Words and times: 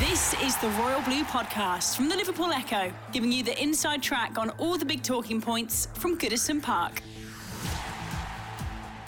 This 0.00 0.32
is 0.42 0.56
the 0.56 0.68
Royal 0.70 1.02
Blue 1.02 1.24
Podcast 1.24 1.94
from 1.94 2.08
the 2.08 2.16
Liverpool 2.16 2.50
Echo, 2.54 2.90
giving 3.12 3.30
you 3.30 3.42
the 3.42 3.62
inside 3.62 4.02
track 4.02 4.38
on 4.38 4.48
all 4.52 4.78
the 4.78 4.84
big 4.86 5.02
talking 5.02 5.42
points 5.42 5.88
from 5.92 6.16
Goodison 6.16 6.62
Park. 6.62 7.02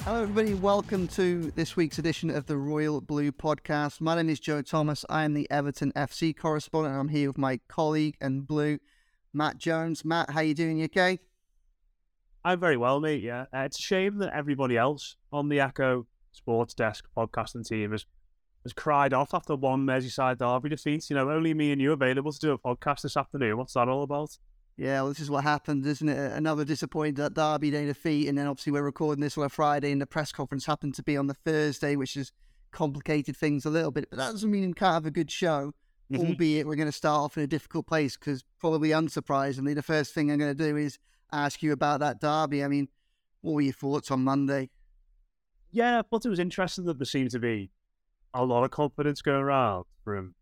Hello, 0.00 0.24
everybody. 0.24 0.52
Welcome 0.52 1.08
to 1.08 1.50
this 1.52 1.76
week's 1.76 1.98
edition 1.98 2.28
of 2.28 2.44
the 2.44 2.58
Royal 2.58 3.00
Blue 3.00 3.32
Podcast. 3.32 4.02
My 4.02 4.16
name 4.16 4.28
is 4.28 4.38
Joe 4.38 4.60
Thomas. 4.60 5.02
I 5.08 5.24
am 5.24 5.32
the 5.32 5.50
Everton 5.50 5.92
FC 5.92 6.36
correspondent. 6.36 6.94
I'm 6.94 7.08
here 7.08 7.30
with 7.30 7.38
my 7.38 7.58
colleague 7.68 8.18
and 8.20 8.46
Blue, 8.46 8.78
Matt 9.32 9.56
Jones. 9.56 10.04
Matt, 10.04 10.28
how 10.28 10.40
are 10.40 10.44
you 10.44 10.54
doing? 10.54 10.76
You 10.76 10.84
okay? 10.84 11.20
I'm 12.44 12.60
very 12.60 12.76
well, 12.76 13.00
mate. 13.00 13.22
Yeah, 13.22 13.46
uh, 13.54 13.60
it's 13.60 13.78
a 13.78 13.82
shame 13.82 14.18
that 14.18 14.34
everybody 14.34 14.76
else 14.76 15.16
on 15.32 15.48
the 15.48 15.58
Echo 15.58 16.06
Sports 16.32 16.74
Desk 16.74 17.06
podcasting 17.16 17.66
team 17.66 17.92
has 17.92 18.04
has 18.62 18.72
cried 18.72 19.12
off 19.12 19.34
after 19.34 19.56
one 19.56 19.84
Merseyside 19.84 20.38
derby 20.38 20.68
defeat. 20.68 21.08
You 21.10 21.16
know, 21.16 21.30
only 21.30 21.54
me 21.54 21.72
and 21.72 21.80
you 21.80 21.92
available 21.92 22.32
to 22.32 22.38
do 22.38 22.52
a 22.52 22.58
podcast 22.58 23.02
this 23.02 23.16
afternoon. 23.16 23.56
What's 23.56 23.74
that 23.74 23.88
all 23.88 24.02
about? 24.02 24.38
Yeah, 24.76 25.02
well, 25.02 25.08
this 25.08 25.20
is 25.20 25.30
what 25.30 25.44
happened, 25.44 25.84
isn't 25.84 26.08
it? 26.08 26.32
Another 26.32 26.64
disappointing 26.64 27.14
Derby 27.14 27.70
Day 27.70 27.84
defeat, 27.86 28.28
and 28.28 28.38
then 28.38 28.46
obviously 28.46 28.72
we're 28.72 28.82
recording 28.82 29.20
this 29.20 29.36
on 29.36 29.44
a 29.44 29.48
Friday, 29.48 29.92
and 29.92 30.00
the 30.00 30.06
press 30.06 30.32
conference 30.32 30.64
happened 30.64 30.94
to 30.94 31.02
be 31.02 31.16
on 31.16 31.26
the 31.26 31.34
Thursday, 31.34 31.94
which 31.94 32.14
has 32.14 32.32
complicated 32.70 33.36
things 33.36 33.66
a 33.66 33.70
little 33.70 33.90
bit. 33.90 34.08
But 34.10 34.18
that 34.18 34.32
doesn't 34.32 34.50
mean 34.50 34.66
we 34.66 34.72
can't 34.72 34.94
have 34.94 35.06
a 35.06 35.10
good 35.10 35.30
show, 35.30 35.72
mm-hmm. 36.10 36.26
albeit 36.26 36.66
we're 36.66 36.76
going 36.76 36.88
to 36.88 36.92
start 36.92 37.20
off 37.20 37.36
in 37.36 37.42
a 37.42 37.46
difficult 37.46 37.86
place 37.86 38.16
because 38.16 38.44
probably 38.58 38.90
unsurprisingly, 38.90 39.74
the 39.74 39.82
first 39.82 40.14
thing 40.14 40.30
I'm 40.30 40.38
going 40.38 40.56
to 40.56 40.70
do 40.70 40.76
is 40.76 40.98
ask 41.32 41.62
you 41.62 41.72
about 41.72 42.00
that 42.00 42.20
derby. 42.20 42.64
I 42.64 42.68
mean, 42.68 42.88
what 43.42 43.52
were 43.52 43.60
your 43.60 43.74
thoughts 43.74 44.10
on 44.10 44.24
Monday? 44.24 44.70
Yeah, 45.70 45.98
I 45.98 46.02
thought 46.02 46.24
it 46.24 46.30
was 46.30 46.38
interesting 46.38 46.84
that 46.84 46.98
there 46.98 47.06
seemed 47.06 47.30
to 47.32 47.38
be 47.38 47.70
a 48.34 48.44
lot 48.44 48.64
of 48.64 48.70
confidence 48.70 49.22
going 49.22 49.42
around 49.42 49.84
from 50.04 50.34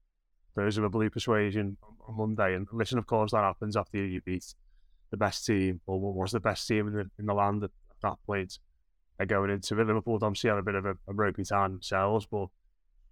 those 0.55 0.79
of 0.79 0.85
a 0.85 0.89
blue 0.89 1.11
persuasion 1.11 1.77
on 2.07 2.17
Monday. 2.17 2.55
And 2.55 2.67
listen, 2.73 2.99
of 2.99 3.07
course, 3.07 3.33
that 3.33 3.45
happens 3.45 3.77
after 3.77 3.99
you 3.99 4.21
beat 4.21 4.55
the 5.11 5.17
best 5.17 5.45
team, 5.45 5.81
or 5.87 5.99
what 5.99 6.15
was 6.15 6.33
the 6.33 6.41
best 6.41 6.67
team 6.69 6.89
in 6.89 6.95
the 6.95 7.11
in 7.19 7.27
the 7.27 7.34
land 7.34 7.65
at, 7.65 7.71
at 7.91 8.00
that 8.03 8.17
point. 8.27 8.59
They're 9.19 9.27
going 9.27 9.50
into 9.50 9.79
it. 9.79 9.87
Liverpool 9.87 10.19
obviously 10.23 10.49
had 10.49 10.59
a 10.59 10.62
bit 10.62 10.75
of 10.75 10.87
a, 10.87 10.93
a 11.06 11.12
ropey 11.12 11.45
time 11.45 11.73
themselves, 11.73 12.27
but 12.31 12.47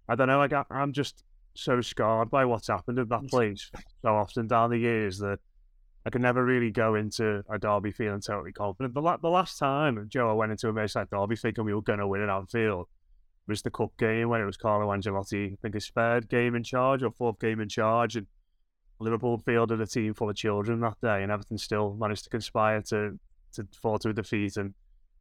I 0.07 0.15
don't 0.15 0.27
know. 0.27 0.41
I 0.41 0.47
got, 0.47 0.65
I'm 0.71 0.91
just 0.91 1.23
so 1.53 1.81
scarred 1.81 2.31
by 2.31 2.45
what's 2.45 2.67
happened 2.67 2.97
at 2.97 3.09
that 3.09 3.27
place 3.27 3.69
so 4.01 4.15
often 4.15 4.47
down 4.47 4.71
the 4.71 4.77
years 4.77 5.19
that 5.19 5.39
I 6.05 6.09
could 6.09 6.21
never 6.21 6.43
really 6.43 6.71
go 6.71 6.95
into 6.95 7.43
a 7.47 7.59
derby 7.59 7.91
feeling 7.91 8.21
totally 8.21 8.53
confident. 8.53 8.95
The, 8.95 9.01
la- 9.01 9.17
the 9.17 9.29
last 9.29 9.59
time, 9.59 10.07
Joe, 10.09 10.31
I 10.31 10.33
went 10.33 10.51
into 10.51 10.69
a 10.69 10.73
Merseyside 10.73 11.09
derby 11.11 11.35
thinking 11.35 11.65
we 11.65 11.75
were 11.75 11.81
going 11.81 11.99
to 11.99 12.07
win 12.07 12.21
at 12.21 12.29
Anfield 12.29 12.87
was 13.49 13.61
the 13.61 13.71
cup 13.71 13.95
game 13.97 14.29
when 14.29 14.41
it 14.41 14.45
was 14.45 14.57
Carlo 14.57 14.87
Ancelotti, 14.87 15.53
I 15.53 15.57
think 15.61 15.73
his 15.73 15.89
third 15.89 16.29
game 16.29 16.55
in 16.55 16.63
charge 16.63 17.03
or 17.03 17.11
fourth 17.11 17.39
game 17.39 17.59
in 17.59 17.69
charge, 17.69 18.15
and 18.15 18.27
Liverpool 18.99 19.37
fielded 19.37 19.81
a 19.81 19.87
team 19.87 20.13
full 20.13 20.29
of 20.29 20.35
children 20.35 20.81
that 20.81 20.99
day, 21.01 21.23
and 21.23 21.31
Everton 21.31 21.57
still 21.57 21.95
managed 21.99 22.25
to 22.25 22.29
conspire 22.29 22.81
to 22.83 23.19
to 23.53 23.67
fall 23.81 23.97
to 23.99 24.09
a 24.09 24.13
defeat. 24.13 24.57
And 24.57 24.73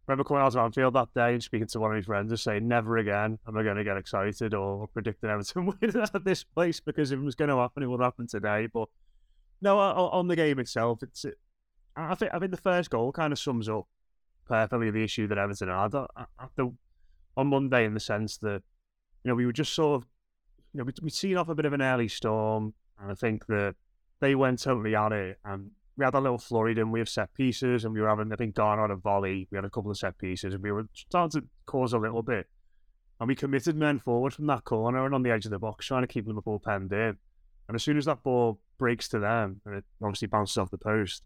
I 0.06 0.12
remember 0.12 0.24
coming 0.24 0.42
out 0.42 0.54
of 0.54 0.56
Anfield 0.56 0.94
that 0.94 1.14
day 1.14 1.32
and 1.34 1.42
speaking 1.42 1.68
to 1.68 1.80
one 1.80 1.92
of 1.92 1.96
my 1.96 2.02
friends 2.02 2.30
and 2.30 2.40
saying, 2.40 2.66
"Never 2.66 2.98
again 2.98 3.38
am 3.46 3.56
I 3.56 3.62
going 3.62 3.76
to 3.76 3.84
get 3.84 3.96
excited 3.96 4.54
or 4.54 4.88
predicting 4.88 5.30
Everton 5.30 5.66
win 5.80 5.96
at 5.96 6.24
this 6.24 6.44
place 6.44 6.80
because 6.80 7.12
if 7.12 7.18
it 7.18 7.22
was 7.22 7.34
going 7.34 7.50
to 7.50 7.56
happen, 7.56 7.82
it 7.82 7.86
would 7.86 8.00
happen 8.00 8.26
today." 8.26 8.66
But 8.66 8.88
no, 9.60 9.78
on 9.78 10.28
the 10.28 10.36
game 10.36 10.58
itself, 10.58 11.02
it's 11.02 11.24
I 11.96 12.14
think 12.14 12.32
I 12.34 12.38
think 12.38 12.50
the 12.50 12.56
first 12.56 12.90
goal 12.90 13.12
kind 13.12 13.32
of 13.32 13.38
sums 13.38 13.68
up 13.68 13.86
perfectly 14.46 14.90
the 14.90 15.04
issue 15.04 15.26
that 15.28 15.38
Everton 15.38 15.68
had. 15.68 15.94
After 16.40 16.70
on 17.38 17.46
Monday 17.46 17.84
in 17.86 17.94
the 17.94 18.00
sense 18.00 18.36
that, 18.38 18.62
you 19.22 19.28
know, 19.28 19.34
we 19.34 19.46
were 19.46 19.52
just 19.52 19.72
sort 19.72 20.02
of, 20.02 20.08
you 20.74 20.78
know, 20.78 20.84
we, 20.84 20.92
we'd 21.00 21.14
seen 21.14 21.36
off 21.36 21.48
a 21.48 21.54
bit 21.54 21.64
of 21.64 21.72
an 21.72 21.80
early 21.80 22.08
storm. 22.08 22.74
And 23.00 23.12
I 23.12 23.14
think 23.14 23.46
that 23.46 23.76
they 24.20 24.34
went 24.34 24.60
totally 24.60 24.96
at 24.96 25.12
it. 25.12 25.38
And 25.44 25.70
we 25.96 26.04
had 26.04 26.14
a 26.14 26.20
little 26.20 26.38
flurry, 26.38 26.78
and 26.78 26.92
we 26.92 26.98
have 26.98 27.08
set 27.08 27.32
pieces, 27.34 27.84
and 27.84 27.94
we 27.94 28.00
were 28.00 28.08
having, 28.08 28.32
I 28.32 28.36
think, 28.36 28.56
Garner 28.56 28.82
on 28.82 28.90
a 28.90 28.96
volley. 28.96 29.48
We 29.50 29.56
had 29.56 29.64
a 29.64 29.70
couple 29.70 29.90
of 29.90 29.96
set 29.96 30.18
pieces, 30.18 30.52
and 30.52 30.62
we 30.62 30.72
were 30.72 30.88
starting 30.92 31.40
to 31.40 31.46
cause 31.66 31.92
a 31.92 31.98
little 31.98 32.22
bit. 32.22 32.46
And 33.20 33.28
we 33.28 33.34
committed 33.34 33.76
men 33.76 33.98
forward 34.00 34.34
from 34.34 34.46
that 34.46 34.64
corner 34.64 35.04
and 35.04 35.14
on 35.14 35.22
the 35.22 35.30
edge 35.30 35.44
of 35.44 35.52
the 35.52 35.58
box, 35.58 35.86
trying 35.86 36.02
to 36.02 36.08
keep 36.08 36.24
them 36.24 36.34
Liverpool 36.34 36.60
penned 36.64 36.92
in. 36.92 37.16
And 37.68 37.74
as 37.74 37.82
soon 37.82 37.98
as 37.98 38.04
that 38.06 38.22
ball 38.22 38.60
breaks 38.78 39.08
to 39.08 39.18
them, 39.18 39.60
and 39.64 39.76
it 39.76 39.84
obviously 40.02 40.28
bounces 40.28 40.56
off 40.56 40.70
the 40.70 40.78
post, 40.78 41.22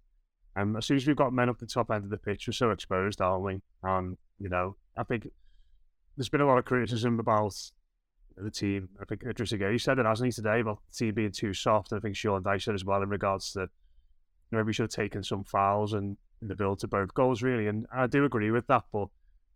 and 0.57 0.77
as 0.77 0.85
soon 0.85 0.99
as 0.99 1.07
we've 1.07 1.17
got 1.17 1.33
men 1.33 1.49
up 1.49 1.59
the 1.59 1.67
top 1.67 1.91
end 1.91 2.05
of 2.05 2.11
the 2.11 2.19
pitch, 2.19 2.47
we're 2.47 2.53
so 2.53 2.71
exposed, 2.71 3.21
aren't 3.21 3.45
we? 3.45 3.61
And, 3.83 4.19
you 4.39 4.49
know, 4.51 4.77
I 4.97 5.03
think 5.05 5.29
there's 6.17 6.29
been 6.29 6.41
a 6.41 6.47
lot 6.47 6.59
of 6.59 6.65
criticism 6.65 7.19
about 7.19 7.55
the 8.37 8.51
team. 8.51 8.89
I 9.01 9.05
think 9.05 9.23
Idris 9.25 9.53
Gueye 9.53 9.81
said 9.81 9.99
it, 9.99 10.07
hasn't 10.07 10.27
he, 10.27 10.33
today, 10.33 10.61
about 10.61 10.79
the 10.91 10.97
team 10.97 11.15
being 11.15 11.33
too 11.33 11.53
soft. 11.55 11.93
And 11.93 11.99
I 11.99 12.03
think 12.03 12.17
Sean 12.17 12.43
Dyche 12.43 12.63
said 12.63 12.75
as 12.75 12.85
well 12.85 13.03
in 13.03 13.09
regards 13.09 13.53
to 13.53 13.69
you 14.51 14.59
know, 14.59 14.65
we 14.65 14.73
should 14.73 14.85
have 14.85 14.91
taken 14.91 15.23
some 15.23 15.45
fouls 15.45 15.95
and 15.95 16.17
in 16.43 16.49
the 16.49 16.55
build 16.55 16.81
to 16.81 16.89
both 16.89 17.15
goals, 17.15 17.43
really. 17.43 17.69
And 17.69 17.87
I 17.95 18.07
do 18.07 18.25
agree 18.25 18.51
with 18.51 18.67
that. 18.67 18.85
But 18.93 19.09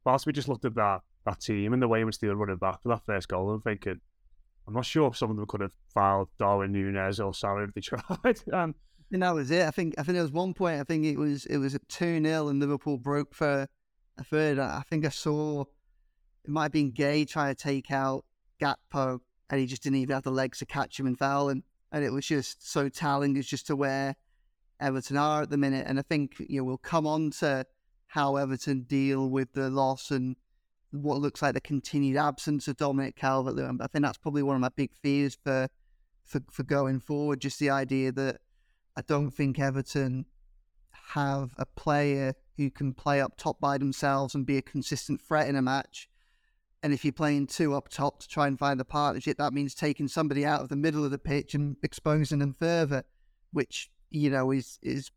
whilst 0.04 0.26
we 0.26 0.32
just 0.32 0.48
looked 0.48 0.64
at 0.64 0.74
that 0.74 1.00
that 1.26 1.40
team 1.40 1.72
and 1.72 1.82
the 1.82 1.88
way 1.88 2.00
in 2.00 2.06
which 2.06 2.20
they 2.20 2.28
were 2.28 2.36
running 2.36 2.56
back 2.56 2.82
for 2.82 2.88
that 2.90 3.04
first 3.04 3.28
goal, 3.28 3.50
I'm 3.50 3.60
thinking, 3.60 4.00
I'm 4.66 4.74
not 4.74 4.86
sure 4.86 5.08
if 5.08 5.16
some 5.16 5.30
of 5.30 5.36
them 5.36 5.46
could 5.46 5.60
have 5.60 5.72
fouled 5.92 6.28
Darwin 6.38 6.72
Nunez 6.72 7.18
or 7.20 7.34
Salah 7.34 7.64
if 7.64 7.74
they 7.74 7.80
tried. 7.82 8.40
and 8.52 8.74
and 9.12 9.22
that 9.22 9.34
was 9.34 9.50
it. 9.50 9.66
I 9.66 9.70
think 9.70 9.94
I 9.98 10.02
think 10.02 10.14
there 10.14 10.22
was 10.22 10.32
one 10.32 10.54
point. 10.54 10.80
I 10.80 10.84
think 10.84 11.04
it 11.04 11.18
was 11.18 11.44
it 11.46 11.58
was 11.58 11.74
a 11.74 11.78
two 11.88 12.22
0 12.22 12.48
and 12.48 12.60
Liverpool 12.60 12.96
broke 12.96 13.34
for 13.34 13.68
a 14.18 14.24
third. 14.24 14.58
I 14.58 14.82
think 14.88 15.04
I 15.04 15.10
saw 15.10 15.64
it 16.46 16.50
might 16.50 16.64
have 16.64 16.72
been 16.72 16.92
Gueye 16.92 17.28
trying 17.28 17.54
to 17.54 17.60
take 17.60 17.90
out 17.90 18.24
Gakpo, 18.60 19.18
and 19.50 19.60
he 19.60 19.66
just 19.66 19.82
didn't 19.82 19.98
even 19.98 20.14
have 20.14 20.22
the 20.22 20.30
legs 20.30 20.58
to 20.58 20.66
catch 20.66 20.98
him 20.98 21.06
and 21.06 21.18
foul 21.18 21.48
him. 21.48 21.64
And 21.90 22.04
it 22.04 22.12
was 22.12 22.26
just 22.26 22.68
so 22.68 22.88
telling 22.88 23.36
as 23.36 23.46
just 23.46 23.66
to 23.66 23.76
where 23.76 24.14
Everton 24.80 25.16
are 25.16 25.42
at 25.42 25.50
the 25.50 25.56
minute. 25.56 25.86
And 25.88 25.98
I 25.98 26.02
think 26.02 26.36
you 26.38 26.58
know 26.58 26.64
we'll 26.64 26.78
come 26.78 27.06
on 27.06 27.30
to 27.38 27.66
how 28.06 28.36
Everton 28.36 28.82
deal 28.82 29.28
with 29.28 29.52
the 29.52 29.68
loss 29.70 30.10
and 30.10 30.36
what 30.92 31.20
looks 31.20 31.42
like 31.42 31.54
the 31.54 31.60
continued 31.60 32.16
absence 32.16 32.68
of 32.68 32.76
Dominic 32.76 33.16
Calvert-Lewin. 33.16 33.76
But 33.76 33.84
I 33.84 33.88
think 33.88 34.04
that's 34.04 34.18
probably 34.18 34.42
one 34.42 34.54
of 34.54 34.60
my 34.60 34.70
big 34.74 34.94
fears 34.94 35.36
for 35.42 35.68
for 36.24 36.40
for 36.50 36.62
going 36.62 37.00
forward. 37.00 37.40
Just 37.40 37.58
the 37.58 37.70
idea 37.70 38.12
that 38.12 38.40
I 38.96 39.02
don't 39.02 39.32
think 39.32 39.58
Everton 39.58 40.26
have 41.14 41.54
a 41.58 41.66
player 41.66 42.34
who 42.56 42.70
can 42.70 42.94
play 42.94 43.20
up 43.20 43.36
top 43.36 43.60
by 43.60 43.78
themselves 43.78 44.34
and 44.34 44.46
be 44.46 44.56
a 44.56 44.62
consistent 44.62 45.20
threat 45.20 45.48
in 45.48 45.56
a 45.56 45.62
match 45.62 46.08
and 46.82 46.92
if 46.92 47.04
you're 47.04 47.12
playing 47.12 47.46
two 47.46 47.74
up 47.74 47.88
top 47.88 48.20
to 48.20 48.28
try 48.28 48.46
and 48.46 48.58
find 48.58 48.78
the 48.78 48.84
partnership, 48.84 49.38
that 49.38 49.52
means 49.52 49.74
taking 49.74 50.08
somebody 50.08 50.44
out 50.44 50.60
of 50.60 50.68
the 50.68 50.76
middle 50.76 51.04
of 51.04 51.10
the 51.10 51.18
pitch 51.18 51.54
and 51.54 51.76
exposing 51.82 52.38
them 52.38 52.54
further, 52.58 53.04
which 53.52 53.90
you 54.10 54.30
know 54.30 54.50
is 54.50 54.78
is 54.82 55.10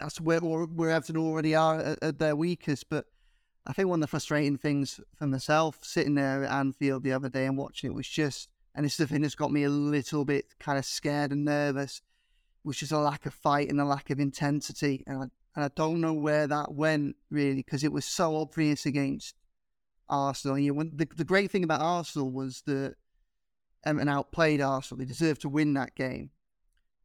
that's 0.00 0.20
where 0.20 0.40
where 0.40 0.90
Everton 0.90 1.16
already 1.16 1.54
are 1.54 1.78
at, 1.78 2.02
at 2.02 2.18
their 2.18 2.36
weakest. 2.36 2.88
But 2.88 3.06
I 3.66 3.72
think 3.72 3.88
one 3.88 3.98
of 3.98 4.02
the 4.02 4.06
frustrating 4.08 4.56
things 4.56 5.00
for 5.14 5.26
myself 5.26 5.78
sitting 5.82 6.14
there 6.14 6.44
at 6.44 6.52
Anfield 6.52 7.02
the 7.02 7.12
other 7.12 7.28
day 7.28 7.46
and 7.46 7.56
watching 7.56 7.90
it 7.90 7.94
was 7.94 8.08
just, 8.08 8.48
and 8.74 8.84
it's 8.84 8.96
the 8.96 9.06
thing 9.06 9.22
that's 9.22 9.34
got 9.34 9.52
me 9.52 9.64
a 9.64 9.70
little 9.70 10.24
bit 10.24 10.46
kind 10.58 10.78
of 10.78 10.84
scared 10.84 11.30
and 11.30 11.44
nervous, 11.44 12.02
was 12.64 12.78
just 12.78 12.92
a 12.92 12.98
lack 12.98 13.26
of 13.26 13.34
fight 13.34 13.68
and 13.68 13.80
a 13.80 13.84
lack 13.84 14.10
of 14.10 14.18
intensity, 14.18 15.04
and 15.06 15.18
I, 15.18 15.22
and 15.54 15.64
I 15.64 15.70
don't 15.74 16.00
know 16.00 16.14
where 16.14 16.46
that 16.46 16.72
went 16.72 17.16
really 17.30 17.56
because 17.56 17.84
it 17.84 17.92
was 17.92 18.04
so 18.04 18.36
obvious 18.36 18.86
against 18.86 19.34
Arsenal. 20.12 20.58
You 20.58 20.74
know, 20.74 20.84
the, 20.94 21.08
the 21.16 21.24
great 21.24 21.50
thing 21.50 21.64
about 21.64 21.80
Arsenal 21.80 22.30
was 22.30 22.62
that 22.66 22.94
um, 23.84 23.96
Everton 23.96 24.08
outplayed 24.08 24.60
Arsenal. 24.60 24.98
They 24.98 25.04
deserved 25.04 25.40
to 25.42 25.48
win 25.48 25.74
that 25.74 25.94
game. 25.94 26.30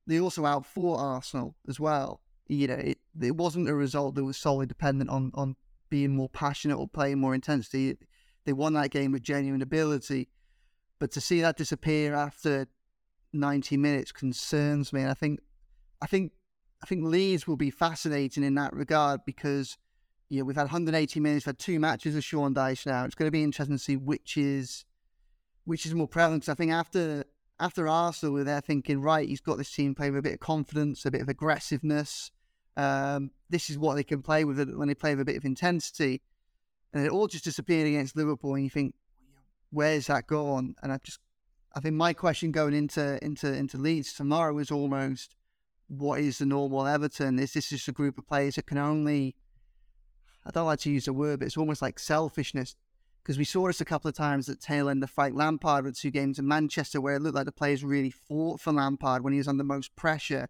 They 0.05 0.19
also 0.19 0.45
outfought 0.45 0.99
Arsenal 0.99 1.55
as 1.67 1.79
well. 1.79 2.21
You 2.47 2.67
know, 2.67 2.75
it, 2.75 2.99
it 3.21 3.35
wasn't 3.35 3.69
a 3.69 3.75
result 3.75 4.15
that 4.15 4.23
was 4.23 4.37
solely 4.37 4.65
dependent 4.65 5.09
on 5.09 5.31
on 5.33 5.55
being 5.89 6.15
more 6.15 6.29
passionate 6.29 6.77
or 6.77 6.87
playing 6.87 7.19
more 7.19 7.35
intensity. 7.35 7.97
They 8.45 8.53
won 8.53 8.73
that 8.73 8.91
game 8.91 9.11
with 9.11 9.23
genuine 9.23 9.61
ability, 9.61 10.29
but 10.99 11.11
to 11.11 11.21
see 11.21 11.41
that 11.41 11.57
disappear 11.57 12.13
after 12.13 12.67
90 13.33 13.77
minutes 13.77 14.11
concerns 14.11 14.93
me. 14.93 15.01
And 15.01 15.11
I 15.11 15.13
think, 15.13 15.41
I 16.01 16.07
think, 16.07 16.31
I 16.81 16.85
think 16.85 17.03
Leeds 17.03 17.47
will 17.47 17.57
be 17.57 17.71
fascinating 17.71 18.43
in 18.43 18.55
that 18.55 18.73
regard 18.73 19.21
because 19.25 19.77
know, 20.29 20.43
we've 20.43 20.55
had 20.55 20.63
180 20.63 21.19
minutes, 21.19 21.45
we've 21.45 21.55
had 21.55 21.59
two 21.59 21.79
matches 21.79 22.15
with 22.15 22.23
Sean 22.23 22.53
Dyche 22.53 22.85
now. 22.85 23.05
It's 23.05 23.15
going 23.15 23.27
to 23.27 23.31
be 23.31 23.43
interesting 23.43 23.77
to 23.77 23.83
see 23.83 23.95
which 23.95 24.37
is 24.37 24.85
which 25.63 25.85
is 25.85 25.93
more 25.93 26.07
prevalent. 26.07 26.43
Because 26.43 26.53
I 26.53 26.55
think 26.55 26.71
after 26.71 27.25
after 27.59 27.87
Arsenal, 27.87 28.35
they're 28.35 28.43
there 28.43 28.61
thinking, 28.61 29.01
right, 29.01 29.27
he's 29.27 29.41
got 29.41 29.57
this 29.57 29.71
team 29.71 29.95
playing 29.95 30.13
with 30.13 30.19
a 30.19 30.29
bit 30.29 30.33
of 30.33 30.39
confidence, 30.39 31.05
a 31.05 31.11
bit 31.11 31.21
of 31.21 31.29
aggressiveness. 31.29 32.31
Um, 32.75 33.31
this 33.49 33.69
is 33.69 33.77
what 33.77 33.95
they 33.95 34.03
can 34.03 34.21
play 34.21 34.43
with 34.43 34.59
when 34.75 34.87
they 34.87 34.93
play 34.93 35.15
with 35.15 35.21
a 35.21 35.25
bit 35.25 35.37
of 35.37 35.45
intensity. 35.45 36.21
And 36.93 37.05
it 37.05 37.11
all 37.11 37.27
just 37.27 37.43
disappeared 37.43 37.87
against 37.87 38.15
Liverpool, 38.15 38.55
and 38.55 38.63
you 38.63 38.69
think, 38.69 38.95
where's 39.71 40.07
that 40.07 40.27
gone? 40.27 40.75
And 40.81 40.91
I 40.91 40.99
just, 41.03 41.19
I 41.75 41.79
think 41.79 41.95
my 41.95 42.13
question 42.13 42.51
going 42.51 42.73
into 42.73 43.23
into 43.23 43.51
into 43.51 43.77
Leeds 43.77 44.13
tomorrow 44.13 44.57
is 44.59 44.71
almost, 44.71 45.35
what 45.87 46.19
is 46.19 46.37
the 46.37 46.45
normal 46.45 46.85
Everton? 46.85 47.39
Is 47.39 47.53
this 47.53 47.69
just 47.69 47.87
a 47.87 47.91
group 47.91 48.17
of 48.17 48.27
players 48.27 48.55
that 48.55 48.67
can 48.67 48.77
only 48.77 49.35
I 50.47 50.51
don't 50.51 50.65
like 50.65 50.79
to 50.79 50.91
use 50.91 51.05
the 51.05 51.13
word, 51.13 51.39
but 51.39 51.45
it's 51.45 51.57
almost 51.57 51.81
like 51.81 51.99
selfishness 51.99 52.75
because 53.21 53.37
we 53.37 53.43
saw 53.43 53.67
this 53.67 53.81
a 53.81 53.85
couple 53.85 54.07
of 54.07 54.15
times 54.15 54.47
at 54.47 54.61
tail 54.61 54.87
end 54.87 55.03
of 55.03 55.09
Frank 55.09 55.35
Lampard 55.35 55.83
with 55.83 55.99
two 55.99 56.09
games 56.09 56.39
in 56.39 56.47
Manchester 56.47 57.01
where 57.01 57.15
it 57.15 57.21
looked 57.21 57.35
like 57.35 57.45
the 57.45 57.51
players 57.51 57.83
really 57.83 58.09
fought 58.09 58.61
for 58.61 58.71
Lampard 58.71 59.21
when 59.21 59.33
he 59.33 59.39
was 59.39 59.49
under 59.49 59.65
most 59.65 59.93
pressure. 59.97 60.47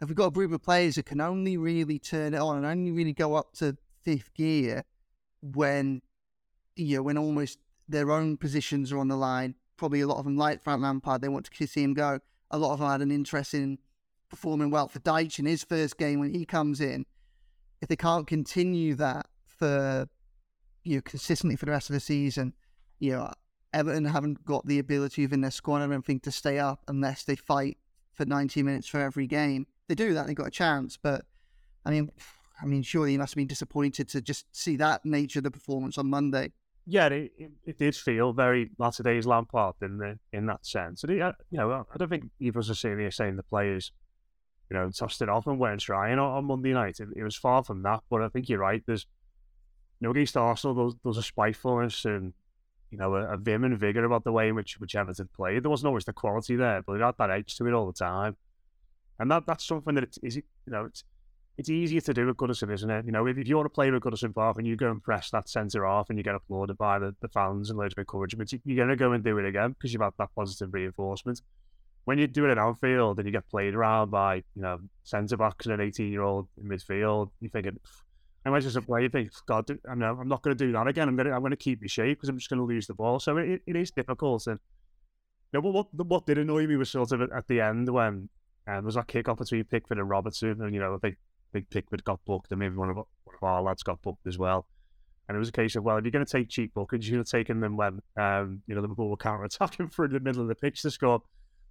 If 0.00 0.08
we've 0.08 0.16
got 0.16 0.28
a 0.28 0.30
group 0.30 0.52
of 0.52 0.62
players 0.62 0.94
that 0.94 1.04
can 1.04 1.20
only 1.20 1.58
really 1.58 1.98
turn 1.98 2.32
it 2.32 2.38
on 2.38 2.56
and 2.56 2.64
only 2.64 2.90
really 2.90 3.12
go 3.12 3.34
up 3.34 3.52
to 3.56 3.76
fifth 4.02 4.32
gear 4.32 4.84
when 5.42 6.00
you 6.74 6.96
know 6.96 7.02
when 7.02 7.18
almost 7.18 7.58
their 7.86 8.10
own 8.10 8.38
positions 8.38 8.90
are 8.90 8.98
on 8.98 9.08
the 9.08 9.16
line, 9.16 9.56
probably 9.76 10.00
a 10.00 10.06
lot 10.06 10.16
of 10.16 10.24
them 10.24 10.38
like 10.38 10.62
Frank 10.62 10.80
Lampard, 10.80 11.20
they 11.20 11.28
want 11.28 11.44
to 11.44 11.66
see 11.66 11.82
him 11.82 11.92
go. 11.92 12.18
A 12.50 12.56
lot 12.56 12.72
of 12.72 12.78
them 12.78 12.88
had 12.88 13.02
an 13.02 13.10
interest 13.10 13.52
in 13.52 13.78
performing 14.30 14.70
well 14.70 14.88
for 14.88 15.00
Dyche 15.00 15.38
in 15.38 15.44
his 15.44 15.62
first 15.62 15.98
game 15.98 16.20
when 16.20 16.32
he 16.32 16.46
comes 16.46 16.80
in 16.80 17.04
if 17.82 17.88
they 17.88 17.96
can't 17.96 18.26
continue 18.26 18.94
that 18.94 19.26
for 19.44 20.08
you 20.84 20.96
know 20.96 21.02
consistently 21.02 21.56
for 21.56 21.66
the 21.66 21.72
rest 21.72 21.90
of 21.90 21.94
the 21.94 22.00
season, 22.00 22.54
you 22.98 23.12
know 23.12 23.30
Everton 23.74 24.04
haven't 24.04 24.44
got 24.44 24.64
the 24.66 24.78
ability 24.78 25.22
within 25.22 25.40
their 25.40 25.50
squad, 25.50 25.82
I 25.82 25.86
don't 25.86 26.04
think, 26.04 26.22
to 26.22 26.30
stay 26.30 26.58
up 26.58 26.82
unless 26.88 27.24
they 27.24 27.36
fight 27.36 27.78
for 28.12 28.24
90 28.24 28.62
minutes 28.62 28.86
for 28.86 29.00
every 29.00 29.26
game. 29.26 29.66
They 29.88 29.94
do 29.94 30.14
that, 30.14 30.26
they've 30.26 30.36
got 30.36 30.46
a 30.46 30.50
chance. 30.50 30.96
But 30.96 31.24
I 31.84 31.90
mean, 31.90 32.10
I 32.62 32.66
mean, 32.66 32.82
surely 32.82 33.12
you 33.12 33.18
must 33.18 33.32
have 33.32 33.36
been 33.38 33.48
disappointed 33.48 34.08
to 34.10 34.20
just 34.20 34.46
see 34.54 34.76
that 34.76 35.04
nature 35.04 35.40
of 35.40 35.44
the 35.44 35.50
performance 35.50 35.98
on 35.98 36.08
Monday. 36.08 36.52
Yeah, 36.86 37.06
it, 37.06 37.32
it, 37.38 37.50
it 37.64 37.78
did 37.78 37.96
feel 37.96 38.32
very 38.32 38.70
Latterdays 38.78 39.24
Lampard 39.24 39.74
in 39.82 39.98
the, 39.98 40.18
in 40.32 40.46
that 40.46 40.66
sense. 40.66 41.04
It, 41.04 41.20
uh, 41.20 41.32
you 41.50 41.58
know, 41.58 41.86
I 41.92 41.96
don't 41.96 42.08
think 42.08 42.24
either 42.40 42.58
of 42.58 42.68
us 42.68 42.84
are 42.84 43.10
saying 43.10 43.36
the 43.36 43.42
players 43.44 43.92
you 44.72 44.78
know, 44.78 44.90
tossed 44.90 45.20
it 45.20 45.28
off 45.28 45.46
and 45.46 45.58
weren't 45.58 45.82
trying 45.82 46.18
on, 46.18 46.38
on 46.38 46.44
Monday 46.46 46.72
night. 46.72 46.98
It, 46.98 47.08
it, 47.14 47.22
was 47.22 47.36
far 47.36 47.62
from 47.62 47.82
that, 47.82 48.00
but 48.08 48.22
I 48.22 48.28
think 48.28 48.48
you're 48.48 48.58
right. 48.58 48.82
There's, 48.86 49.06
you 50.00 50.06
know, 50.06 50.12
against 50.12 50.34
Arsenal, 50.34 50.74
there's, 50.74 50.94
there's 51.04 51.18
a 51.18 51.22
spitefulness 51.22 52.06
and, 52.06 52.32
you 52.90 52.96
know, 52.96 53.14
a, 53.14 53.34
a, 53.34 53.36
vim 53.36 53.64
and 53.64 53.78
vigour 53.78 54.04
about 54.04 54.24
the 54.24 54.32
way 54.32 54.48
in 54.48 54.54
which, 54.54 54.80
which 54.80 54.96
Everton 54.96 55.28
played. 55.36 55.62
There 55.62 55.70
wasn't 55.70 55.88
always 55.88 56.06
the 56.06 56.14
quality 56.14 56.56
there, 56.56 56.80
but 56.80 56.94
it 56.94 57.02
had 57.02 57.16
that 57.18 57.30
edge 57.30 57.54
to 57.56 57.66
it 57.66 57.74
all 57.74 57.86
the 57.86 57.92
time. 57.92 58.38
And 59.18 59.30
that 59.30 59.44
that's 59.46 59.66
something 59.66 59.94
that 59.94 60.04
it's, 60.04 60.18
you 60.22 60.42
know, 60.68 60.86
it's, 60.86 61.04
it's 61.58 61.68
easier 61.68 62.00
to 62.00 62.14
do 62.14 62.30
at 62.30 62.36
Goodison, 62.38 62.72
isn't 62.72 62.90
it? 62.90 63.04
You 63.04 63.12
know, 63.12 63.26
if, 63.26 63.36
if 63.36 63.46
you 63.46 63.56
want 63.56 63.66
to 63.66 63.74
play 63.74 63.90
with 63.90 64.02
Goodison 64.02 64.34
Park 64.34 64.56
and 64.56 64.66
you 64.66 64.74
go 64.74 64.90
and 64.90 65.02
press 65.02 65.28
that 65.32 65.50
centre 65.50 65.84
off 65.84 66.08
and 66.08 66.18
you 66.18 66.24
get 66.24 66.34
applauded 66.34 66.78
by 66.78 66.98
the, 66.98 67.14
the 67.20 67.28
fans 67.28 67.68
and 67.68 67.78
loads 67.78 67.92
of 67.92 67.98
encouragement, 67.98 68.54
you're 68.64 68.76
going 68.76 68.88
to 68.88 68.96
go 68.96 69.12
and 69.12 69.22
do 69.22 69.36
it 69.36 69.44
again 69.44 69.72
because 69.72 69.92
you've 69.92 70.00
had 70.00 70.14
that 70.16 70.30
positive 70.34 70.72
reinforcement 70.72 71.42
when 72.04 72.18
you 72.18 72.26
do 72.26 72.46
it 72.46 72.50
at 72.50 72.58
Anfield 72.58 73.18
and 73.18 73.26
you 73.26 73.32
get 73.32 73.48
played 73.48 73.74
around 73.74 74.10
by, 74.10 74.36
you 74.36 74.62
know, 74.62 74.78
centre 75.04 75.36
backs 75.36 75.66
and 75.66 75.74
an 75.74 75.80
18 75.80 76.10
year 76.10 76.22
old 76.22 76.48
in 76.60 76.68
midfield, 76.68 77.30
you're 77.40 77.50
thinking, 77.50 77.78
I 78.44 78.50
might 78.50 78.62
just 78.62 78.76
a 78.76 78.82
player? 78.82 79.04
You 79.04 79.08
think, 79.08 79.30
God, 79.46 79.68
I'm 79.88 80.00
not, 80.00 80.18
I'm 80.18 80.28
not 80.28 80.42
going 80.42 80.56
to 80.56 80.66
do 80.66 80.72
that 80.72 80.88
again. 80.88 81.08
I'm 81.08 81.16
going 81.16 81.28
to, 81.28 81.32
I'm 81.32 81.40
going 81.40 81.50
to 81.50 81.56
keep 81.56 81.80
my 81.80 81.86
shape 81.86 82.18
because 82.18 82.28
I'm 82.28 82.38
just 82.38 82.50
going 82.50 82.58
to 82.58 82.66
lose 82.66 82.86
the 82.86 82.94
ball. 82.94 83.20
So 83.20 83.36
it, 83.36 83.62
it 83.66 83.76
is 83.76 83.92
difficult. 83.92 84.46
And 84.48 84.58
you 85.52 85.60
know, 85.60 85.70
what, 85.70 85.86
what 85.94 86.26
did 86.26 86.38
annoy 86.38 86.66
me 86.66 86.76
was 86.76 86.90
sort 86.90 87.12
of 87.12 87.22
at 87.22 87.46
the 87.46 87.60
end 87.60 87.88
when 87.88 88.06
um, 88.06 88.28
there 88.66 88.82
was 88.82 88.96
that 88.96 89.06
kick 89.06 89.28
off 89.28 89.38
between 89.38 89.64
Pickford 89.64 89.98
and 89.98 90.08
Robertson. 90.08 90.60
And, 90.60 90.74
you 90.74 90.80
know, 90.80 90.94
I 90.94 90.98
think 90.98 91.16
big 91.52 91.70
Pickford 91.70 92.02
got 92.04 92.24
booked 92.24 92.50
and 92.50 92.58
maybe 92.58 92.74
one 92.74 92.90
of, 92.90 92.96
one 92.96 93.06
of 93.36 93.42
our 93.42 93.62
lads 93.62 93.82
got 93.84 94.02
booked 94.02 94.26
as 94.26 94.38
well. 94.38 94.66
And 95.28 95.36
it 95.36 95.38
was 95.38 95.50
a 95.50 95.52
case 95.52 95.76
of, 95.76 95.84
well, 95.84 95.96
if 95.98 96.04
you're 96.04 96.10
going 96.10 96.26
to 96.26 96.30
take 96.30 96.48
cheap 96.48 96.74
bookings, 96.74 97.06
you 97.06 97.12
should 97.12 97.18
have 97.18 97.26
taken 97.26 97.60
them 97.60 97.76
when, 97.76 98.00
um, 98.16 98.62
you 98.66 98.74
know, 98.74 98.80
Liverpool 98.80 99.08
were 99.08 99.16
counter 99.16 99.44
attacking 99.44 99.88
through 99.88 100.08
the 100.08 100.20
middle 100.20 100.42
of 100.42 100.48
the 100.48 100.54
pitch 100.54 100.82
to 100.82 100.90
score 100.90 101.22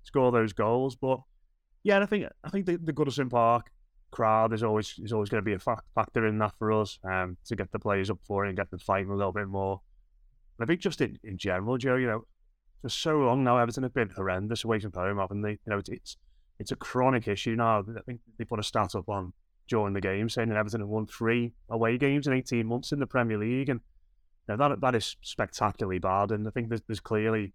score 0.04 0.32
those 0.32 0.54
goals. 0.54 0.96
But 0.96 1.20
yeah, 1.84 2.00
I 2.00 2.06
think 2.06 2.26
I 2.44 2.50
think 2.50 2.66
the, 2.66 2.78
the 2.78 2.94
Goodison 2.94 3.30
Park 3.30 3.72
crowd 4.12 4.54
is 4.54 4.64
always 4.64 5.00
is 5.00 5.14
always 5.14 5.30
going 5.30 5.44
to 5.44 5.46
be 5.46 5.54
a 5.54 5.78
factor 5.96 6.28
in 6.28 6.38
that 6.40 6.54
for 6.58 6.72
us 6.72 7.00
um, 7.04 7.38
to 7.46 7.56
get 7.56 7.72
the 7.72 7.80
players 7.80 8.10
up 8.10 8.20
for 8.26 8.46
it 8.46 8.50
and 8.50 8.58
get 8.58 8.70
them 8.70 8.80
fighting 8.80 9.10
a 9.10 9.16
little 9.16 9.32
bit 9.32 9.48
more. 9.48 9.82
And 10.60 10.66
I 10.66 10.68
think 10.68 10.82
just 10.82 11.02
in, 11.02 11.18
in 11.24 11.38
general, 11.38 11.78
Joe, 11.78 11.96
you 11.96 12.08
know, 12.08 12.26
for 12.82 12.90
so 12.90 13.18
long 13.18 13.44
now, 13.44 13.58
Everton 13.58 13.84
have 13.84 13.94
been 13.94 14.10
horrendous 14.10 14.64
away 14.64 14.80
from 14.80 14.92
home, 14.94 15.18
haven't 15.18 15.42
they? 15.42 15.52
You 15.52 15.58
know, 15.68 15.78
it's 15.78 15.90
it's, 15.90 16.18
it's 16.60 16.72
a 16.72 16.76
chronic 16.76 17.28
issue 17.28 17.56
now. 17.56 17.80
I 17.80 18.02
think 18.06 18.20
they 18.38 18.46
put 18.46 18.60
a 18.60 18.64
stat 18.64 18.96
up 18.96 19.10
on 19.10 19.34
during 19.68 19.94
the 19.94 20.02
game 20.02 20.28
saying 20.28 20.50
that 20.50 20.58
Everton 20.58 20.82
have 20.82 20.90
won 20.90 21.08
three 21.08 21.54
away 21.70 21.98
games 21.98 22.28
in 22.28 22.34
18 22.34 22.66
months 22.66 22.92
in 22.92 23.00
the 23.00 23.08
Premier 23.08 23.38
League. 23.38 23.70
And 23.70 23.80
know, 24.52 24.58
that 24.58 24.82
that 24.82 24.96
is 24.96 25.16
spectacularly 25.22 26.00
bad. 26.00 26.32
And 26.32 26.48
I 26.48 26.52
think 26.52 26.70
there's, 26.70 26.82
there's 26.88 27.00
clearly 27.00 27.54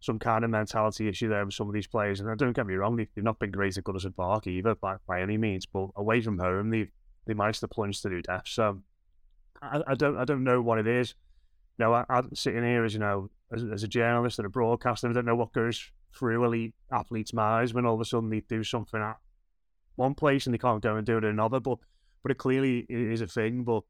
some 0.00 0.18
kind 0.18 0.44
of 0.44 0.50
mentality 0.50 1.08
issue 1.08 1.28
there 1.28 1.44
with 1.44 1.54
some 1.54 1.68
of 1.68 1.74
these 1.74 1.86
players. 1.86 2.20
And 2.20 2.28
uh, 2.28 2.34
don't 2.34 2.54
get 2.54 2.66
me 2.66 2.74
wrong, 2.74 2.96
they've 2.96 3.08
not 3.16 3.38
been 3.38 3.50
great 3.50 3.76
at 3.76 3.84
Goodison 3.84 4.16
Park 4.16 4.46
either 4.46 4.74
by, 4.74 4.96
by 5.06 5.20
any 5.20 5.36
means, 5.36 5.66
but 5.66 5.88
away 5.96 6.20
from 6.20 6.38
home, 6.38 6.70
they 6.70 6.88
they 7.26 7.34
managed 7.34 7.60
to 7.60 7.68
plunge 7.68 8.00
to 8.02 8.08
do 8.08 8.22
death. 8.22 8.44
So 8.46 8.80
I, 9.60 9.82
I 9.86 9.94
don't 9.94 10.16
I 10.16 10.24
don't 10.24 10.42
know 10.42 10.62
what 10.62 10.78
it 10.78 10.86
is. 10.86 11.14
You 11.78 11.84
know, 11.84 11.92
I, 11.92 12.04
am 12.08 12.34
sitting 12.34 12.64
here 12.64 12.84
as 12.84 12.94
you 12.94 13.00
know 13.00 13.30
as, 13.52 13.62
as 13.64 13.82
a 13.82 13.88
journalist 13.88 14.38
and 14.38 14.46
a 14.46 14.50
broadcaster, 14.50 15.08
I 15.08 15.12
don't 15.12 15.26
know 15.26 15.36
what 15.36 15.52
goes 15.52 15.90
through 16.16 16.44
elite 16.44 16.74
athletes' 16.90 17.32
minds 17.32 17.72
when 17.72 17.86
all 17.86 17.94
of 17.94 18.00
a 18.00 18.04
sudden 18.04 18.30
they 18.30 18.40
do 18.40 18.64
something 18.64 19.00
at 19.00 19.16
one 19.96 20.14
place 20.14 20.46
and 20.46 20.54
they 20.54 20.58
can't 20.58 20.82
go 20.82 20.96
and 20.96 21.06
do 21.06 21.18
it 21.18 21.24
at 21.24 21.30
another. 21.30 21.60
But 21.60 21.78
but 22.22 22.32
it 22.32 22.38
clearly 22.38 22.86
is 22.88 23.20
a 23.20 23.26
thing. 23.26 23.64
But 23.64 23.82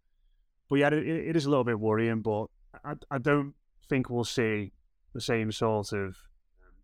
but 0.68 0.80
yeah, 0.80 0.88
it, 0.88 1.06
it 1.06 1.36
is 1.36 1.46
a 1.46 1.50
little 1.50 1.64
bit 1.64 1.78
worrying. 1.78 2.20
But 2.20 2.46
I, 2.84 2.94
I 3.12 3.18
don't 3.18 3.54
think 3.88 4.10
we'll 4.10 4.24
see 4.24 4.72
the 5.12 5.20
same 5.20 5.52
sort 5.52 5.92
of 5.92 6.16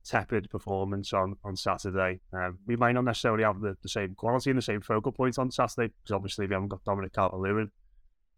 tepid 0.04 0.48
performance 0.50 1.12
on, 1.12 1.36
on 1.44 1.56
Saturday. 1.56 2.20
Um, 2.32 2.58
we 2.66 2.76
might 2.76 2.92
not 2.92 3.04
necessarily 3.04 3.42
have 3.42 3.60
the, 3.60 3.76
the 3.82 3.88
same 3.88 4.14
quality 4.14 4.50
and 4.50 4.58
the 4.58 4.62
same 4.62 4.80
focal 4.80 5.12
points 5.12 5.38
on 5.38 5.50
Saturday 5.50 5.92
because 6.02 6.14
obviously 6.14 6.46
we 6.46 6.54
haven't 6.54 6.68
got 6.68 6.84
Dominic 6.84 7.12
Calvert-Lewin 7.12 7.70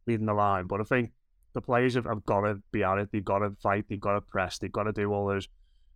leading 0.06 0.26
the 0.26 0.34
line. 0.34 0.66
But 0.66 0.80
I 0.80 0.84
think 0.84 1.12
the 1.52 1.60
players 1.60 1.94
have, 1.94 2.06
have 2.06 2.24
got 2.24 2.42
to 2.42 2.62
be 2.72 2.82
at 2.82 2.98
it. 2.98 3.10
They've 3.12 3.24
got 3.24 3.40
to 3.40 3.50
fight. 3.62 3.84
They've 3.88 4.00
got 4.00 4.14
to 4.14 4.20
press. 4.20 4.58
They've 4.58 4.72
got 4.72 4.84
to 4.84 4.92
do 4.92 5.12
all 5.12 5.26
those 5.26 5.48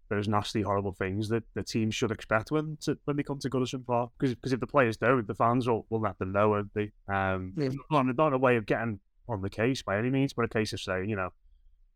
those 0.09 0.29
nasty, 0.29 0.61
horrible 0.61 0.93
things 0.93 1.31
that 1.31 1.43
the 1.55 1.63
team 1.63 1.91
should 1.91 2.11
expect 2.11 2.51
when 2.51 2.77
to, 2.83 2.99
when 3.07 3.17
they 3.17 3.23
come 3.23 3.39
to 3.39 3.49
Goodison 3.49 3.87
Park. 3.87 4.11
Because 4.19 4.53
if 4.53 4.61
the 4.61 4.67
players 4.67 4.99
don't, 4.99 5.27
the 5.27 5.35
fans 5.35 5.67
will, 5.67 5.87
will 5.89 6.03
let 6.03 6.19
them 6.19 6.33
know, 6.33 6.51
won't 6.51 6.75
they? 6.75 6.91
Um, 7.09 7.55
yeah. 7.57 7.71
not, 7.91 8.05
not 8.15 8.35
a 8.35 8.39
way 8.39 8.57
of 8.57 8.67
getting 8.67 9.01
on 9.27 9.41
the 9.41 9.49
case 9.49 9.83
by 9.83 9.99
any 9.99 10.11
means, 10.11 10.35
but 10.35 10.45
a 10.45 10.49
case 10.49 10.75
of 10.75 10.81
saying, 10.81 11.09
you 11.09 11.17
know, 11.17 11.31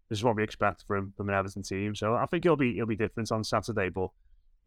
this 0.09 0.19
is 0.19 0.25
what 0.25 0.37
we 0.37 0.43
expect 0.43 0.85
from 0.87 1.13
from 1.17 1.29
an 1.29 1.35
Everton 1.35 1.63
team. 1.63 1.95
So 1.95 2.15
I 2.15 2.27
think 2.27 2.45
it'll 2.45 2.57
be 2.57 2.77
it'll 2.77 2.87
be 2.87 2.97
different 2.97 3.33
on 3.33 3.45
Saturday. 3.45 3.89
But 3.89 4.11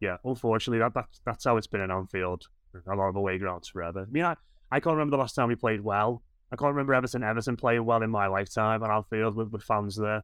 yeah, 0.00 0.16
unfortunately, 0.24 0.78
that, 0.80 0.94
that 0.94 1.06
that's 1.24 1.44
how 1.44 1.56
it's 1.56 1.66
been 1.66 1.80
in 1.80 1.90
Anfield. 1.90 2.46
A 2.74 2.94
lot 2.94 3.08
of 3.08 3.16
away 3.16 3.38
grounds 3.38 3.68
forever. 3.68 4.06
I 4.08 4.10
mean, 4.10 4.24
I, 4.24 4.36
I 4.70 4.80
can't 4.80 4.94
remember 4.94 5.16
the 5.16 5.20
last 5.20 5.34
time 5.34 5.48
we 5.48 5.56
played 5.56 5.80
well. 5.80 6.22
I 6.52 6.56
can't 6.56 6.70
remember 6.70 6.94
Everton 6.94 7.22
Everton 7.22 7.56
playing 7.56 7.84
well 7.84 8.02
in 8.02 8.10
my 8.10 8.26
lifetime 8.26 8.82
at 8.82 8.90
Anfield 8.90 9.34
with, 9.34 9.50
with 9.50 9.62
fans 9.62 9.96
there. 9.96 10.22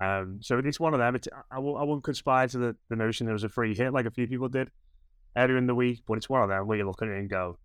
Um, 0.00 0.38
so 0.40 0.58
it's 0.58 0.78
one 0.78 0.94
of 0.94 1.00
them. 1.00 1.16
It's, 1.16 1.28
I, 1.50 1.56
I 1.56 1.58
won't 1.58 2.04
conspire 2.04 2.46
to 2.48 2.58
the, 2.58 2.76
the 2.88 2.96
notion 2.96 3.26
there 3.26 3.32
was 3.32 3.44
a 3.44 3.48
free 3.48 3.74
hit 3.74 3.92
like 3.92 4.06
a 4.06 4.10
few 4.10 4.28
people 4.28 4.48
did 4.48 4.70
earlier 5.36 5.56
in 5.56 5.66
the 5.66 5.74
week, 5.74 6.02
but 6.06 6.14
it's 6.14 6.28
one 6.28 6.42
of 6.42 6.48
them 6.48 6.66
where 6.66 6.78
you 6.78 6.86
look 6.86 7.02
at 7.02 7.08
it 7.08 7.18
and 7.18 7.28
go, 7.28 7.58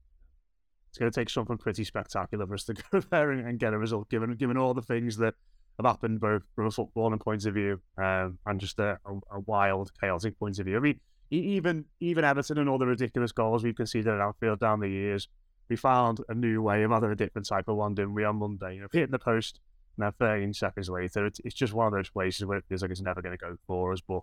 it's 0.90 0.98
going 0.98 1.12
to 1.12 1.20
take 1.20 1.30
something 1.30 1.58
pretty 1.58 1.84
spectacular 1.84 2.46
for 2.46 2.54
us 2.56 2.66
to 2.66 2.74
go 2.92 3.00
there 3.12 3.32
and, 3.32 3.48
and 3.48 3.60
get 3.60 3.74
a 3.74 3.78
result, 3.78 4.10
given 4.10 4.36
given 4.36 4.58
all 4.58 4.74
the 4.74 4.82
things 4.82 5.18
that 5.18 5.36
have 5.78 5.86
happened 5.86 6.20
both 6.20 6.44
from 6.56 6.68
a 6.68 6.70
footballing 6.70 7.20
point 7.20 7.46
of 7.46 7.54
view 7.54 7.82
um, 7.98 8.38
and 8.46 8.60
just 8.60 8.80
a, 8.80 9.00
a, 9.32 9.40
wild, 9.42 9.92
chaotic 10.00 10.38
point 10.38 10.60
of 10.60 10.66
view. 10.66 10.78
I 10.78 10.80
mean, 10.80 11.00
even 11.32 11.86
even 12.00 12.24
Everton 12.24 12.60
and 12.60 12.70
all 12.70 12.78
the 12.78 12.86
ridiculous 12.86 13.32
goals 13.32 13.64
we've 13.64 13.76
conceded 13.76 14.14
at 14.14 14.22
Anfield 14.22 14.60
down 14.60 14.82
the 14.82 14.90
years, 14.90 15.28
we 15.70 15.76
found 15.76 16.20
a 16.30 16.34
new 16.36 16.62
way 16.62 16.84
of 16.84 16.92
having 16.92 17.12
a 17.12 17.16
different 17.16 17.48
type 17.48 17.68
of 17.68 17.76
one, 17.76 17.96
didn't 17.96 18.14
we, 18.14 18.24
on 18.24 18.36
Monday? 18.36 18.76
You 18.76 18.82
know, 18.82 18.88
hitting 18.92 19.12
the 19.12 19.20
post, 19.20 19.60
now 19.98 20.12
13 20.12 20.54
seconds 20.54 20.90
later, 20.90 21.26
it's, 21.26 21.40
it's 21.44 21.56
just 21.56 21.74
one 21.74 21.88
of 21.88 21.94
those 21.94 22.10
places 22.10 22.46
where 22.46 22.58
it 22.58 22.66
feels 22.70 22.82
like 22.82 22.92
it's 22.92 23.02
never 23.02 23.22
going 23.22 23.38
to 23.38 23.44
go 23.44 23.58
for 23.66 23.94
us. 23.94 24.02
But 24.08 24.22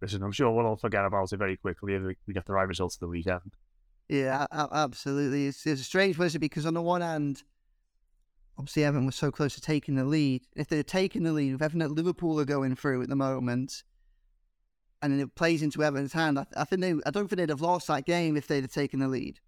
listen, 0.00 0.22
I'm 0.22 0.32
sure 0.32 0.50
we'll 0.50 0.66
all 0.66 0.76
forget 0.76 1.04
about 1.04 1.32
it 1.32 1.36
very 1.36 1.56
quickly 1.56 1.94
if 1.94 2.02
we 2.26 2.34
get 2.34 2.46
the 2.46 2.52
right 2.52 2.68
results 2.68 2.96
of 2.96 3.00
the 3.00 3.08
weekend. 3.08 3.52
Yeah, 4.08 4.46
absolutely. 4.52 5.48
It's, 5.48 5.66
it's 5.66 5.80
a 5.80 5.84
strange 5.84 6.16
one 6.16 6.30
because 6.38 6.64
on 6.64 6.74
the 6.74 6.82
one 6.82 7.00
hand, 7.00 7.42
obviously 8.58 8.84
Everton 8.84 9.06
was 9.06 9.16
so 9.16 9.30
close 9.30 9.54
to 9.54 9.60
taking 9.60 9.96
the 9.96 10.04
lead. 10.04 10.46
If 10.54 10.68
they're 10.68 10.82
taking 10.82 11.22
the 11.22 11.32
lead, 11.32 11.54
if 11.54 11.62
Everton 11.62 11.82
at 11.82 11.90
Liverpool 11.90 12.40
are 12.40 12.44
going 12.44 12.76
through 12.76 13.02
at 13.02 13.08
the 13.08 13.16
moment, 13.16 13.82
and 15.02 15.12
then 15.12 15.20
it 15.20 15.34
plays 15.34 15.62
into 15.62 15.82
Everton's 15.82 16.12
hand, 16.12 16.38
I, 16.38 16.46
I 16.56 16.64
think 16.64 16.80
they, 16.80 16.94
I 17.04 17.10
don't 17.10 17.28
think 17.28 17.38
they'd 17.38 17.48
have 17.50 17.60
lost 17.60 17.88
that 17.88 18.06
game 18.06 18.36
if 18.36 18.46
they'd 18.46 18.64
have 18.64 18.72
taken 18.72 19.00
the 19.00 19.08
lead. 19.08 19.40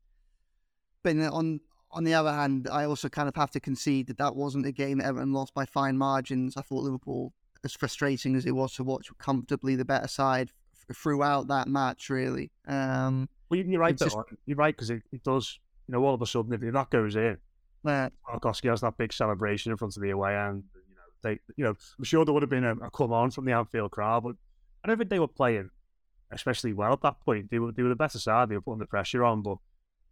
But 1.02 1.16
on 1.16 1.60
on 1.90 2.04
the 2.04 2.14
other 2.14 2.32
hand, 2.32 2.68
I 2.70 2.84
also 2.84 3.08
kind 3.08 3.28
of 3.28 3.36
have 3.36 3.50
to 3.52 3.60
concede 3.60 4.08
that 4.08 4.18
that 4.18 4.36
wasn't 4.36 4.66
a 4.66 4.72
game 4.72 4.98
that 4.98 5.06
Everton 5.06 5.32
lost 5.32 5.54
by 5.54 5.64
fine 5.64 5.96
margins. 5.96 6.56
I 6.56 6.62
thought 6.62 6.82
Liverpool, 6.82 7.32
as 7.64 7.72
frustrating 7.72 8.36
as 8.36 8.44
it 8.44 8.52
was 8.54 8.74
to 8.74 8.84
watch, 8.84 9.08
comfortably 9.18 9.74
the 9.74 9.86
better 9.86 10.08
side 10.08 10.50
throughout 10.94 11.48
that 11.48 11.66
match. 11.66 12.10
Really. 12.10 12.50
Um, 12.66 13.28
well, 13.48 13.60
you're 13.60 13.80
right. 13.80 13.96
Just... 13.96 14.18
You're 14.44 14.58
right 14.58 14.76
because 14.76 14.90
it, 14.90 15.02
it 15.12 15.22
does. 15.22 15.58
You 15.86 15.92
know, 15.92 16.04
all 16.04 16.12
of 16.12 16.20
a 16.20 16.26
sudden, 16.26 16.52
if 16.52 16.60
that 16.60 16.90
goes 16.90 17.16
in, 17.16 17.38
Oh, 17.88 17.92
yeah. 17.92 18.08
Tarkowski 18.28 18.70
has 18.70 18.80
that 18.82 18.96
big 18.96 19.12
celebration 19.12 19.72
in 19.72 19.78
front 19.78 19.96
of 19.96 20.02
the 20.02 20.10
away 20.10 20.36
end. 20.36 20.64
You 20.74 20.94
know, 20.94 21.02
they, 21.22 21.38
you 21.56 21.64
know, 21.64 21.74
I'm 21.98 22.04
sure 22.04 22.24
there 22.24 22.34
would 22.34 22.42
have 22.42 22.50
been 22.50 22.64
a, 22.64 22.74
a 22.76 22.90
come 22.90 23.12
on 23.12 23.30
from 23.30 23.44
the 23.44 23.52
Anfield 23.52 23.90
crowd, 23.90 24.24
but 24.24 24.36
I 24.84 24.88
don't 24.88 24.98
think 24.98 25.10
they 25.10 25.18
were 25.18 25.28
playing 25.28 25.70
especially 26.30 26.72
well 26.72 26.92
at 26.92 27.02
that 27.02 27.20
point. 27.20 27.50
They 27.50 27.58
were, 27.58 27.72
they 27.72 27.82
were 27.82 27.88
the 27.88 27.96
better 27.96 28.18
side. 28.18 28.48
They 28.48 28.56
were 28.56 28.60
putting 28.60 28.80
the 28.80 28.86
pressure 28.86 29.24
on, 29.24 29.42
but 29.42 29.58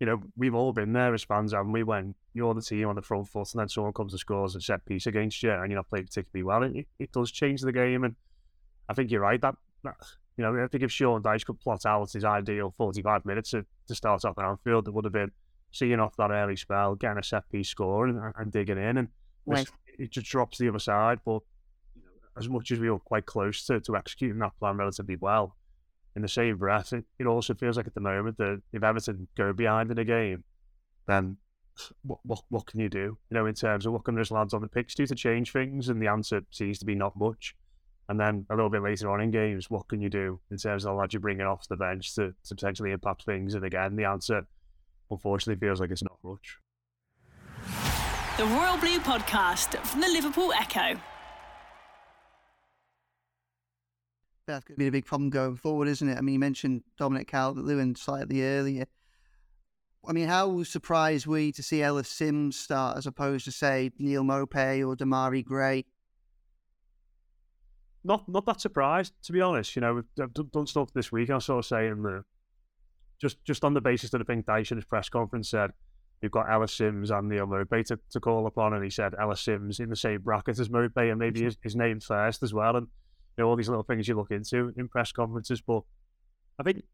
you 0.00 0.06
know, 0.06 0.20
we've 0.36 0.54
all 0.54 0.72
been 0.72 0.92
there 0.92 1.14
as 1.14 1.24
fans, 1.24 1.52
and 1.52 1.72
we? 1.72 1.82
When 1.82 2.14
you're 2.34 2.52
the 2.54 2.60
team 2.60 2.88
on 2.88 2.96
the 2.96 3.02
front 3.02 3.28
foot, 3.28 3.48
and 3.54 3.60
then 3.60 3.68
someone 3.68 3.94
comes 3.94 4.12
and 4.12 4.20
scores 4.20 4.54
a 4.54 4.60
set 4.60 4.84
piece 4.84 5.06
against 5.06 5.42
you, 5.42 5.50
and 5.50 5.70
you're 5.70 5.78
not 5.78 5.88
playing 5.88 6.06
particularly 6.06 6.44
well, 6.44 6.62
it, 6.62 6.86
it 6.98 7.12
does 7.12 7.30
change 7.30 7.62
the 7.62 7.72
game. 7.72 8.04
And 8.04 8.14
I 8.88 8.94
think 8.94 9.10
you're 9.10 9.22
right. 9.22 9.40
That, 9.40 9.54
that 9.84 9.94
you 10.36 10.44
know, 10.44 10.62
I 10.62 10.66
think 10.68 10.82
if 10.82 10.92
Sean 10.92 11.22
Dyche 11.22 11.46
could 11.46 11.60
plot 11.60 11.86
out 11.86 12.12
his 12.12 12.24
ideal 12.24 12.74
45 12.76 13.24
minutes 13.24 13.50
to, 13.50 13.64
to 13.88 13.94
start 13.94 14.24
off 14.26 14.38
at 14.38 14.44
Anfield, 14.44 14.86
it 14.86 14.92
would 14.92 15.06
have 15.06 15.14
been 15.14 15.32
seeing 15.78 16.00
off 16.00 16.16
that 16.16 16.30
early 16.30 16.56
spell, 16.56 16.94
getting 16.94 17.18
a 17.18 17.22
set 17.22 17.48
piece 17.50 17.68
score, 17.68 18.06
and, 18.06 18.32
and 18.36 18.52
digging 18.52 18.78
in, 18.78 18.98
and 18.98 19.08
right. 19.46 19.68
it 19.98 20.10
just 20.10 20.26
drops 20.26 20.58
the 20.58 20.68
other 20.68 20.78
side. 20.78 21.20
But 21.24 21.40
you 21.94 22.02
know, 22.02 22.28
as 22.38 22.48
much 22.48 22.70
as 22.70 22.78
we 22.78 22.90
were 22.90 22.98
quite 22.98 23.26
close 23.26 23.64
to, 23.66 23.80
to 23.80 23.96
executing 23.96 24.38
that 24.38 24.58
plan 24.58 24.76
relatively 24.76 25.16
well, 25.16 25.56
in 26.16 26.22
the 26.22 26.28
same 26.28 26.56
breath, 26.56 26.92
it, 26.92 27.04
it 27.18 27.26
also 27.26 27.54
feels 27.54 27.76
like 27.76 27.86
at 27.86 27.94
the 27.94 28.00
moment 28.00 28.38
that 28.38 28.62
if 28.72 28.82
Everton 28.82 29.28
go 29.36 29.52
behind 29.52 29.90
in 29.90 29.98
a 29.98 30.04
game, 30.04 30.42
then 31.06 31.36
what, 32.02 32.18
what 32.24 32.40
what 32.48 32.66
can 32.66 32.80
you 32.80 32.88
do? 32.88 33.18
You 33.30 33.34
know, 33.34 33.46
in 33.46 33.54
terms 33.54 33.86
of 33.86 33.92
what 33.92 34.04
can 34.04 34.14
those 34.14 34.30
lads 34.30 34.54
on 34.54 34.62
the 34.62 34.68
pitch 34.68 34.94
do 34.94 35.06
to 35.06 35.14
change 35.14 35.52
things? 35.52 35.88
And 35.88 36.00
the 36.00 36.06
answer 36.06 36.42
seems 36.50 36.78
to 36.78 36.86
be 36.86 36.94
not 36.94 37.16
much. 37.16 37.54
And 38.08 38.20
then 38.20 38.46
a 38.50 38.54
little 38.54 38.70
bit 38.70 38.82
later 38.82 39.10
on 39.10 39.20
in 39.20 39.30
games, 39.30 39.68
what 39.68 39.88
can 39.88 40.00
you 40.00 40.08
do 40.08 40.40
in 40.50 40.56
terms 40.56 40.84
of 40.84 40.92
the 40.92 40.94
lads 40.94 41.12
you're 41.12 41.20
bringing 41.20 41.46
off 41.46 41.66
the 41.68 41.76
bench 41.76 42.14
to, 42.14 42.32
to 42.44 42.54
potentially 42.54 42.92
impact 42.92 43.24
things? 43.24 43.54
And 43.54 43.64
again, 43.64 43.96
the 43.96 44.04
answer 44.04 44.46
unfortunately 45.10 45.64
feels 45.64 45.80
like 45.80 45.90
it's 45.90 46.02
not 46.02 46.18
much. 46.22 46.58
The 48.36 48.44
Royal 48.44 48.76
Blue 48.76 48.98
Podcast 49.00 49.78
from 49.86 50.00
the 50.00 50.08
Liverpool 50.08 50.52
Echo. 50.52 51.00
that's 54.46 54.64
going 54.64 54.76
to 54.76 54.78
be 54.78 54.86
a 54.86 54.92
big 54.92 55.04
problem 55.04 55.30
going 55.30 55.56
forward, 55.56 55.88
isn't 55.88 56.08
it? 56.08 56.16
I 56.16 56.20
mean, 56.20 56.34
you 56.34 56.38
mentioned 56.38 56.82
Dominic 56.98 57.28
Calvert-Lewin 57.28 57.96
slightly 57.96 58.42
earlier. 58.44 58.86
I 60.06 60.12
mean, 60.12 60.28
how 60.28 60.62
surprised 60.62 61.26
were 61.26 61.38
you 61.38 61.52
to 61.52 61.62
see 61.62 61.82
Ellis 61.82 62.08
Simms 62.08 62.56
start 62.56 62.96
as 62.96 63.06
opposed 63.06 63.44
to, 63.46 63.52
say, 63.52 63.90
Neal 63.98 64.22
Maupay 64.22 64.86
or 64.86 64.94
Demarai 64.94 65.44
Gray? 65.44 65.84
Not 68.04 68.28
not 68.28 68.46
that 68.46 68.60
surprised, 68.60 69.14
to 69.24 69.32
be 69.32 69.40
honest. 69.40 69.74
You 69.74 69.82
know, 69.82 69.94
we've 69.94 70.52
done 70.52 70.68
stuff 70.68 70.92
this 70.92 71.10
week. 71.10 71.28
I 71.28 71.34
was 71.34 71.44
sort 71.44 71.58
of 71.58 71.66
saying 71.66 72.02
that 72.04 72.22
just 73.20 73.42
just 73.44 73.64
on 73.64 73.74
the 73.74 73.80
basis 73.80 74.10
that 74.10 74.20
I 74.20 74.24
think 74.24 74.46
Dyche 74.46 74.70
in 74.72 74.78
his 74.78 74.84
press 74.84 75.08
conference 75.08 75.50
said 75.50 75.70
we've 76.22 76.30
got 76.30 76.50
Ellis 76.50 76.72
Simms 76.72 77.10
and 77.10 77.28
Neal 77.28 77.46
Maupay 77.46 77.84
to, 77.86 77.98
to 78.10 78.20
call 78.20 78.46
upon, 78.46 78.72
and 78.72 78.82
he 78.82 78.90
said 78.90 79.14
Ellis 79.20 79.40
Simms 79.40 79.80
in 79.80 79.90
the 79.90 79.96
same 79.96 80.22
bracket 80.22 80.58
as 80.58 80.68
Maupay 80.68 81.10
and 81.10 81.18
maybe 81.18 81.42
his, 81.42 81.56
his 81.62 81.76
name 81.76 82.00
first 82.00 82.42
as 82.42 82.54
well. 82.54 82.76
And 82.76 82.88
you 83.36 83.44
know 83.44 83.50
all 83.50 83.56
these 83.56 83.68
little 83.68 83.84
things 83.84 84.08
you 84.08 84.14
look 84.14 84.30
into 84.30 84.72
in 84.76 84.88
press 84.88 85.12
conferences. 85.12 85.60
But 85.60 85.82
I 86.58 86.62
think 86.62 86.84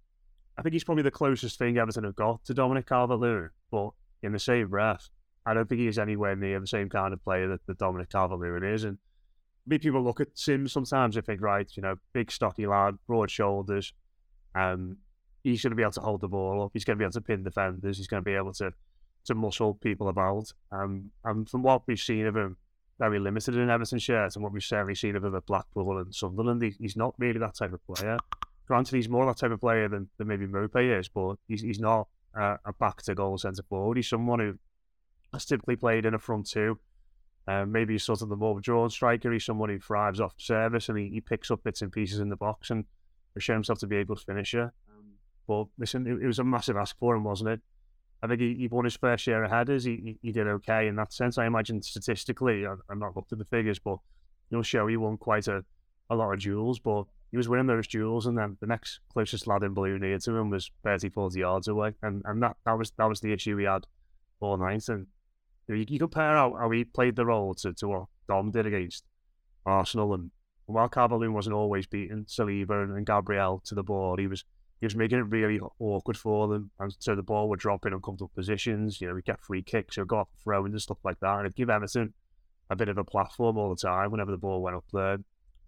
I 0.58 0.62
think 0.62 0.72
he's 0.74 0.84
probably 0.84 1.04
the 1.04 1.10
closest 1.10 1.58
thing 1.58 1.78
Everton 1.78 2.04
have 2.04 2.16
got 2.16 2.44
to 2.44 2.54
Dominic 2.54 2.86
Calvert-Lewin. 2.88 3.50
But 3.70 3.90
in 4.22 4.32
the 4.32 4.38
same 4.38 4.68
breath, 4.68 5.08
I 5.46 5.54
don't 5.54 5.68
think 5.68 5.80
he's 5.80 5.98
anywhere 5.98 6.36
near 6.36 6.60
the 6.60 6.66
same 6.66 6.88
kind 6.88 7.12
of 7.12 7.22
player 7.24 7.48
that, 7.48 7.66
that 7.66 7.78
Dominic 7.78 8.10
Calvert-Lewin 8.10 8.64
is. 8.64 8.84
And 8.84 8.98
me 9.66 9.78
people 9.78 10.02
look 10.02 10.20
at 10.20 10.28
Simms 10.34 10.72
sometimes 10.72 11.16
and 11.16 11.24
think, 11.24 11.40
right, 11.40 11.70
you 11.74 11.82
know, 11.82 11.96
big 12.12 12.30
stocky 12.30 12.66
lad, 12.66 12.98
broad 13.06 13.30
shoulders. 13.30 13.94
Um, 14.54 14.98
he's 15.42 15.62
going 15.62 15.70
to 15.70 15.76
be 15.76 15.82
able 15.82 15.92
to 15.92 16.00
hold 16.00 16.20
the 16.20 16.28
ball 16.28 16.62
up. 16.62 16.70
He's 16.72 16.84
going 16.84 16.96
to 16.96 16.98
be 16.98 17.04
able 17.04 17.12
to 17.12 17.20
pin 17.20 17.42
defenders. 17.42 17.96
He's 17.96 18.06
going 18.06 18.22
to 18.22 18.28
be 18.28 18.36
able 18.36 18.52
to 18.54 18.72
to 19.24 19.34
muscle 19.36 19.74
people 19.74 20.08
about. 20.08 20.52
Um, 20.72 21.12
and 21.24 21.48
from 21.48 21.62
what 21.62 21.82
we've 21.86 22.00
seen 22.00 22.26
of 22.26 22.36
him 22.36 22.56
very 22.98 23.18
limited 23.18 23.56
in 23.56 23.70
Everton 23.70 23.98
shirts, 23.98 24.36
and 24.36 24.44
what 24.44 24.52
we've 24.52 24.62
certainly 24.62 24.94
seen 24.94 25.16
of 25.16 25.24
him 25.24 25.34
at 25.34 25.46
Blackpool 25.46 25.98
and 25.98 26.14
Sunderland. 26.14 26.62
He, 26.62 26.74
he's 26.78 26.96
not 26.96 27.14
really 27.18 27.40
that 27.40 27.56
type 27.56 27.72
of 27.72 27.84
player. 27.86 28.16
Granted, 28.68 28.94
he's 28.94 29.08
more 29.08 29.26
that 29.26 29.38
type 29.38 29.50
of 29.50 29.60
player 29.60 29.88
than, 29.88 30.08
than 30.18 30.28
maybe 30.28 30.46
Maupay 30.46 30.98
is, 30.98 31.08
but 31.08 31.34
he's, 31.48 31.62
he's 31.62 31.80
not 31.80 32.06
a 32.34 32.72
back 32.78 33.02
to 33.02 33.14
goal 33.14 33.36
centre 33.38 33.64
forward. 33.68 33.96
He's 33.96 34.08
someone 34.08 34.38
who 34.38 34.58
has 35.32 35.44
typically 35.44 35.76
played 35.76 36.06
in 36.06 36.14
a 36.14 36.18
front 36.18 36.48
two. 36.48 36.78
Um, 37.48 37.72
maybe 37.72 37.94
he's 37.94 38.04
sort 38.04 38.22
of 38.22 38.28
the 38.28 38.36
more 38.36 38.60
drawn 38.60 38.88
striker. 38.88 39.32
He's 39.32 39.44
someone 39.44 39.68
who 39.68 39.80
thrives 39.80 40.20
off 40.20 40.34
service 40.36 40.88
and 40.88 40.96
he, 40.96 41.08
he 41.08 41.20
picks 41.20 41.50
up 41.50 41.64
bits 41.64 41.82
and 41.82 41.90
pieces 41.90 42.20
in 42.20 42.28
the 42.28 42.36
box 42.36 42.70
and 42.70 42.84
has 43.34 43.42
shown 43.42 43.56
himself 43.56 43.80
to 43.80 43.88
be 43.88 43.98
a 43.98 44.04
good 44.04 44.20
finisher. 44.20 44.72
But 45.46 45.66
listen, 45.78 46.06
it, 46.06 46.22
it 46.22 46.26
was 46.26 46.38
a 46.38 46.44
massive 46.44 46.76
ask 46.76 46.96
for 46.98 47.16
him, 47.16 47.24
wasn't 47.24 47.50
it? 47.50 47.60
I 48.22 48.28
think 48.28 48.40
he, 48.40 48.54
he 48.54 48.68
won 48.68 48.84
his 48.84 48.96
fair 48.96 49.18
share 49.18 49.42
of 49.42 49.50
headers. 49.50 49.84
He, 49.84 49.96
he, 49.96 50.18
he 50.22 50.32
did 50.32 50.46
okay 50.46 50.86
in 50.86 50.96
that 50.96 51.12
sense. 51.12 51.38
I 51.38 51.46
imagine 51.46 51.82
statistically, 51.82 52.66
I, 52.66 52.74
I'm 52.88 53.00
not 53.00 53.16
looked 53.16 53.32
at 53.32 53.38
the 53.38 53.44
figures, 53.44 53.78
but 53.78 53.98
you'll 54.50 54.62
show 54.62 54.86
he 54.86 54.96
won 54.96 55.16
quite 55.16 55.48
a, 55.48 55.64
a 56.08 56.14
lot 56.14 56.32
of 56.32 56.40
duels. 56.40 56.78
But 56.78 57.04
he 57.32 57.36
was 57.36 57.48
winning 57.48 57.66
those 57.66 57.88
duels, 57.88 58.26
and 58.26 58.38
then 58.38 58.58
the 58.60 58.66
next 58.66 59.00
closest 59.12 59.46
lad 59.46 59.64
in 59.64 59.74
blue 59.74 59.98
near 59.98 60.18
to 60.18 60.36
him 60.36 60.50
was 60.50 60.70
30, 60.84 61.08
40 61.08 61.40
yards 61.40 61.66
away, 61.66 61.94
and 62.02 62.22
and 62.26 62.42
that, 62.42 62.56
that 62.64 62.78
was 62.78 62.92
that 62.98 63.08
was 63.08 63.20
the 63.20 63.32
issue 63.32 63.56
we 63.56 63.64
had 63.64 63.86
all 64.40 64.56
night. 64.56 64.88
And 64.88 65.06
you, 65.66 65.74
know, 65.74 65.80
you, 65.80 65.86
you 65.88 65.98
compare 65.98 66.36
how, 66.36 66.54
how 66.54 66.70
he 66.70 66.84
played 66.84 67.16
the 67.16 67.26
role 67.26 67.54
to, 67.54 67.72
to 67.72 67.88
what 67.88 68.04
Dom 68.28 68.50
did 68.50 68.66
against 68.66 69.04
Arsenal, 69.66 70.14
and 70.14 70.30
while 70.66 70.88
Calvert 70.88 71.32
wasn't 71.32 71.56
always 71.56 71.86
beating 71.86 72.26
Saliba 72.26 72.84
and, 72.84 72.96
and 72.96 73.06
Gabriel 73.06 73.62
to 73.64 73.74
the 73.74 73.82
ball, 73.82 74.16
he 74.16 74.26
was 74.26 74.44
he 74.82 74.86
was 74.86 74.96
making 74.96 75.20
it 75.20 75.30
really 75.30 75.60
awkward 75.78 76.16
for 76.16 76.48
them. 76.48 76.68
And 76.80 76.92
so 76.98 77.14
the 77.14 77.22
ball 77.22 77.48
would 77.48 77.60
drop 77.60 77.86
in 77.86 77.92
uncomfortable 77.92 78.32
positions. 78.34 79.00
You 79.00 79.06
know, 79.06 79.14
we 79.14 79.22
get 79.22 79.40
free 79.40 79.62
kicks 79.62 79.96
go 79.96 80.16
off 80.16 80.28
throwing 80.42 80.72
and 80.72 80.82
stuff 80.82 80.98
like 81.04 81.20
that. 81.20 81.36
And 81.36 81.46
it'd 81.46 81.54
give 81.54 81.70
Everton 81.70 82.12
a 82.68 82.74
bit 82.74 82.88
of 82.88 82.98
a 82.98 83.04
platform 83.04 83.58
all 83.58 83.70
the 83.70 83.76
time 83.76 84.10
whenever 84.10 84.32
the 84.32 84.36
ball 84.36 84.60
went 84.60 84.74
up 84.74 84.84
there. 84.92 85.18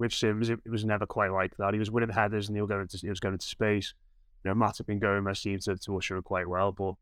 With 0.00 0.12
Simms, 0.12 0.50
it, 0.50 0.59
it 0.66 0.68
was 0.68 0.85
never 0.85 1.06
quite 1.06 1.30
like 1.30 1.56
that. 1.59 1.75
He 1.75 1.78
was 1.78 1.92
winning 1.92 2.11
headers 2.11 2.49
and 2.49 2.56
he 2.56 2.61
was 2.61 2.68
going 2.68 2.80
into, 2.80 2.99
he 2.99 3.09
was 3.09 3.21
going 3.21 3.35
into 3.35 3.47
space. 3.47 3.94
You 4.44 4.50
know, 4.50 4.56
Matip 4.56 4.88
and 4.88 5.00
Gomez 5.00 5.38
seemed 5.38 5.62
to, 5.62 5.76
to 5.76 5.97
usher 5.97 6.16
it 6.16 6.25
quite 6.25 6.49
well. 6.49 6.73
But, 6.73 6.94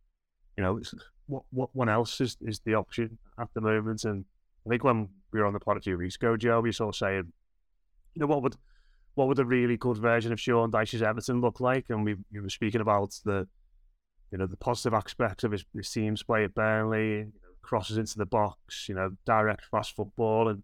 you 0.59 0.65
know, 0.65 0.83
what 1.29 1.45
what 1.49 1.71
one 1.73 1.89
else 1.89 2.21
is, 2.21 2.37
is 2.43 2.61
the 2.67 2.75
option 2.75 3.17
at 3.41 3.49
the 3.55 3.63
moment? 3.63 4.05
And 4.05 4.27
I 4.67 4.69
think 4.69 4.85
when 4.85 5.09
we 5.33 5.41
were 5.41 5.47
on 5.47 5.55
the 5.55 5.61
pod 5.61 5.79
a 5.79 5.81
few 5.81 5.97
weeks 5.97 6.17
ago, 6.17 6.37
Joe, 6.37 6.61
we 6.61 6.73
sort 6.73 6.95
of 6.95 6.99
saying, 6.99 7.33
you 8.13 8.21
know, 8.21 8.27
what 8.27 8.43
would 8.43 8.57
what 9.15 9.29
would 9.29 9.39
a 9.39 9.45
really 9.45 9.77
good 9.77 9.99
version 9.99 10.33
of 10.33 10.41
Sean 10.41 10.71
Dyche's 10.71 11.03
Everton 11.03 11.41
look 11.41 11.61
like? 11.61 11.87
And 11.89 12.05
we, 12.05 12.17
we 12.33 12.41
were 12.41 12.49
speaking 12.49 12.81
about 12.81 13.15
the, 13.25 13.47
you 14.31 14.39
know, 14.39 14.47
the 14.47 14.57
positive 14.57 14.95
aspects 14.95 15.45
of 15.45 15.53
his, 15.53 15.65
his 15.75 15.91
team's 15.91 16.23
play 16.23 16.45
at 16.45 16.55
Burnley, 16.55 17.09
you 17.09 17.25
know, 17.25 17.31
crosses 17.61 17.99
into 17.99 18.17
the 18.19 18.27
box, 18.27 18.89
you 18.89 18.95
know, 18.95 19.11
direct 19.27 19.65
fast 19.71 19.95
football. 19.95 20.49
And 20.49 20.63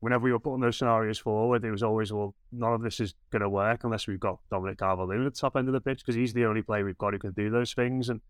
whenever 0.00 0.24
we 0.24 0.32
were 0.32 0.38
putting 0.38 0.60
those 0.60 0.78
scenarios 0.78 1.18
forward, 1.18 1.64
it 1.64 1.70
was 1.70 1.82
always, 1.82 2.12
well, 2.12 2.34
none 2.50 2.72
of 2.72 2.82
this 2.82 2.98
is 2.98 3.14
going 3.30 3.42
to 3.42 3.48
work 3.48 3.84
unless 3.84 4.06
we've 4.06 4.18
got 4.18 4.40
Dominic 4.50 4.78
Calvert-Lewin 4.78 5.26
at 5.26 5.34
the 5.34 5.40
top 5.40 5.56
end 5.56 5.68
of 5.68 5.74
the 5.74 5.80
pitch 5.80 5.98
because 5.98 6.14
he's 6.14 6.32
the 6.32 6.46
only 6.46 6.62
player 6.62 6.84
we've 6.84 6.98
got 6.98 7.12
who 7.12 7.18
can 7.18 7.32
do 7.32 7.50
those 7.50 7.74
things. 7.74 8.08
And 8.08 8.20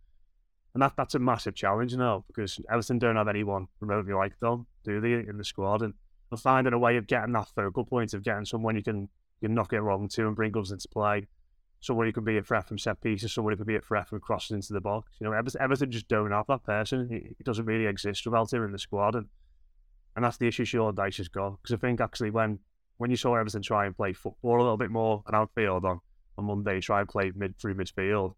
and 0.75 0.83
that 0.83 0.95
that's 0.97 1.14
a 1.14 1.19
massive 1.19 1.54
challenge 1.54 1.95
now 1.97 2.25
because 2.28 2.59
Everton 2.71 2.99
don't 2.99 3.16
have 3.16 3.28
anyone 3.28 3.66
remotely 3.81 4.14
like 4.14 4.38
Dom, 4.40 4.66
do 4.85 5.00
they, 5.00 5.12
in 5.12 5.37
the 5.37 5.45
squad? 5.45 5.83
And 5.83 5.92
finding 6.38 6.73
a 6.73 6.78
way 6.78 6.97
of 6.97 7.07
getting 7.07 7.33
that 7.35 7.49
focal 7.54 7.85
point 7.85 8.14
of 8.14 8.23
getting 8.23 8.47
someone 8.47 8.75
you 8.75 8.83
can 8.83 9.11
you 9.43 9.49
can 9.49 9.55
knock 9.55 9.73
it 9.73 9.81
wrong 9.81 10.09
too 10.09 10.29
and 10.29 10.37
bring 10.37 10.53
gloves 10.53 10.71
into 10.71 10.89
play. 10.89 11.27
Who 11.89 12.13
can 12.13 12.23
be 12.23 12.39
a 12.39 12.43
threat 12.43 12.69
from 12.69 12.79
set 12.79 13.01
pieces, 13.01 13.35
who 13.35 13.57
can 13.57 13.67
be 13.67 13.75
a 13.75 13.81
threat 13.81 14.09
from 14.09 14.21
crosses 14.21 14.53
into 14.53 14.73
the 14.73 14.81
box. 14.81 15.17
You 15.19 15.27
know, 15.27 15.33
Everton 15.33 15.91
just 15.91 16.07
don't 16.07 16.31
have 16.31 16.47
that 16.47 16.63
person. 16.63 17.09
It 17.11 17.45
doesn't 17.45 17.65
really 17.65 17.87
exist 17.87 18.25
without 18.25 18.53
him 18.53 18.63
in 18.65 18.71
the 18.71 18.79
squad, 18.79 19.17
and 19.17 19.27
and 20.15 20.25
that's 20.25 20.37
the 20.37 20.47
issue 20.47 20.65
Sean 20.65 20.95
Dyche 20.95 21.17
has 21.17 21.27
got. 21.27 21.61
Because 21.61 21.75
I 21.75 21.79
think 21.79 22.01
actually 22.01 22.31
when 22.31 22.61
when 22.99 23.11
you 23.11 23.17
saw 23.17 23.35
Everton 23.35 23.63
try 23.63 23.85
and 23.85 23.97
play 23.97 24.13
football 24.13 24.59
a 24.59 24.63
little 24.63 24.77
bit 24.77 24.93
more 24.93 25.25
and 25.27 25.35
outfield 25.35 25.85
on 25.85 26.01
on 26.39 26.45
Monday, 26.45 26.81
try 26.81 27.01
and 27.01 27.09
play 27.09 27.33
mid 27.35 27.59
through 27.59 27.75
midfield, 27.75 28.35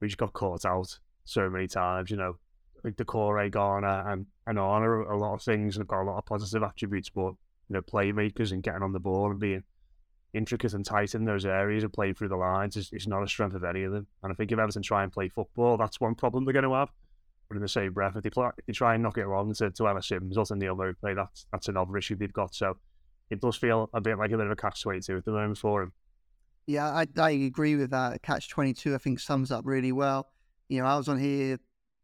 we 0.00 0.08
just 0.08 0.16
got 0.16 0.32
caught 0.32 0.64
out 0.64 0.98
so 1.24 1.50
many 1.50 1.66
times. 1.66 2.10
You 2.10 2.16
know, 2.16 2.38
Like 2.84 2.96
the 2.96 3.04
Doucouré, 3.04 3.50
Garner, 3.50 4.10
and 4.10 4.24
and 4.46 4.58
on 4.58 4.82
are 4.82 5.02
a 5.02 5.18
lot 5.18 5.34
of 5.34 5.42
things 5.42 5.76
and 5.76 5.82
have 5.82 5.88
got 5.88 6.02
a 6.02 6.08
lot 6.10 6.16
of 6.16 6.24
positive 6.24 6.62
attributes, 6.62 7.10
but 7.10 7.34
you 7.68 7.74
know, 7.74 7.82
playmakers 7.82 8.50
and 8.50 8.62
getting 8.62 8.82
on 8.82 8.92
the 8.92 8.98
ball 8.98 9.30
and 9.30 9.38
being 9.38 9.62
intricate 10.34 10.74
and 10.74 10.84
tight 10.84 11.14
in 11.14 11.24
those 11.24 11.46
areas 11.46 11.84
and 11.84 11.92
playing 11.92 12.14
through 12.14 12.28
the 12.28 12.36
lines 12.36 12.76
is, 12.76 12.90
is 12.92 13.06
not 13.06 13.22
a 13.22 13.28
strength 13.28 13.54
of 13.54 13.64
any 13.64 13.84
of 13.84 13.92
them. 13.92 14.06
And 14.22 14.32
I 14.32 14.34
think 14.34 14.52
if 14.52 14.58
Everton 14.58 14.82
try 14.82 15.02
and 15.02 15.12
play 15.12 15.28
football, 15.28 15.76
that's 15.76 16.00
one 16.00 16.14
problem 16.14 16.44
they're 16.44 16.52
going 16.52 16.64
to 16.64 16.74
have. 16.74 16.90
But 17.48 17.56
in 17.56 17.62
the 17.62 17.68
same 17.68 17.94
breath, 17.94 18.14
if 18.16 18.22
they, 18.22 18.30
play, 18.30 18.48
if 18.58 18.66
they 18.66 18.72
try 18.72 18.94
and 18.94 19.02
knock 19.02 19.16
it 19.16 19.26
wrong 19.26 19.52
to, 19.54 19.70
to 19.70 19.88
Ellis 19.88 20.08
Simms 20.08 20.36
or 20.36 20.44
to 20.44 20.56
Neal 20.56 20.76
Maupay, 20.76 21.14
that's, 21.14 21.46
that's 21.50 21.68
another 21.68 21.96
issue 21.96 22.14
they've 22.14 22.32
got. 22.32 22.54
So 22.54 22.76
it 23.30 23.40
does 23.40 23.56
feel 23.56 23.88
a 23.94 24.00
bit 24.00 24.18
like 24.18 24.32
a 24.32 24.36
bit 24.36 24.46
of 24.46 24.52
a 24.52 24.56
catch 24.56 24.82
22 24.82 25.16
at 25.16 25.24
the 25.24 25.32
moment 25.32 25.58
for 25.58 25.82
him. 25.82 25.92
Yeah, 26.66 26.86
I, 26.88 27.06
I 27.16 27.30
agree 27.30 27.76
with 27.76 27.90
that. 27.90 28.20
Catch 28.20 28.50
22, 28.50 28.94
I 28.94 28.98
think, 28.98 29.20
sums 29.20 29.50
up 29.50 29.64
really 29.64 29.92
well. 29.92 30.28
You 30.68 30.82
know, 30.82 30.86
I 30.86 30.96
was 30.98 31.08
on 31.08 31.18
here 31.18 31.58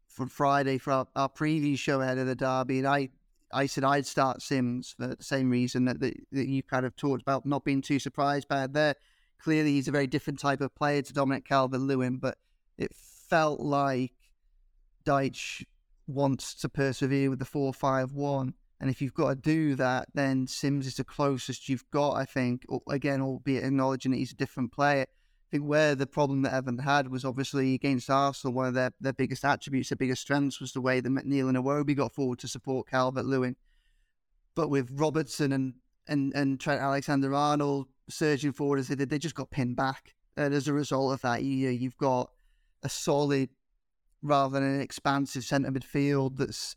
for 0.07 0.25
Friday 0.25 0.79
for 0.79 0.91
our, 0.91 1.07
our 1.15 1.29
preview 1.29 1.77
show 1.77 2.01
ahead 2.01 2.17
of 2.17 2.25
the 2.25 2.35
derby, 2.35 2.79
and 2.79 2.87
I 2.87 3.09
I 3.51 3.65
said 3.67 3.83
I'd 3.83 4.05
start 4.05 4.41
Simms 4.41 4.95
for 4.97 5.07
the 5.07 5.23
same 5.23 5.49
reason 5.49 5.85
that, 5.85 5.99
that, 5.99 6.13
that 6.31 6.47
you 6.47 6.63
kind 6.63 6.85
of 6.85 6.95
talked 6.95 7.21
about, 7.21 7.45
not 7.45 7.63
being 7.63 7.81
too 7.81 7.99
surprised 7.99 8.47
by 8.47 8.63
it 8.63 8.73
there. 8.73 8.95
Clearly, 9.39 9.73
he's 9.73 9.87
a 9.87 9.91
very 9.91 10.07
different 10.07 10.39
type 10.39 10.61
of 10.61 10.73
player 10.75 11.01
to 11.01 11.13
Dominic 11.13 11.45
Calvert 11.45 11.81
Lewin, 11.81 12.17
but 12.17 12.37
it 12.77 12.91
felt 12.93 13.59
like 13.59 14.13
Dyche 15.05 15.65
wants 16.07 16.53
to 16.55 16.69
persevere 16.69 17.29
with 17.29 17.39
the 17.39 17.45
4 17.45 17.73
5 17.73 18.13
1. 18.13 18.53
And 18.79 18.89
if 18.89 19.01
you've 19.01 19.13
got 19.13 19.29
to 19.29 19.35
do 19.35 19.75
that, 19.75 20.09
then 20.13 20.47
Simms 20.47 20.85
is 20.85 20.95
the 20.95 21.03
closest 21.03 21.69
you've 21.69 21.89
got, 21.91 22.13
I 22.13 22.25
think. 22.25 22.65
Again, 22.89 23.21
albeit 23.21 23.63
acknowledging 23.63 24.11
that 24.11 24.17
he's 24.17 24.33
a 24.33 24.35
different 24.35 24.71
player. 24.71 25.05
Think 25.55 25.69
where 25.69 25.95
the 25.95 26.05
problem 26.05 26.41
that 26.41 26.53
Evan 26.53 26.79
had 26.79 27.07
was 27.07 27.23
obviously 27.23 27.75
against 27.75 28.09
Arsenal, 28.09 28.53
one 28.53 28.67
of 28.67 28.73
their, 28.73 28.91
their 28.99 29.13
biggest 29.13 29.45
attributes, 29.45 29.87
their 29.87 29.95
biggest 29.95 30.21
strengths 30.21 30.59
was 30.59 30.73
the 30.73 30.81
way 30.81 30.99
that 30.99 31.09
McNeil 31.09 31.47
and 31.47 31.57
Iwobi 31.57 31.95
got 31.95 32.13
forward 32.13 32.39
to 32.39 32.47
support 32.49 32.89
Calvert 32.89 33.23
Lewin. 33.23 33.55
But 34.53 34.69
with 34.69 34.89
Robertson 34.91 35.53
and, 35.53 35.75
and, 36.07 36.33
and 36.35 36.59
Trent 36.59 36.81
Alexander 36.81 37.33
Arnold 37.33 37.87
surging 38.09 38.51
forward 38.51 38.79
as 38.79 38.89
they 38.89 38.95
did, 38.95 39.09
they 39.09 39.17
just 39.17 39.35
got 39.35 39.49
pinned 39.49 39.77
back. 39.77 40.13
And 40.35 40.53
as 40.53 40.67
a 40.67 40.73
result 40.73 41.13
of 41.13 41.21
that, 41.21 41.43
you, 41.43 41.69
you've 41.69 41.95
got 41.95 42.31
a 42.83 42.89
solid 42.89 43.49
rather 44.21 44.59
than 44.59 44.75
an 44.75 44.81
expansive 44.81 45.45
centre 45.45 45.71
midfield 45.71 46.35
that's 46.35 46.75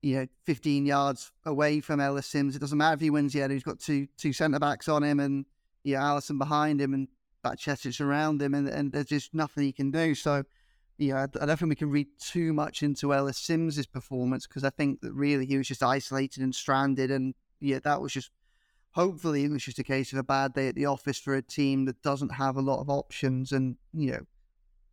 you 0.00 0.16
know 0.16 0.26
15 0.44 0.86
yards 0.86 1.30
away 1.44 1.80
from 1.80 2.00
Ellis 2.00 2.26
Simms. 2.26 2.56
It 2.56 2.60
doesn't 2.60 2.78
matter 2.78 2.94
if 2.94 3.00
he 3.00 3.10
wins 3.10 3.34
yet; 3.34 3.50
he's 3.50 3.62
got 3.62 3.80
two 3.80 4.08
two 4.16 4.32
centre 4.32 4.58
backs 4.58 4.88
on 4.88 5.02
him 5.02 5.20
and 5.20 5.44
yeah, 5.82 6.00
Alisson 6.00 6.38
behind 6.38 6.80
him 6.80 6.94
and 6.94 7.08
Bajcetic 7.44 8.00
around 8.00 8.40
him, 8.42 8.54
and, 8.54 8.68
and 8.68 8.92
there's 8.92 9.06
just 9.06 9.34
nothing 9.34 9.64
he 9.64 9.72
can 9.72 9.90
do. 9.90 10.14
So, 10.14 10.44
yeah, 10.98 11.26
I 11.40 11.46
don't 11.46 11.56
think 11.56 11.68
we 11.68 11.76
can 11.76 11.90
read 11.90 12.08
too 12.18 12.52
much 12.52 12.82
into 12.82 13.12
Ellis 13.12 13.38
Simms's 13.38 13.86
performance 13.86 14.46
because 14.46 14.64
I 14.64 14.70
think 14.70 15.00
that 15.02 15.12
really 15.12 15.46
he 15.46 15.58
was 15.58 15.68
just 15.68 15.82
isolated 15.82 16.42
and 16.42 16.54
stranded, 16.54 17.10
and 17.10 17.34
yeah, 17.60 17.78
that 17.84 18.00
was 18.00 18.12
just. 18.12 18.30
Hopefully, 18.92 19.42
it 19.42 19.50
was 19.50 19.64
just 19.64 19.80
a 19.80 19.82
case 19.82 20.12
of 20.12 20.20
a 20.20 20.22
bad 20.22 20.52
day 20.52 20.68
at 20.68 20.76
the 20.76 20.86
office 20.86 21.18
for 21.18 21.34
a 21.34 21.42
team 21.42 21.84
that 21.86 22.00
doesn't 22.00 22.34
have 22.34 22.56
a 22.56 22.62
lot 22.62 22.78
of 22.78 22.88
options, 22.88 23.50
and 23.50 23.76
you 23.92 24.12
know, 24.12 24.20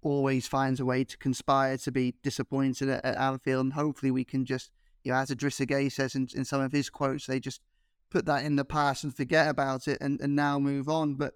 always 0.01 0.47
finds 0.47 0.79
a 0.79 0.85
way 0.85 1.03
to 1.03 1.17
conspire 1.17 1.77
to 1.77 1.91
be 1.91 2.15
disappointed 2.23 2.89
at, 2.89 3.05
at 3.05 3.17
Anfield. 3.17 3.65
And 3.65 3.73
hopefully, 3.73 4.11
we 4.11 4.23
can 4.23 4.43
just, 4.43 4.71
you 5.03 5.11
know, 5.11 5.19
as 5.19 5.29
Idrissa 5.29 5.67
Gueye 5.67 5.91
says 5.91 6.15
in, 6.15 6.27
in 6.35 6.45
some 6.45 6.61
of 6.61 6.71
his 6.71 6.89
quotes, 6.89 7.27
they 7.27 7.39
just 7.39 7.61
put 8.09 8.25
that 8.25 8.43
in 8.43 8.55
the 8.55 8.65
past 8.65 9.03
and 9.03 9.15
forget 9.15 9.47
about 9.47 9.87
it 9.87 9.97
and, 10.01 10.19
and 10.21 10.35
now 10.35 10.59
move 10.59 10.89
on. 10.89 11.15
But 11.15 11.35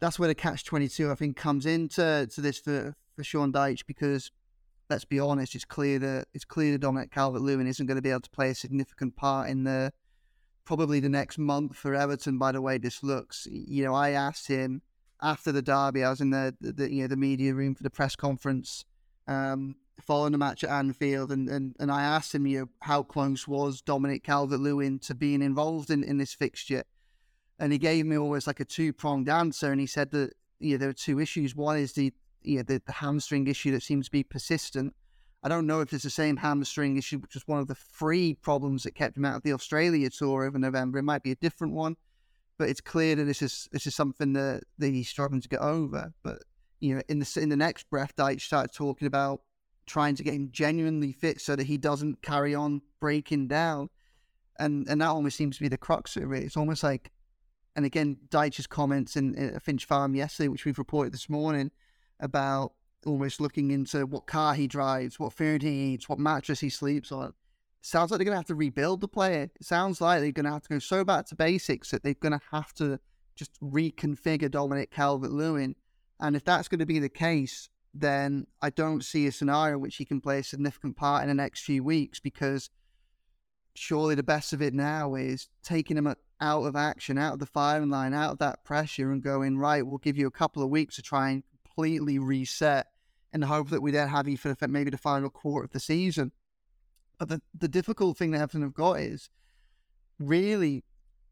that's 0.00 0.18
where 0.18 0.28
the 0.28 0.34
catch 0.34 0.64
22, 0.64 1.10
I 1.10 1.14
think, 1.14 1.36
comes 1.36 1.66
into 1.66 2.28
to 2.30 2.40
this 2.40 2.58
for, 2.58 2.94
for 3.16 3.24
Sean 3.24 3.52
Dyche 3.52 3.86
because 3.86 4.30
let's 4.90 5.04
be 5.04 5.20
honest, 5.20 5.54
it's 5.54 5.64
clear 5.64 5.98
that 5.98 6.26
it's 6.32 6.44
clear 6.44 6.72
that 6.72 6.80
Dominic 6.80 7.10
Calvert 7.10 7.42
Lewin 7.42 7.66
isn't 7.66 7.86
going 7.86 7.96
to 7.96 8.02
be 8.02 8.10
able 8.10 8.20
to 8.20 8.30
play 8.30 8.50
a 8.50 8.54
significant 8.54 9.16
part 9.16 9.48
in 9.48 9.64
the 9.64 9.92
probably 10.64 11.00
the 11.00 11.08
next 11.08 11.38
month 11.38 11.76
for 11.76 11.94
Everton. 11.94 12.38
By 12.38 12.52
the 12.52 12.62
way, 12.62 12.78
this 12.78 13.02
looks, 13.02 13.46
you 13.50 13.84
know, 13.84 13.94
I 13.94 14.10
asked 14.10 14.48
him 14.48 14.82
after 15.20 15.52
the 15.52 15.62
derby, 15.62 16.04
I 16.04 16.10
was 16.10 16.20
in 16.20 16.30
the, 16.30 16.54
the, 16.60 16.72
the 16.72 16.92
you 16.92 17.02
know 17.02 17.08
the 17.08 17.16
media 17.16 17.54
room 17.54 17.74
for 17.74 17.82
the 17.82 17.90
press 17.90 18.16
conference 18.16 18.84
um, 19.26 19.76
following 20.00 20.32
the 20.32 20.38
match 20.38 20.64
at 20.64 20.70
Anfield, 20.70 21.32
and, 21.32 21.48
and, 21.48 21.74
and 21.78 21.90
I 21.90 22.02
asked 22.02 22.34
him, 22.34 22.46
you 22.46 22.60
know, 22.60 22.68
how 22.80 23.02
close 23.02 23.46
was 23.46 23.82
Dominic 23.82 24.24
Calvert 24.24 24.60
Lewin 24.60 24.98
to 25.00 25.14
being 25.14 25.42
involved 25.42 25.90
in, 25.90 26.04
in 26.04 26.18
this 26.18 26.32
fixture, 26.32 26.84
and 27.58 27.72
he 27.72 27.78
gave 27.78 28.06
me 28.06 28.16
almost 28.16 28.46
like 28.46 28.60
a 28.60 28.64
two 28.64 28.92
pronged 28.92 29.28
answer, 29.28 29.70
and 29.70 29.80
he 29.80 29.86
said 29.86 30.10
that 30.12 30.32
you 30.60 30.72
know 30.72 30.78
there 30.78 30.88
are 30.88 30.94
two 30.94 31.20
issues. 31.20 31.54
One 31.54 31.78
is 31.78 31.92
the 31.92 32.12
you 32.42 32.58
know 32.58 32.62
the, 32.62 32.82
the 32.86 32.92
hamstring 32.92 33.46
issue 33.46 33.72
that 33.72 33.82
seems 33.82 34.06
to 34.06 34.12
be 34.12 34.22
persistent. 34.22 34.94
I 35.42 35.48
don't 35.48 35.66
know 35.66 35.80
if 35.80 35.92
it's 35.92 36.04
the 36.04 36.10
same 36.10 36.36
hamstring 36.36 36.96
issue, 36.96 37.18
which 37.18 37.34
was 37.34 37.46
one 37.46 37.60
of 37.60 37.68
the 37.68 37.74
three 37.74 38.34
problems 38.34 38.82
that 38.82 38.94
kept 38.94 39.16
him 39.16 39.24
out 39.24 39.36
of 39.36 39.42
the 39.42 39.52
Australia 39.52 40.10
tour 40.10 40.44
over 40.44 40.58
November. 40.58 40.98
It 40.98 41.04
might 41.04 41.22
be 41.22 41.30
a 41.30 41.36
different 41.36 41.74
one, 41.74 41.96
but 42.58 42.68
it's 42.68 42.80
clear 42.80 43.14
that 43.14 43.24
this 43.24 43.42
is 43.42 43.68
this 43.72 43.86
is 43.86 43.94
something 43.94 44.32
that, 44.32 44.62
that 44.78 44.88
he's 44.88 45.08
struggling 45.08 45.40
to 45.40 45.48
get 45.48 45.60
over. 45.60 46.12
But 46.22 46.42
you 46.80 46.94
know, 46.94 47.02
in 47.08 47.18
the 47.20 47.38
in 47.40 47.48
the 47.48 47.56
next 47.56 47.88
breath, 47.90 48.14
Dyche 48.16 48.42
started 48.42 48.72
talking 48.74 49.06
about 49.06 49.42
trying 49.86 50.14
to 50.16 50.22
get 50.22 50.34
him 50.34 50.50
genuinely 50.52 51.12
fit 51.12 51.40
so 51.40 51.56
that 51.56 51.66
he 51.66 51.78
doesn't 51.78 52.20
carry 52.20 52.54
on 52.54 52.82
breaking 53.00 53.48
down, 53.48 53.90
and 54.58 54.88
and 54.88 55.00
that 55.00 55.08
almost 55.08 55.36
seems 55.36 55.56
to 55.56 55.62
be 55.62 55.68
the 55.68 55.78
crux 55.78 56.16
of 56.16 56.32
it. 56.32 56.42
It's 56.42 56.56
almost 56.56 56.82
like 56.82 57.12
and 57.76 57.84
again, 57.84 58.16
Dyche's 58.28 58.66
comments 58.66 59.16
in, 59.16 59.34
in 59.34 59.58
Finch 59.60 59.84
Farm 59.84 60.14
yesterday, 60.14 60.48
which 60.48 60.64
we've 60.64 60.78
reported 60.78 61.12
this 61.12 61.28
morning, 61.28 61.70
about 62.20 62.72
almost 63.06 63.40
looking 63.40 63.70
into 63.70 64.06
what 64.06 64.26
car 64.26 64.54
he 64.54 64.66
drives, 64.66 65.18
what 65.18 65.32
food 65.32 65.62
he 65.62 65.92
eats, 65.92 66.08
what 66.08 66.18
mattress 66.18 66.60
he 66.60 66.68
sleeps 66.68 67.12
on. 67.12 67.32
Sounds 67.80 68.10
like 68.10 68.18
they're 68.18 68.24
going 68.24 68.34
to 68.34 68.38
have 68.38 68.46
to 68.46 68.54
rebuild 68.54 69.00
the 69.00 69.08
player. 69.08 69.50
It 69.54 69.64
sounds 69.64 70.00
like 70.00 70.20
they're 70.20 70.32
going 70.32 70.46
to 70.46 70.52
have 70.52 70.62
to 70.64 70.68
go 70.68 70.78
so 70.78 71.04
back 71.04 71.26
to 71.26 71.36
basics 71.36 71.90
that 71.90 72.02
they're 72.02 72.14
going 72.14 72.32
to 72.32 72.40
have 72.50 72.72
to 72.74 72.98
just 73.36 73.52
reconfigure 73.62 74.50
Dominic 74.50 74.90
Calvert 74.90 75.30
Lewin. 75.30 75.76
And 76.20 76.34
if 76.34 76.44
that's 76.44 76.66
going 76.66 76.80
to 76.80 76.86
be 76.86 76.98
the 76.98 77.08
case, 77.08 77.68
then 77.94 78.46
I 78.60 78.70
don't 78.70 79.04
see 79.04 79.26
a 79.26 79.32
scenario 79.32 79.76
in 79.76 79.80
which 79.80 79.96
he 79.96 80.04
can 80.04 80.20
play 80.20 80.40
a 80.40 80.44
significant 80.44 80.96
part 80.96 81.22
in 81.22 81.28
the 81.28 81.34
next 81.34 81.62
few 81.62 81.84
weeks 81.84 82.18
because 82.18 82.70
surely 83.74 84.16
the 84.16 84.24
best 84.24 84.52
of 84.52 84.60
it 84.60 84.74
now 84.74 85.14
is 85.14 85.48
taking 85.62 85.96
him 85.96 86.08
out 86.40 86.62
of 86.62 86.76
action, 86.76 87.18
out 87.18 87.34
of 87.34 87.38
the 87.38 87.46
firing 87.46 87.90
line, 87.90 88.14
out 88.14 88.32
of 88.32 88.38
that 88.38 88.64
pressure, 88.64 89.10
and 89.12 89.22
going 89.22 89.58
right. 89.58 89.86
We'll 89.86 89.98
give 89.98 90.16
you 90.16 90.26
a 90.26 90.32
couple 90.32 90.62
of 90.62 90.70
weeks 90.70 90.96
to 90.96 91.02
try 91.02 91.30
and 91.30 91.42
completely 91.64 92.18
reset, 92.18 92.86
the 93.32 93.46
hope 93.46 93.70
that 93.70 93.82
we 93.82 93.92
then 93.92 94.08
have 94.08 94.26
you 94.26 94.36
for 94.36 94.56
maybe 94.66 94.90
the 94.90 94.98
final 94.98 95.30
quarter 95.30 95.66
of 95.66 95.70
the 95.70 95.78
season. 95.80 96.32
But 97.18 97.28
the 97.28 97.42
the 97.56 97.68
difficult 97.68 98.16
thing 98.16 98.32
that 98.32 98.40
Everton 98.40 98.62
have 98.62 98.74
got 98.74 99.00
is 99.00 99.30
really, 100.18 100.84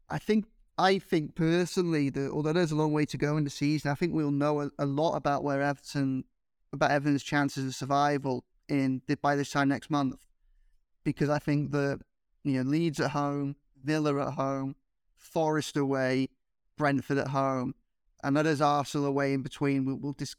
I 0.09 0.17
think 0.17 0.45
I 0.77 0.99
think 0.99 1.35
personally 1.35 2.09
that 2.11 2.31
although 2.31 2.53
there's 2.53 2.71
a 2.71 2.75
long 2.75 2.93
way 2.93 3.05
to 3.05 3.17
go 3.17 3.35
in 3.35 3.43
the 3.43 3.49
season, 3.49 3.91
I 3.91 3.95
think 3.95 4.13
we'll 4.13 4.31
know 4.31 4.61
a, 4.61 4.69
a 4.79 4.85
lot 4.85 5.15
about 5.15 5.43
where 5.43 5.61
Everton 5.61 6.25
about 6.71 6.91
Everton's 6.91 7.23
chances 7.23 7.65
of 7.65 7.75
survival 7.75 8.45
in 8.69 9.01
by 9.21 9.35
this 9.35 9.51
time 9.51 9.69
next 9.69 9.89
month, 9.89 10.25
because 11.03 11.29
I 11.29 11.39
think 11.39 11.71
that 11.71 11.99
you 12.43 12.63
know 12.63 12.69
Leeds 12.69 12.99
at 12.99 13.11
home, 13.11 13.55
Villa 13.83 14.27
at 14.27 14.33
home, 14.33 14.75
Forest 15.27 15.77
away, 15.77 16.29
Brentford 16.77 17.17
at 17.17 17.29
home, 17.29 17.75
and 18.23 18.35
then 18.35 18.45
there's 18.45 18.61
Arsenal 18.61 19.07
away 19.07 19.33
in 19.33 19.41
between. 19.41 19.85
We'll, 19.85 19.97
we'll 19.97 20.13
dis- 20.13 20.35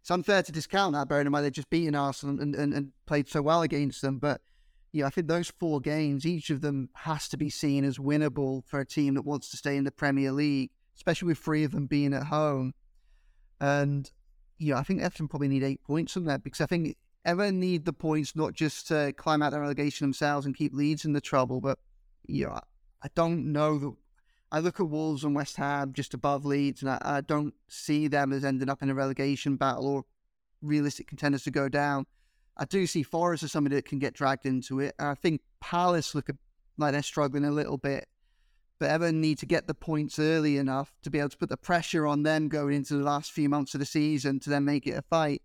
it's 0.00 0.10
unfair 0.10 0.42
to 0.42 0.52
discount 0.52 0.94
that, 0.94 1.08
bearing 1.08 1.26
in 1.26 1.32
mind 1.32 1.44
they've 1.44 1.52
just 1.52 1.70
beaten 1.70 1.94
Arsenal 1.94 2.40
and, 2.40 2.54
and, 2.54 2.72
and 2.72 2.92
played 3.06 3.28
so 3.28 3.42
well 3.42 3.62
against 3.62 4.02
them. 4.02 4.18
But 4.18 4.40
yeah, 4.92 5.06
I 5.06 5.10
think 5.10 5.26
those 5.26 5.50
four 5.50 5.80
games, 5.80 6.24
each 6.24 6.48
of 6.50 6.60
them 6.60 6.90
has 6.94 7.28
to 7.28 7.36
be 7.36 7.50
seen 7.50 7.84
as 7.84 7.98
winnable 7.98 8.64
for 8.66 8.80
a 8.80 8.86
team 8.86 9.14
that 9.14 9.22
wants 9.22 9.50
to 9.50 9.56
stay 9.56 9.76
in 9.76 9.84
the 9.84 9.90
Premier 9.90 10.32
League, 10.32 10.70
especially 10.96 11.26
with 11.26 11.38
three 11.38 11.64
of 11.64 11.72
them 11.72 11.86
being 11.86 12.14
at 12.14 12.24
home. 12.24 12.72
And 13.60 14.10
yeah, 14.58 14.78
I 14.78 14.84
think 14.84 15.02
Everton 15.02 15.28
probably 15.28 15.48
need 15.48 15.64
eight 15.64 15.82
points 15.82 16.12
from 16.12 16.24
that 16.26 16.42
because 16.42 16.60
I 16.60 16.66
think 16.66 16.96
Everton 17.24 17.58
need 17.58 17.84
the 17.84 17.92
points 17.92 18.36
not 18.36 18.54
just 18.54 18.88
to 18.88 19.12
climb 19.16 19.42
out 19.42 19.50
the 19.50 19.60
relegation 19.60 20.04
themselves 20.04 20.46
and 20.46 20.56
keep 20.56 20.72
Leeds 20.72 21.04
in 21.04 21.12
the 21.12 21.20
trouble, 21.20 21.60
but 21.60 21.78
yeah, 22.26 22.60
I 23.02 23.08
don't 23.14 23.52
know 23.52 23.78
that. 23.78 23.92
I 24.52 24.60
look 24.60 24.78
at 24.80 24.88
Wolves 24.88 25.24
and 25.24 25.34
West 25.34 25.56
Ham 25.56 25.92
just 25.92 26.14
above 26.14 26.44
Leeds, 26.44 26.82
and 26.82 26.90
I, 26.90 26.98
I 27.02 27.20
don't 27.20 27.54
see 27.68 28.08
them 28.08 28.32
as 28.32 28.44
ending 28.44 28.68
up 28.68 28.82
in 28.82 28.90
a 28.90 28.94
relegation 28.94 29.56
battle 29.56 29.86
or 29.86 30.04
realistic 30.62 31.08
contenders 31.08 31.44
to 31.44 31.50
go 31.50 31.68
down. 31.68 32.06
I 32.56 32.64
do 32.64 32.86
see 32.86 33.02
Forest 33.02 33.42
as 33.42 33.52
somebody 33.52 33.76
that 33.76 33.84
can 33.84 33.98
get 33.98 34.14
dragged 34.14 34.46
into 34.46 34.80
it. 34.80 34.94
And 34.98 35.08
I 35.08 35.14
think 35.14 35.42
Palace 35.60 36.14
look 36.14 36.30
like 36.78 36.92
they're 36.92 37.02
struggling 37.02 37.44
a 37.44 37.50
little 37.50 37.76
bit, 37.76 38.06
but 38.78 38.90
Everton 38.90 39.20
need 39.20 39.38
to 39.38 39.46
get 39.46 39.66
the 39.66 39.74
points 39.74 40.18
early 40.18 40.56
enough 40.56 40.94
to 41.02 41.10
be 41.10 41.18
able 41.18 41.30
to 41.30 41.36
put 41.36 41.48
the 41.48 41.56
pressure 41.56 42.06
on 42.06 42.22
them 42.22 42.48
going 42.48 42.74
into 42.74 42.94
the 42.94 43.04
last 43.04 43.32
few 43.32 43.48
months 43.48 43.74
of 43.74 43.80
the 43.80 43.86
season 43.86 44.38
to 44.40 44.50
then 44.50 44.64
make 44.64 44.86
it 44.86 44.92
a 44.92 45.02
fight. 45.02 45.42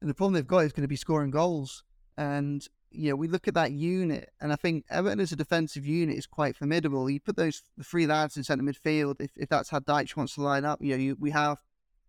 And 0.00 0.10
the 0.10 0.14
problem 0.14 0.34
they've 0.34 0.46
got 0.46 0.64
is 0.64 0.72
going 0.72 0.82
to 0.82 0.88
be 0.88 0.96
scoring 0.96 1.30
goals. 1.30 1.82
And 2.16 2.66
you 2.94 3.10
know, 3.10 3.16
we 3.16 3.28
look 3.28 3.48
at 3.48 3.54
that 3.54 3.72
unit, 3.72 4.30
and 4.40 4.52
I 4.52 4.56
think 4.56 4.84
Everton 4.88 5.20
as 5.20 5.32
a 5.32 5.36
defensive 5.36 5.86
unit 5.86 6.16
is 6.16 6.26
quite 6.26 6.56
formidable. 6.56 7.10
You 7.10 7.20
put 7.20 7.36
those 7.36 7.62
the 7.76 7.84
three 7.84 8.06
lads 8.06 8.36
in 8.36 8.44
centre 8.44 8.64
midfield, 8.64 9.20
if, 9.20 9.32
if 9.36 9.48
that's 9.48 9.70
how 9.70 9.80
Dyche 9.80 10.16
wants 10.16 10.34
to 10.34 10.42
line 10.42 10.64
up, 10.64 10.82
you 10.82 10.90
know, 10.90 11.02
you, 11.02 11.16
we 11.18 11.30
have 11.30 11.62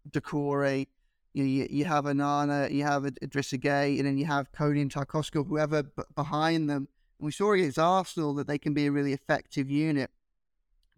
Doucouré, 0.09 0.87
you, 1.33 1.43
you, 1.43 1.67
you 1.69 1.85
have 1.85 2.05
Onana, 2.05 2.71
you 2.71 2.83
have 2.83 3.03
Idrissa 3.03 3.59
Gueye, 3.59 3.97
and 3.97 4.05
then 4.07 4.17
you 4.17 4.25
have 4.25 4.51
Coady 4.51 4.81
and 4.81 4.91
Tarkowski, 4.91 5.45
whoever 5.47 5.83
b- 5.83 6.03
behind 6.15 6.69
them. 6.69 6.87
And 7.19 7.25
we 7.25 7.31
saw 7.31 7.53
against 7.53 7.79
Arsenal 7.79 8.33
that 8.35 8.47
they 8.47 8.57
can 8.57 8.73
be 8.73 8.85
a 8.85 8.91
really 8.91 9.13
effective 9.13 9.69
unit. 9.69 10.11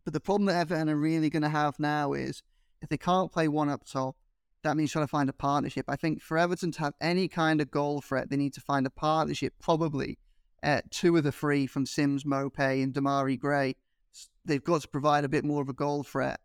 But 0.04 0.14
the 0.14 0.20
problem 0.20 0.46
that 0.48 0.60
Everton 0.60 0.90
are 0.90 0.96
really 0.96 1.30
going 1.30 1.44
to 1.44 1.50
have 1.50 1.80
now 1.80 2.14
is 2.14 2.44
if 2.82 2.90
they 2.90 2.98
can't 2.98 3.32
play 3.32 3.48
one 3.48 3.70
up 3.70 3.86
top, 3.86 4.16
that 4.68 4.76
means 4.76 4.92
trying 4.92 5.06
to 5.06 5.10
find 5.10 5.30
a 5.30 5.34
partnership. 5.34 5.86
I 5.88 5.96
think 5.96 6.22
for 6.22 6.38
Everton 6.38 6.72
to 6.74 6.80
have 6.82 6.94
any 7.02 7.28
kind 7.28 7.62
of 7.62 7.72
goal 7.72 8.02
threat, 8.02 8.30
they 8.30 8.38
need 8.38 8.54
to 8.54 8.62
find 8.62 8.86
a 8.86 8.90
partnership, 8.90 9.54
probably 9.60 10.18
uh, 10.64 10.82
two 10.90 11.16
of 11.18 11.24
the 11.24 11.32
three 11.32 11.68
from 11.68 11.86
Simms, 11.86 12.24
Maupay, 12.24 12.84
and 12.84 12.94
Demarai 12.94 13.40
Gray. 13.40 13.76
They've 14.46 14.64
got 14.64 14.82
to 14.82 14.88
provide 14.88 15.24
a 15.24 15.30
bit 15.30 15.46
more 15.46 15.62
of 15.62 15.70
a 15.70 15.74
goal 15.74 16.04
threat. 16.04 16.40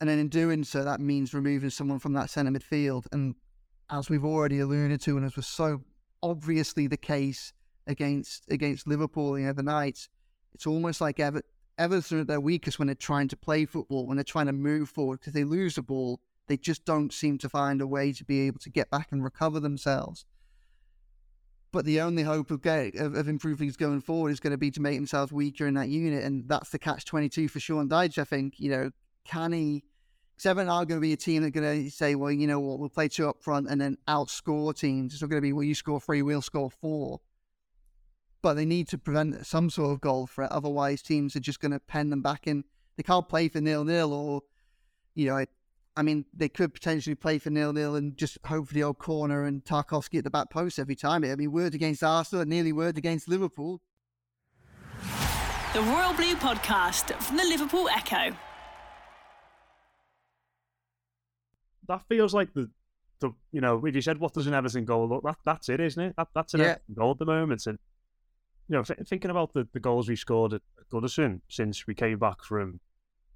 And 0.00 0.08
then 0.08 0.18
in 0.18 0.28
doing 0.28 0.62
so, 0.64 0.84
that 0.84 1.00
means 1.00 1.32
removing 1.32 1.70
someone 1.70 1.98
from 1.98 2.12
that 2.14 2.30
centre 2.30 2.52
midfield. 2.52 3.06
And 3.12 3.34
as 3.90 4.10
we've 4.10 4.24
already 4.24 4.60
alluded 4.60 5.00
to, 5.02 5.16
and 5.16 5.24
as 5.24 5.36
was 5.36 5.46
so 5.46 5.82
obviously 6.22 6.86
the 6.86 6.96
case 6.96 7.52
against 7.86 8.44
against 8.50 8.86
Liverpool 8.86 9.32
the 9.32 9.46
other 9.46 9.62
night, 9.62 10.08
it's 10.54 10.66
almost 10.66 11.00
like 11.00 11.18
Ever- 11.18 11.42
Everton 11.78 12.18
are 12.18 12.20
at 12.22 12.26
their 12.26 12.40
weakest 12.40 12.78
when 12.78 12.86
they're 12.86 12.94
trying 12.94 13.28
to 13.28 13.36
play 13.36 13.64
football, 13.64 14.06
when 14.06 14.16
they're 14.16 14.24
trying 14.24 14.46
to 14.46 14.52
move 14.52 14.88
forward, 14.88 15.20
because 15.20 15.32
they 15.32 15.44
lose 15.44 15.76
the 15.76 15.82
ball, 15.82 16.20
they 16.48 16.56
just 16.56 16.84
don't 16.84 17.12
seem 17.12 17.38
to 17.38 17.48
find 17.48 17.80
a 17.80 17.86
way 17.86 18.12
to 18.12 18.24
be 18.24 18.46
able 18.46 18.58
to 18.60 18.70
get 18.70 18.90
back 18.90 19.08
and 19.12 19.24
recover 19.24 19.60
themselves. 19.60 20.24
But 21.72 21.84
the 21.84 22.00
only 22.00 22.22
hope 22.22 22.50
of, 22.50 22.62
get, 22.62 22.94
of, 22.94 23.14
of 23.14 23.28
improving 23.28 23.70
going 23.76 24.00
forward 24.00 24.30
is 24.30 24.40
going 24.40 24.52
to 24.52 24.56
be 24.56 24.70
to 24.70 24.80
make 24.80 24.96
themselves 24.96 25.32
weaker 25.32 25.66
in 25.66 25.74
that 25.74 25.88
unit, 25.88 26.24
and 26.24 26.48
that's 26.48 26.70
the 26.70 26.78
catch 26.78 27.04
twenty 27.04 27.28
two 27.28 27.48
for 27.48 27.60
Sean 27.60 27.88
Dyche. 27.88 28.18
I 28.18 28.24
think 28.24 28.54
you 28.58 28.70
know 28.70 28.90
can 29.24 29.52
he? 29.52 29.84
Seven 30.38 30.68
are 30.68 30.84
going 30.84 31.00
to 31.00 31.02
be 31.02 31.14
a 31.14 31.16
team 31.16 31.40
that 31.40 31.48
are 31.48 31.60
going 31.62 31.84
to 31.84 31.90
say, 31.90 32.14
well, 32.14 32.30
you 32.30 32.46
know 32.46 32.60
what, 32.60 32.78
we'll 32.78 32.90
play 32.90 33.08
two 33.08 33.26
up 33.26 33.42
front 33.42 33.70
and 33.70 33.80
then 33.80 33.96
outscore 34.06 34.78
teams. 34.78 35.14
It's 35.14 35.22
not 35.22 35.30
going 35.30 35.40
to 35.40 35.42
be, 35.42 35.54
well, 35.54 35.62
you 35.64 35.74
score 35.74 35.98
three, 35.98 36.20
we'll 36.20 36.42
score 36.42 36.70
four. 36.70 37.22
But 38.42 38.52
they 38.52 38.66
need 38.66 38.86
to 38.88 38.98
prevent 38.98 39.46
some 39.46 39.70
sort 39.70 39.92
of 39.92 40.02
goal 40.02 40.26
threat. 40.26 40.52
Otherwise, 40.52 41.00
teams 41.00 41.36
are 41.36 41.40
just 41.40 41.58
going 41.58 41.72
to 41.72 41.80
pen 41.80 42.10
them 42.10 42.20
back 42.20 42.46
in. 42.46 42.64
They 42.98 43.02
can't 43.02 43.26
play 43.26 43.48
for 43.48 43.62
nil 43.62 43.84
nil, 43.84 44.12
or, 44.12 44.42
you 45.14 45.24
know, 45.30 45.46
I 45.96 46.02
mean, 46.02 46.26
they 46.34 46.48
could 46.48 46.74
potentially 46.74 47.14
play 47.14 47.38
for 47.38 47.50
nil 47.50 47.72
nil 47.72 47.96
and 47.96 48.16
just 48.16 48.38
hope 48.44 48.68
for 48.68 48.74
the 48.74 48.82
old 48.82 48.98
corner 48.98 49.44
and 49.44 49.64
Tarkowski 49.64 50.18
at 50.18 50.24
the 50.24 50.30
back 50.30 50.50
post 50.50 50.78
every 50.78 50.96
time. 50.96 51.24
It 51.24 51.32
I 51.32 51.36
mean, 51.36 51.52
word 51.52 51.74
against 51.74 52.04
Arsenal, 52.04 52.44
nearly 52.44 52.72
word 52.72 52.98
against 52.98 53.28
Liverpool. 53.28 53.80
The 55.72 55.82
Royal 55.82 56.12
Blue 56.14 56.36
Podcast 56.36 57.12
from 57.22 57.36
the 57.36 57.44
Liverpool 57.44 57.88
Echo. 57.88 58.36
that 61.88 62.02
feels 62.08 62.34
like 62.34 62.52
the, 62.54 62.70
the 63.20 63.30
you 63.52 63.60
know, 63.60 63.84
if 63.84 63.94
you 63.94 64.00
said 64.00 64.18
what 64.18 64.34
does 64.34 64.46
an 64.46 64.54
Everton 64.54 64.84
goal 64.84 65.08
look, 65.08 65.22
that 65.24 65.36
that's 65.44 65.68
it, 65.68 65.80
isn't 65.80 66.02
it? 66.02 66.14
That 66.16 66.28
that's 66.34 66.54
an 66.54 66.60
Yeah. 66.60 66.66
Everton 66.66 66.94
goal 66.94 67.10
at 67.12 67.18
the 67.18 67.26
moment. 67.26 67.66
And 67.66 67.78
you 68.68 68.76
know, 68.76 68.82
th- 68.82 68.98
thinking 69.06 69.30
about 69.30 69.52
the, 69.52 69.68
the 69.72 69.80
goals 69.80 70.08
we 70.08 70.16
scored 70.16 70.52
at 70.54 70.62
Goodison 70.92 71.40
since 71.48 71.86
we 71.86 71.94
came 71.94 72.18
back 72.18 72.42
from 72.42 72.80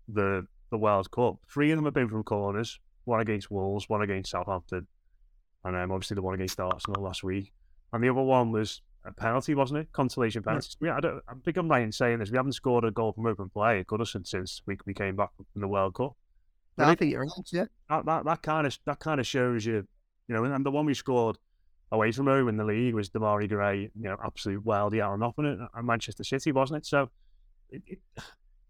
the 0.09 0.47
the 0.71 0.79
World 0.79 1.11
Cup, 1.11 1.37
three 1.53 1.71
of 1.71 1.77
them 1.79 1.85
have 1.85 1.95
been 1.95 2.09
from 2.09 2.23
corners. 2.23 2.79
One 3.05 3.21
against 3.21 3.51
Wolves, 3.51 3.89
one 3.89 4.03
against 4.03 4.31
Southampton, 4.31 4.87
and 5.65 5.77
um, 5.77 5.91
obviously 5.91 6.15
the 6.15 6.23
one 6.23 6.35
against 6.35 6.61
Arsenal 6.61 7.03
last 7.03 7.25
week. 7.25 7.53
And 7.93 8.05
the 8.05 8.09
other 8.09 8.23
one 8.23 8.53
was 8.53 8.83
a 9.05 9.13
penalty, 9.13 9.55
wasn't 9.55 9.81
it? 9.81 9.93
Consolation 9.93 10.43
penalty. 10.43 10.69
Yeah, 10.81 10.97
I, 10.97 11.01
don't, 11.01 11.23
I 11.29 11.33
think 11.45 11.57
I'm 11.57 11.69
right 11.69 11.83
in 11.83 11.91
saying 11.91 12.19
this. 12.19 12.31
We 12.31 12.37
haven't 12.37 12.53
scored 12.53 12.85
a 12.85 12.91
goal 12.91 13.13
from 13.13 13.27
open 13.27 13.49
play 13.49 13.81
at 13.81 13.87
Goodison 13.87 14.27
since 14.27 14.63
we, 14.67 14.77
we 14.87 14.95
came 14.95 15.17
back 15.17 15.31
from 15.37 15.61
the 15.61 15.67
World 15.69 15.95
Cup 15.95 16.15
No, 16.77 16.85
I 16.85 16.95
think 16.95 17.11
you're 17.13 17.23
right, 17.23 17.31
yeah. 17.53 17.65
that 17.89 18.05
that 18.05 18.25
that 18.27 18.43
kind 18.43 18.67
of 18.67 18.79
that 18.87 19.01
kind 19.01 19.19
of 19.19 19.27
shows 19.27 19.65
you, 19.65 19.87
you 20.29 20.35
know, 20.35 20.45
and, 20.45 20.55
and 20.55 20.65
the 20.65 20.71
one 20.71 20.87
we 20.87 20.95
scored 20.95 21.39
away 21.93 22.13
from 22.13 22.27
home 22.27 22.49
in 22.49 22.57
the 22.57 22.65
league 22.65 22.95
was 22.95 23.11
Demarai 23.11 23.49
Gray, 23.49 23.81
you 23.81 24.09
know, 24.09 24.17
absolute 24.25 24.65
worldie 24.65 25.01
out 25.01 25.15
and 25.15 25.25
off 25.25 25.39
in 25.39 25.47
it, 25.47 25.59
at 25.77 25.85
Manchester 25.85 26.23
City, 26.23 26.53
wasn't 26.53 26.79
it? 26.79 26.87
So 26.87 27.11
it, 27.71 27.83
it, 27.87 27.99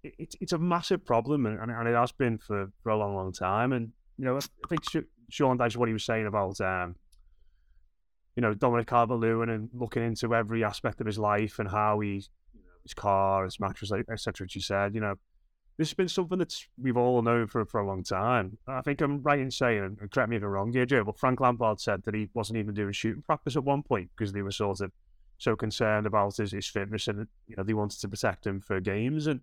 it 0.02 0.34
it's 0.40 0.52
a 0.52 0.58
massive 0.58 1.04
problem, 1.04 1.46
and, 1.46 1.70
and 1.70 1.88
it 1.88 1.94
has 1.94 2.12
been 2.12 2.38
for, 2.38 2.70
for 2.82 2.90
a 2.90 2.96
long, 2.96 3.14
long 3.14 3.32
time. 3.32 3.72
And 3.72 3.92
you 4.18 4.24
know, 4.24 4.36
I 4.36 4.68
think 4.68 4.82
Sean 5.30 5.58
Dyche, 5.58 5.76
what 5.76 5.88
he 5.88 5.92
was 5.92 6.04
saying 6.04 6.26
about, 6.26 6.60
um, 6.60 6.96
you 8.36 8.42
know, 8.42 8.54
Dominic 8.54 8.86
Calvert-Lewin 8.86 9.48
and 9.48 9.68
looking 9.72 10.02
into 10.02 10.34
every 10.34 10.64
aspect 10.64 11.00
of 11.00 11.06
his 11.06 11.18
life 11.18 11.58
and 11.58 11.68
how 11.68 12.00
he, 12.00 12.08
you 12.54 12.60
know, 12.62 12.72
his 12.82 12.94
car, 12.94 13.44
his 13.44 13.60
mattress, 13.60 13.92
etc. 13.92 14.46
As 14.46 14.54
you 14.54 14.60
said, 14.60 14.94
you 14.94 15.00
know, 15.00 15.14
this 15.76 15.88
has 15.88 15.94
been 15.94 16.08
something 16.08 16.38
that 16.38 16.54
we've 16.76 16.96
all 16.96 17.22
known 17.22 17.46
for 17.46 17.64
for 17.64 17.80
a 17.80 17.86
long 17.86 18.04
time. 18.04 18.58
I 18.66 18.82
think 18.82 19.00
I'm 19.00 19.22
right 19.22 19.38
in 19.38 19.50
saying, 19.50 19.96
and 20.00 20.10
correct 20.10 20.28
me 20.28 20.36
if 20.36 20.42
I'm 20.42 20.48
wrong 20.48 20.72
here, 20.72 20.86
Joe, 20.86 21.04
but 21.04 21.18
Frank 21.18 21.40
Lampard 21.40 21.80
said 21.80 22.02
that 22.04 22.14
he 22.14 22.28
wasn't 22.34 22.58
even 22.58 22.74
doing 22.74 22.92
shooting 22.92 23.22
practice 23.22 23.56
at 23.56 23.64
one 23.64 23.82
point 23.82 24.10
because 24.16 24.32
they 24.32 24.42
were 24.42 24.50
sort 24.50 24.80
of 24.80 24.92
so 25.38 25.56
concerned 25.56 26.06
about 26.06 26.36
his, 26.36 26.52
his 26.52 26.66
fitness 26.66 27.08
and 27.08 27.26
you 27.48 27.56
know 27.56 27.62
they 27.62 27.72
wanted 27.72 27.98
to 27.98 28.08
protect 28.08 28.46
him 28.46 28.60
for 28.60 28.78
games 28.78 29.26
and 29.26 29.40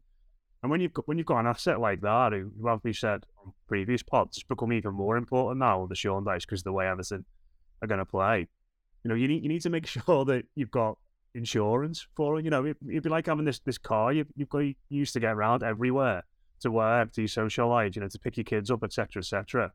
and 0.63 0.71
when 0.71 0.81
you've 0.81 0.93
got 0.93 1.07
when 1.07 1.17
you've 1.17 1.27
got 1.27 1.39
an 1.39 1.47
asset 1.47 1.79
like 1.79 2.01
that, 2.01 2.33
who, 2.33 2.51
have 2.67 2.81
we 2.83 2.93
said 2.93 3.25
on 3.45 3.53
previous 3.67 4.01
pods, 4.01 4.43
become 4.43 4.73
even 4.73 4.93
more 4.93 5.17
important 5.17 5.59
now 5.59 5.81
with 5.81 5.89
the 5.89 5.95
Sean 5.95 6.25
Dyche 6.25 6.41
because 6.41 6.63
the 6.63 6.71
way 6.71 6.87
Everton 6.87 7.25
are 7.81 7.87
going 7.87 7.99
to 7.99 8.05
play. 8.05 8.47
You 9.03 9.09
know, 9.09 9.15
you 9.15 9.27
need 9.27 9.43
you 9.43 9.49
need 9.49 9.61
to 9.61 9.69
make 9.69 9.85
sure 9.87 10.25
that 10.25 10.45
you've 10.55 10.71
got 10.71 10.97
insurance 11.35 12.07
for 12.15 12.39
it. 12.39 12.45
You 12.45 12.51
know, 12.51 12.65
it, 12.65 12.77
it'd 12.89 13.03
be 13.03 13.09
like 13.09 13.27
having 13.27 13.45
this 13.45 13.59
this 13.59 13.77
car 13.77 14.11
you, 14.11 14.25
you've 14.35 14.49
got 14.49 14.63
used 14.89 15.13
to 15.13 15.19
get 15.19 15.33
around 15.33 15.63
everywhere 15.63 16.23
to 16.61 16.71
work, 16.71 17.11
to 17.13 17.21
socialise, 17.25 17.95
you 17.95 18.01
know, 18.01 18.07
to 18.07 18.19
pick 18.19 18.35
your 18.35 18.43
kids 18.43 18.71
up, 18.71 18.83
etc., 18.83 19.19
etc., 19.19 19.71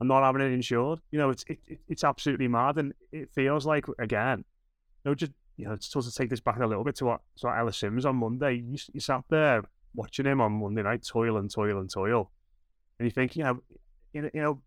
and 0.00 0.08
not 0.08 0.22
having 0.22 0.42
it 0.42 0.52
insured. 0.52 1.00
You 1.10 1.18
know, 1.18 1.30
it's 1.30 1.44
it, 1.48 1.58
it, 1.66 1.78
it's 1.88 2.04
absolutely 2.04 2.48
mad, 2.48 2.76
and 2.76 2.92
it 3.10 3.30
feels 3.34 3.64
like 3.64 3.86
again, 3.98 4.44
you 5.04 5.10
know, 5.10 5.14
just 5.14 5.32
you 5.56 5.64
know, 5.64 5.76
supposed 5.80 6.12
to 6.12 6.14
take 6.14 6.28
this 6.28 6.40
back 6.40 6.58
a 6.58 6.66
little 6.66 6.84
bit 6.84 6.96
to 6.96 7.06
what 7.06 7.22
to 7.38 7.46
what 7.46 7.58
Ellis 7.58 7.78
Simms 7.78 8.04
on 8.04 8.16
Monday. 8.16 8.56
You, 8.56 8.76
you 8.92 9.00
sat 9.00 9.24
there 9.30 9.62
watching 9.96 10.26
him 10.26 10.40
on 10.40 10.60
Monday 10.60 10.82
night, 10.82 11.04
toil 11.04 11.38
and 11.38 11.50
toil 11.50 11.80
and 11.80 11.90
toil, 11.92 12.30
and 12.98 13.06
you 13.06 13.10
think, 13.10 13.34
you 13.34 13.42
know, 13.42 13.60
you 14.12 14.30
know, 14.34 14.62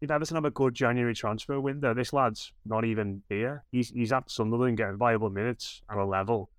if 0.00 0.10
Everton 0.10 0.36
have 0.36 0.44
a 0.44 0.50
good 0.50 0.74
January 0.74 1.14
transfer 1.14 1.60
window, 1.60 1.92
this 1.92 2.12
lad's 2.12 2.52
not 2.64 2.84
even 2.84 3.22
here. 3.28 3.64
He's 3.70 3.90
he's 3.90 4.12
at 4.12 4.30
Sunderland 4.30 4.78
getting 4.78 4.96
viable 4.96 5.30
minutes 5.30 5.82
at 5.90 5.98
a 5.98 6.04
level 6.06 6.50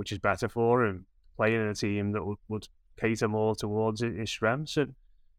which 0.00 0.12
is 0.12 0.18
better 0.18 0.48
for 0.48 0.86
him, 0.86 1.04
playing 1.36 1.60
in 1.60 1.68
a 1.68 1.74
team 1.74 2.12
that 2.12 2.24
would, 2.24 2.38
would 2.48 2.66
cater 2.98 3.28
more 3.28 3.54
towards 3.54 4.00
his 4.00 4.30
strengths. 4.30 4.78
And, 4.78 4.94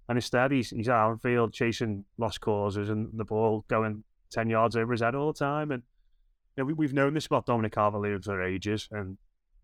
and 0.08 0.20
instead, 0.20 0.52
he's, 0.52 0.70
he's 0.70 0.88
out 0.88 1.10
on 1.10 1.18
field 1.18 1.52
chasing 1.52 2.06
lost 2.20 2.42
causes 2.42 2.88
and 2.92 3.10
the 3.14 3.26
ball 3.26 3.66
going 3.68 4.04
10 4.30 4.52
yards 4.52 4.76
over 4.76 4.92
his 4.92 5.02
head 5.02 5.16
all 5.16 5.34
the 5.34 5.40
time. 5.40 5.72
And 5.72 5.82
you 6.56 6.62
know, 6.62 6.66
we, 6.66 6.74
we've 6.74 6.94
known 6.94 7.16
this 7.16 7.26
about 7.26 7.48
Dominic 7.48 7.74
Calvert-Lewin 7.74 8.22
for 8.22 8.44
ages. 8.44 8.88
And 8.92 9.18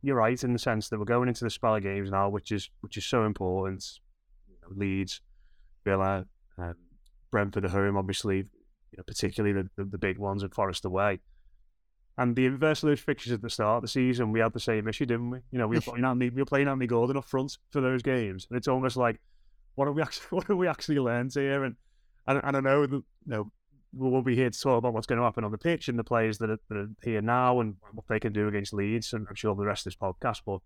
you're 0.08 0.16
right 0.16 0.42
in 0.42 0.54
the 0.54 0.60
sense 0.60 0.88
that 0.88 0.98
we're 0.98 1.06
going 1.06 1.28
into 1.28 1.44
the 1.44 1.50
spell 1.50 1.76
of 1.76 1.84
games 1.84 2.10
now, 2.10 2.30
which 2.30 2.54
is 2.54 2.70
which 2.80 2.96
is 2.96 3.06
so 3.06 3.26
important. 3.26 4.00
You 4.48 4.56
know, 4.62 4.70
Leeds, 4.76 5.20
Villa, 5.84 6.26
um, 6.58 6.76
Brentford 7.30 7.66
at 7.66 7.72
home, 7.72 7.98
obviously, 7.98 8.38
you 8.38 8.98
know, 8.98 9.04
particularly 9.06 9.54
the, 9.54 9.70
the, 9.76 9.84
the 9.84 9.98
big 9.98 10.18
ones 10.18 10.44
and 10.44 10.54
Forest 10.54 10.86
away. 10.86 11.20
And 12.18 12.36
the 12.36 12.46
inverse 12.46 12.82
of 12.82 12.88
those 12.88 13.02
fixtures 13.02 13.34
at 13.34 13.42
the 13.42 13.50
start 13.50 13.78
of 13.78 13.82
the 13.84 13.90
season, 13.90 14.32
we 14.32 14.40
had 14.40 14.54
the 14.54 14.60
same 14.60 14.88
issue, 14.88 15.06
didn't 15.06 15.30
we? 15.30 15.40
You 15.52 15.60
know, 15.60 15.68
we 15.68 15.76
were 15.76 15.82
playing 15.82 16.06
Andy, 16.06 16.30
we 16.30 16.42
were 16.42 16.46
playing 16.46 16.80
Gordon 16.88 17.18
up 17.18 17.26
front 17.26 17.58
for 17.70 17.82
those 17.82 18.02
games, 18.02 18.48
and 18.50 18.58
it's 18.58 18.70
almost 18.70 18.96
like, 18.96 19.20
what 19.76 19.88
have 19.88 19.96
we 19.96 20.02
actually, 20.02 20.28
what 20.30 20.48
have 20.48 20.58
we 20.58 20.68
actually 20.70 21.00
learned 21.00 21.34
here? 21.34 21.66
And 21.66 21.76
and, 22.28 22.42
and 22.44 22.48
I 22.48 22.52
don't 22.52 22.64
know 22.64 22.86
that 22.86 22.96
you 22.96 23.04
know 23.26 23.52
we'll 23.98 24.22
be 24.22 24.36
here 24.36 24.50
to 24.50 24.60
talk 24.60 24.78
about 24.78 24.94
what's 24.94 25.08
going 25.08 25.18
to 25.18 25.26
happen 25.26 25.44
on 25.44 25.52
the 25.52 25.58
pitch 25.58 25.88
and 25.88 25.98
the 25.98 26.04
players 26.04 26.38
that 26.38 26.50
are, 26.50 26.60
that 26.70 26.78
are 26.78 26.90
here 27.04 27.22
now 27.22 27.60
and 27.60 27.76
what 27.94 28.08
they 28.08 28.20
can 28.20 28.34
do 28.34 28.48
against 28.48 28.74
Leeds, 28.74 29.14
and 29.14 29.28
I'm 29.30 29.36
sure 29.36 29.56
the 29.56 29.66
rest 29.66 29.86
of 29.86 29.92
this 29.92 29.98
podcast. 29.98 30.42
But 30.46 30.60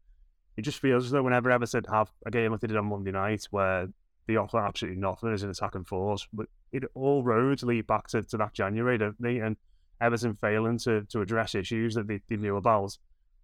it 0.57 0.63
just 0.63 0.79
feels 0.79 1.05
as 1.05 1.11
though 1.11 1.23
whenever 1.23 1.49
Everton 1.49 1.83
have 1.91 2.11
a 2.25 2.31
game 2.31 2.51
like 2.51 2.61
they 2.61 2.67
did 2.67 2.77
on 2.77 2.85
Monday 2.85 3.11
night, 3.11 3.47
where 3.51 3.87
they 4.27 4.35
offer 4.35 4.59
absolutely 4.59 4.99
nothing 4.99 5.33
as 5.33 5.43
an 5.43 5.49
attacking 5.49 5.85
force, 5.85 6.27
but 6.31 6.47
it 6.71 6.83
all 6.93 7.23
roads 7.23 7.63
lead 7.63 7.87
back 7.87 8.07
to, 8.09 8.21
to 8.23 8.37
that 8.37 8.53
January, 8.53 8.97
don't 8.97 9.21
they? 9.21 9.39
And 9.39 9.57
Everton 9.99 10.35
failing 10.35 10.77
to, 10.79 11.03
to 11.09 11.21
address 11.21 11.55
issues 11.55 11.95
that 11.95 12.07
they, 12.07 12.21
they 12.29 12.37
knew 12.37 12.55
about. 12.57 12.97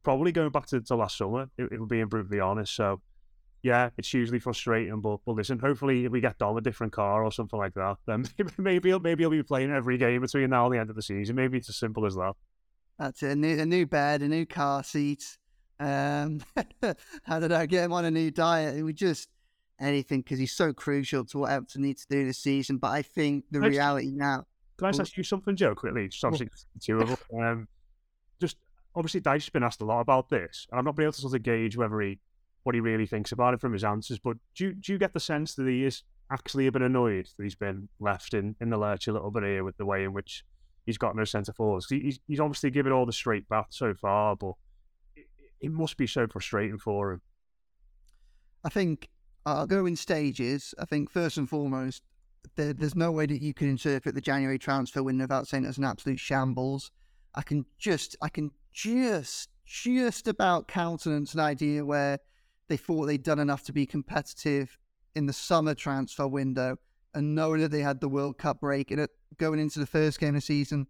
Probably 0.03 0.31
going 0.31 0.51
back 0.51 0.67
to, 0.67 0.81
to 0.81 0.95
last 0.95 1.17
summer, 1.17 1.49
it, 1.57 1.69
it 1.71 1.79
would 1.79 1.89
be 1.89 2.03
brutally 2.03 2.39
honest. 2.39 2.75
So, 2.75 3.01
yeah, 3.61 3.89
it's 3.97 4.09
hugely 4.09 4.39
frustrating. 4.39 5.01
But, 5.01 5.19
but 5.25 5.35
listen, 5.35 5.59
hopefully, 5.59 6.05
if 6.05 6.11
we 6.11 6.21
get 6.21 6.37
Dom 6.37 6.57
a 6.57 6.61
different 6.61 6.93
car 6.93 7.23
or 7.23 7.31
something 7.31 7.59
like 7.59 7.73
that, 7.73 7.97
then 8.05 8.25
maybe 8.57 8.89
he'll, 8.89 8.99
maybe 8.99 9.23
he'll 9.23 9.29
be 9.29 9.43
playing 9.43 9.71
every 9.71 9.97
game 9.97 10.21
between 10.21 10.49
now 10.49 10.65
and 10.65 10.75
the 10.75 10.79
end 10.79 10.89
of 10.89 10.95
the 10.95 11.01
season. 11.01 11.35
Maybe 11.35 11.57
it's 11.57 11.69
as 11.69 11.77
simple 11.77 12.05
as 12.05 12.15
that. 12.15 12.33
That's 12.99 13.21
it. 13.23 13.31
A 13.31 13.35
new, 13.35 13.59
a 13.59 13.65
new 13.65 13.85
bed, 13.85 14.21
a 14.21 14.27
new 14.27 14.45
car 14.45 14.83
seat. 14.83 15.37
Um, 15.79 16.41
how 17.23 17.39
did 17.39 17.51
I 17.51 17.65
get 17.65 17.85
him 17.85 17.93
on 17.93 18.05
a 18.05 18.11
new 18.11 18.31
diet? 18.31 18.75
It 18.75 18.83
was 18.83 18.95
just 18.95 19.29
anything 19.79 20.21
because 20.21 20.39
he's 20.39 20.53
so 20.53 20.73
crucial 20.73 21.23
to 21.25 21.39
what 21.39 21.51
Everton 21.51 21.83
needs 21.83 22.05
to 22.05 22.15
do 22.15 22.25
this 22.25 22.39
season. 22.39 22.77
But 22.77 22.91
I 22.91 23.01
think 23.01 23.45
the 23.51 23.59
reality 23.61 24.11
now, 24.11 24.45
Can 24.77 24.87
I 24.87 24.91
just 24.91 25.01
ask 25.01 25.17
you 25.17 25.23
something, 25.23 25.55
Joe, 25.55 25.75
quickly? 25.75 26.07
Just 26.07 26.23
obviously, 26.23 26.49
two 26.81 26.99
of 26.99 27.11
us. 27.11 27.19
Um, 27.33 27.67
just 28.39 28.57
obviously, 28.95 29.21
Dyche's 29.21 29.49
been 29.49 29.63
asked 29.63 29.81
a 29.81 29.85
lot 29.85 30.01
about 30.01 30.29
this, 30.29 30.67
and 30.71 30.79
I've 30.79 30.85
not 30.85 30.95
been 30.95 31.03
able 31.03 31.13
to 31.13 31.21
sort 31.21 31.35
of 31.35 31.43
gauge 31.43 31.77
whether 31.77 31.99
he, 32.01 32.19
what 32.67 32.75
he 32.75 32.81
really 32.81 33.05
thinks 33.05 33.31
about 33.31 33.53
it 33.53 33.61
from 33.61 33.71
his 33.71 33.85
answers. 33.85 34.19
But 34.19 34.35
do 34.53 34.65
you, 34.65 34.73
do 34.73 34.91
you 34.91 34.97
get 34.97 35.13
the 35.13 35.21
sense 35.21 35.55
that 35.55 35.65
he 35.69 35.85
is 35.85 36.03
actually 36.29 36.67
a 36.67 36.71
bit 36.71 36.81
annoyed 36.81 37.29
that 37.37 37.43
he's 37.43 37.55
been 37.55 37.87
left 38.01 38.33
in, 38.33 38.57
in 38.59 38.69
the 38.69 38.77
lurch 38.77 39.07
a 39.07 39.13
little 39.13 39.31
bit 39.31 39.43
here 39.43 39.63
with 39.63 39.77
the 39.77 39.85
way 39.85 40.03
in 40.03 40.11
which 40.11 40.43
he's 40.85 40.97
got 40.97 41.15
no 41.15 41.23
centre 41.23 41.53
forwards? 41.53 41.87
He, 41.89 42.01
he's, 42.01 42.19
he's 42.27 42.41
obviously 42.41 42.69
given 42.69 42.91
all 42.91 43.05
the 43.05 43.13
straight 43.13 43.47
bat 43.47 43.67
so 43.69 43.93
far, 43.93 44.35
but 44.35 44.51
it, 45.15 45.27
it 45.61 45.71
must 45.71 45.95
be 45.95 46.07
so 46.07 46.27
frustrating 46.27 46.77
for 46.77 47.13
him. 47.13 47.21
I 48.65 48.69
think 48.69 49.07
I'll 49.45 49.65
go 49.65 49.85
in 49.85 49.95
stages. 49.95 50.75
I 50.77 50.83
think 50.83 51.09
first 51.09 51.37
and 51.37 51.47
foremost, 51.47 52.03
there, 52.57 52.73
there's 52.73 52.95
no 52.95 53.13
way 53.13 53.27
that 53.27 53.41
you 53.41 53.53
can 53.53 53.69
interpret 53.69 54.13
the 54.13 54.19
January 54.19 54.59
transfer 54.59 55.01
window 55.01 55.23
without 55.23 55.47
saying 55.47 55.63
it's 55.63 55.77
an 55.77 55.85
absolute 55.85 56.19
shambles. 56.19 56.91
I 57.33 57.43
can 57.43 57.65
just, 57.79 58.17
I 58.21 58.27
can 58.27 58.51
just, 58.73 59.51
just 59.65 60.27
about 60.27 60.67
countenance 60.67 61.33
an 61.33 61.39
idea 61.39 61.85
where 61.85 62.19
they 62.67 62.77
thought 62.77 63.05
they'd 63.05 63.23
done 63.23 63.39
enough 63.39 63.63
to 63.63 63.73
be 63.73 63.85
competitive 63.85 64.77
in 65.15 65.25
the 65.25 65.33
summer 65.33 65.73
transfer 65.73 66.27
window, 66.27 66.77
and 67.13 67.33
knowing 67.33 67.61
that 67.61 67.71
they 67.71 67.81
had 67.81 68.01
the 68.01 68.09
World 68.09 68.37
Cup 68.37 68.59
break 68.61 68.91
and 68.91 69.07
going 69.37 69.59
into 69.59 69.79
the 69.79 69.87
first 69.87 70.19
game 70.19 70.29
of 70.29 70.35
the 70.35 70.41
season 70.41 70.87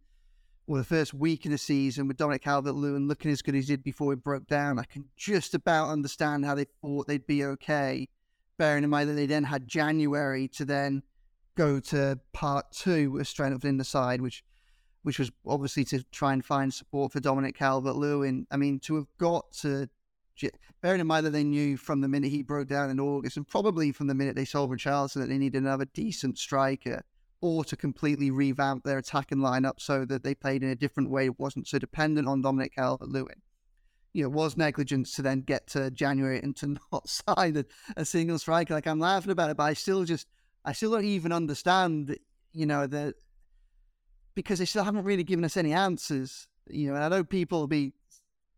or 0.67 0.77
the 0.77 0.83
first 0.83 1.13
week 1.13 1.45
of 1.45 1.51
the 1.51 1.57
season 1.57 2.07
with 2.07 2.17
Dominic 2.17 2.43
Calvert-Lewin 2.43 3.07
looking 3.07 3.31
as 3.31 3.41
good 3.41 3.55
as 3.55 3.67
he 3.67 3.75
did 3.75 3.83
before 3.83 4.11
he 4.11 4.17
broke 4.17 4.47
down, 4.47 4.79
I 4.79 4.83
can 4.83 5.05
just 5.15 5.53
about 5.53 5.89
understand 5.89 6.43
how 6.43 6.55
they 6.55 6.65
thought 6.81 7.07
they'd 7.07 7.25
be 7.25 7.45
okay, 7.45 8.09
bearing 8.57 8.83
in 8.83 8.89
mind 8.89 9.09
that 9.09 9.13
they 9.13 9.27
then 9.27 9.45
had 9.45 9.67
January 9.67 10.49
to 10.49 10.65
then 10.65 11.03
go 11.55 11.79
to 11.79 12.19
part 12.33 12.71
two 12.71 13.21
up 13.39 13.65
in 13.65 13.77
the 13.77 13.83
side, 13.85 14.21
which 14.21 14.43
which 15.03 15.19
was 15.19 15.31
obviously 15.45 15.85
to 15.85 16.03
try 16.11 16.33
and 16.33 16.43
find 16.43 16.73
support 16.73 17.13
for 17.13 17.21
Dominic 17.21 17.55
Calvert-Lewin. 17.55 18.45
I 18.51 18.57
mean, 18.57 18.79
to 18.81 18.95
have 18.95 19.07
got 19.17 19.53
to 19.61 19.89
bearing 20.81 21.01
in 21.01 21.07
mind 21.07 21.25
that 21.25 21.31
they 21.31 21.43
knew 21.43 21.77
from 21.77 22.01
the 22.01 22.07
minute 22.07 22.29
he 22.29 22.43
broke 22.43 22.67
down 22.67 22.89
in 22.89 22.99
August, 22.99 23.37
and 23.37 23.47
probably 23.47 23.91
from 23.91 24.07
the 24.07 24.15
minute 24.15 24.35
they 24.35 24.45
sold 24.45 24.69
Richarlison, 24.69 25.21
that 25.21 25.29
they 25.29 25.37
needed 25.37 25.61
another 25.61 25.85
decent 25.85 26.37
striker, 26.37 27.03
or 27.41 27.63
to 27.65 27.75
completely 27.75 28.31
revamp 28.31 28.83
their 28.83 28.97
attacking 28.97 29.39
lineup 29.39 29.79
so 29.79 30.05
that 30.05 30.23
they 30.23 30.33
played 30.33 30.63
in 30.63 30.69
a 30.69 30.75
different 30.75 31.09
way, 31.09 31.29
wasn't 31.29 31.67
so 31.67 31.77
dependent 31.77 32.27
on 32.27 32.41
Dominic 32.41 32.75
Calvert-Lewin. 32.75 33.41
You 34.13 34.23
know, 34.23 34.29
it 34.29 34.33
was 34.33 34.57
negligence 34.57 35.13
to 35.15 35.21
then 35.21 35.41
get 35.41 35.67
to 35.67 35.91
January 35.91 36.39
and 36.39 36.55
to 36.57 36.77
not 36.91 37.07
sign 37.07 37.57
a, 37.57 37.65
a 37.95 38.05
single 38.05 38.39
striker. 38.39 38.73
Like 38.73 38.87
I'm 38.87 38.99
laughing 38.99 39.31
about 39.31 39.51
it, 39.51 39.57
but 39.57 39.63
I 39.63 39.73
still 39.73 40.03
just, 40.05 40.27
I 40.65 40.73
still 40.73 40.91
don't 40.91 41.05
even 41.05 41.31
understand. 41.31 42.17
You 42.53 42.65
know 42.65 42.87
that 42.87 43.13
because 44.33 44.57
they 44.57 44.65
still 44.65 44.83
haven't 44.83 45.03
really 45.03 45.23
given 45.23 45.45
us 45.45 45.57
any 45.57 45.73
answers. 45.73 46.47
You 46.69 46.89
know, 46.89 46.95
and 46.95 47.03
I 47.03 47.09
know 47.09 47.23
people 47.23 47.59
will 47.59 47.67
be 47.67 47.93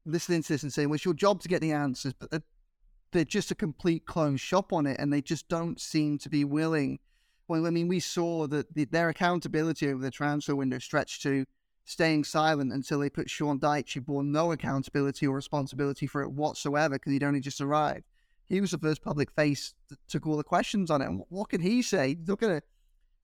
listening 0.05 0.43
to 0.43 0.53
this 0.53 0.63
and 0.63 0.73
saying, 0.73 0.89
well, 0.89 0.95
it's 0.95 1.05
your 1.05 1.13
job 1.13 1.41
to 1.41 1.47
get 1.47 1.61
the 1.61 1.71
answers, 1.71 2.13
but 2.13 2.31
they're, 2.31 3.25
just 3.25 3.51
a 3.51 3.55
complete 3.55 4.05
closed 4.05 4.41
shop 4.41 4.71
on 4.71 4.85
it, 4.85 4.97
and 4.99 5.11
they 5.11 5.21
just 5.21 5.47
don't 5.47 5.79
seem 5.79 6.17
to 6.19 6.29
be 6.29 6.43
willing. 6.43 6.99
Well, 7.47 7.65
I 7.65 7.71
mean, 7.71 7.87
we 7.87 7.99
saw 7.99 8.45
that 8.47 8.73
the, 8.75 8.85
their 8.85 9.09
accountability 9.09 9.89
over 9.89 10.01
the 10.01 10.11
transfer 10.11 10.55
window 10.55 10.77
stretched 10.77 11.23
to 11.23 11.45
staying 11.85 12.23
silent 12.23 12.71
until 12.71 12.99
they 12.99 13.09
put 13.09 13.29
Sean 13.29 13.59
Dyche, 13.59 13.95
who 13.95 14.01
bore 14.01 14.23
no 14.23 14.51
accountability 14.51 15.25
or 15.25 15.35
responsibility 15.35 16.05
for 16.05 16.21
it 16.21 16.31
whatsoever 16.31 16.95
because 16.95 17.11
he'd 17.11 17.23
only 17.23 17.39
just 17.39 17.61
arrived. 17.61 18.05
He 18.45 18.61
was 18.61 18.71
the 18.71 18.77
first 18.77 19.01
public 19.01 19.31
face 19.31 19.73
that 19.89 19.97
took 20.07 20.27
all 20.27 20.37
the 20.37 20.43
questions 20.43 20.91
on 20.91 21.01
it. 21.01 21.07
And 21.07 21.23
what 21.29 21.49
can 21.49 21.61
he 21.61 21.81
say? 21.81 22.09
He's 22.09 22.27
not 22.27 22.39
going 22.39 22.61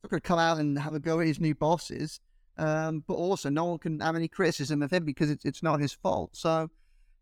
to 0.10 0.20
come 0.20 0.40
out 0.40 0.58
and 0.58 0.80
have 0.80 0.96
a 0.96 1.00
go 1.00 1.20
at 1.20 1.28
his 1.28 1.40
new 1.40 1.54
bosses. 1.54 2.20
Um, 2.58 3.04
but 3.06 3.15
also, 3.15 3.50
no 3.50 3.65
one 3.65 3.80
can 3.80 4.00
have 4.00 4.15
any 4.15 4.28
criticism 4.28 4.82
of 4.82 4.91
him 4.91 5.04
because 5.04 5.30
it's, 5.30 5.46
it's 5.46 5.63
not 5.63 5.82
his 5.82 5.94
fault. 5.94 6.36
So, 6.36 6.70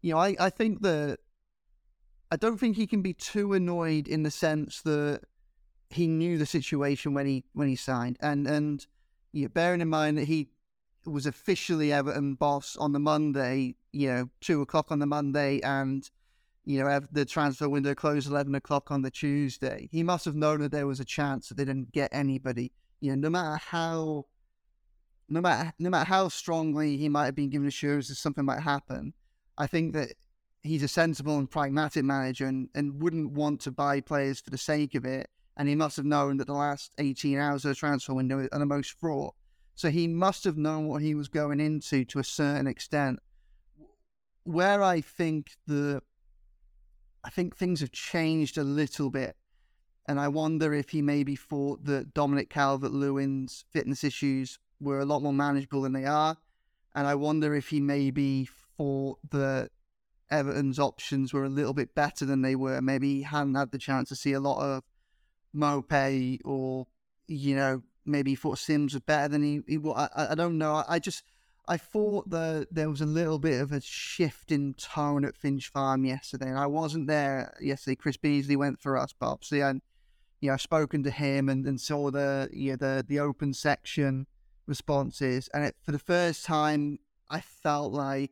you 0.01 0.13
know, 0.13 0.19
I, 0.19 0.35
I 0.39 0.49
think 0.49 0.81
that 0.83 1.19
I 2.31 2.35
don't 2.35 2.57
think 2.57 2.75
he 2.75 2.87
can 2.87 3.01
be 3.01 3.13
too 3.13 3.53
annoyed 3.53 4.07
in 4.07 4.23
the 4.23 4.31
sense 4.31 4.81
that 4.81 5.21
he 5.89 6.07
knew 6.07 6.37
the 6.37 6.45
situation 6.45 7.13
when 7.13 7.25
he 7.25 7.43
when 7.53 7.67
he 7.67 7.75
signed, 7.75 8.17
and 8.21 8.47
and 8.47 8.85
you 9.31 9.43
know, 9.43 9.49
bearing 9.49 9.81
in 9.81 9.89
mind 9.89 10.17
that 10.17 10.25
he 10.25 10.49
was 11.05 11.25
officially 11.25 11.91
Everton 11.91 12.35
boss 12.35 12.77
on 12.77 12.93
the 12.93 12.99
Monday, 12.99 13.75
you 13.91 14.07
know, 14.07 14.29
two 14.41 14.61
o'clock 14.61 14.91
on 14.91 14.99
the 14.99 15.05
Monday, 15.05 15.59
and 15.61 16.09
you 16.65 16.83
know 16.83 17.01
the 17.11 17.25
transfer 17.25 17.69
window 17.69 17.93
closed 17.93 18.27
eleven 18.27 18.55
o'clock 18.55 18.91
on 18.91 19.01
the 19.01 19.11
Tuesday. 19.11 19.89
He 19.91 20.03
must 20.03 20.25
have 20.25 20.35
known 20.35 20.61
that 20.61 20.71
there 20.71 20.87
was 20.87 20.99
a 20.99 21.05
chance 21.05 21.49
that 21.49 21.57
they 21.57 21.65
didn't 21.65 21.91
get 21.91 22.09
anybody. 22.11 22.71
You 22.99 23.11
know, 23.11 23.27
no 23.27 23.29
matter 23.29 23.57
how 23.57 24.25
no 25.33 25.41
matter 25.41 25.73
no 25.79 25.89
matter 25.89 26.07
how 26.07 26.29
strongly 26.29 26.97
he 26.97 27.09
might 27.09 27.25
have 27.25 27.35
been 27.35 27.49
given 27.49 27.67
assurances 27.67 28.19
something 28.19 28.45
might 28.45 28.61
happen, 28.61 29.13
I 29.57 29.67
think 29.67 29.93
that 29.93 30.13
he's 30.61 30.83
a 30.83 30.87
sensible 30.87 31.37
and 31.37 31.49
pragmatic 31.49 32.03
manager 32.03 32.45
and, 32.45 32.69
and 32.73 33.01
wouldn't 33.01 33.31
want 33.31 33.59
to 33.61 33.71
buy 33.71 33.99
players 33.99 34.39
for 34.39 34.49
the 34.49 34.57
sake 34.57 34.95
of 34.95 35.05
it. 35.05 35.29
And 35.57 35.67
he 35.67 35.75
must 35.75 35.97
have 35.97 36.05
known 36.05 36.37
that 36.37 36.47
the 36.47 36.53
last 36.53 36.93
18 36.97 37.37
hours 37.37 37.65
of 37.65 37.69
the 37.69 37.75
transfer 37.75 38.13
window 38.13 38.47
are 38.51 38.59
the 38.59 38.65
most 38.65 38.99
fraught. 38.99 39.35
So 39.75 39.89
he 39.89 40.07
must 40.07 40.43
have 40.45 40.57
known 40.57 40.87
what 40.87 41.01
he 41.01 41.13
was 41.15 41.27
going 41.27 41.59
into 41.59 42.05
to 42.05 42.19
a 42.19 42.23
certain 42.23 42.65
extent. 42.65 43.19
Where 44.43 44.81
I 44.81 45.01
think 45.01 45.51
the 45.67 46.01
I 47.23 47.29
think 47.29 47.55
things 47.55 47.79
have 47.79 47.91
changed 47.91 48.57
a 48.57 48.63
little 48.63 49.09
bit. 49.09 49.35
And 50.07 50.19
I 50.19 50.27
wonder 50.27 50.73
if 50.73 50.89
he 50.89 51.01
maybe 51.01 51.35
thought 51.35 51.85
that 51.85 52.13
Dominic 52.13 52.49
Calvert 52.49 52.91
Lewin's 52.91 53.63
fitness 53.71 54.03
issues 54.03 54.59
were 54.83 54.99
a 54.99 55.05
lot 55.05 55.21
more 55.21 55.33
manageable 55.33 55.81
than 55.81 55.93
they 55.93 56.05
are. 56.05 56.37
And 56.95 57.07
I 57.07 57.15
wonder 57.15 57.55
if 57.55 57.69
he 57.69 57.79
maybe 57.79 58.47
thought 58.77 59.19
that 59.31 59.69
Everton's 60.31 60.79
options 60.79 61.33
were 61.33 61.43
a 61.43 61.49
little 61.49 61.73
bit 61.73 61.95
better 61.95 62.25
than 62.25 62.41
they 62.41 62.55
were. 62.55 62.81
Maybe 62.81 63.15
he 63.15 63.21
hadn't 63.23 63.55
had 63.55 63.71
the 63.71 63.77
chance 63.77 64.09
to 64.09 64.15
see 64.15 64.33
a 64.33 64.39
lot 64.39 64.61
of 64.61 64.83
Maupay 65.55 66.39
or, 66.43 66.87
you 67.27 67.55
know, 67.55 67.83
maybe 68.05 68.31
he 68.31 68.35
thought 68.35 68.57
Simms 68.57 68.93
was 68.93 69.01
better 69.01 69.27
than 69.27 69.43
he, 69.43 69.61
he 69.67 69.79
I, 69.95 70.09
I 70.31 70.35
don't 70.35 70.57
know. 70.57 70.73
I, 70.73 70.85
I 70.89 70.99
just, 70.99 71.23
I 71.67 71.77
thought 71.77 72.29
that 72.29 72.67
there 72.71 72.89
was 72.89 73.01
a 73.01 73.05
little 73.05 73.39
bit 73.39 73.61
of 73.61 73.71
a 73.71 73.79
shift 73.79 74.51
in 74.51 74.73
tone 74.73 75.23
at 75.23 75.37
Finch 75.37 75.69
Farm 75.69 76.03
yesterday. 76.05 76.49
And 76.49 76.59
I 76.59 76.67
wasn't 76.67 77.07
there 77.07 77.55
yesterday. 77.61 77.95
Chris 77.95 78.17
Beesley 78.17 78.57
went 78.57 78.81
for 78.81 78.97
us, 78.97 79.13
but 79.17 79.27
obviously 79.31 79.63
I, 79.63 79.71
you 80.41 80.49
know, 80.49 80.53
I've 80.53 80.61
spoken 80.61 81.03
to 81.03 81.11
him 81.11 81.47
and, 81.47 81.65
and 81.65 81.79
saw 81.79 82.11
the, 82.11 82.49
you 82.51 82.71
know, 82.71 82.77
the, 82.77 83.05
the 83.07 83.19
open 83.19 83.53
section 83.53 84.27
responses. 84.65 85.49
And 85.53 85.65
it, 85.65 85.75
for 85.81 85.91
the 85.91 85.99
first 85.99 86.45
time, 86.45 86.99
I 87.29 87.41
felt 87.41 87.93
like 87.93 88.31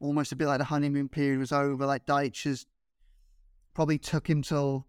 almost 0.00 0.32
a 0.32 0.36
bit 0.36 0.46
like 0.46 0.58
the 0.58 0.64
honeymoon 0.64 1.08
period 1.08 1.38
was 1.38 1.52
over. 1.52 1.86
Like 1.86 2.06
Dyche 2.06 2.44
has 2.44 2.66
probably 3.74 3.98
took 3.98 4.28
him 4.28 4.42
till 4.42 4.86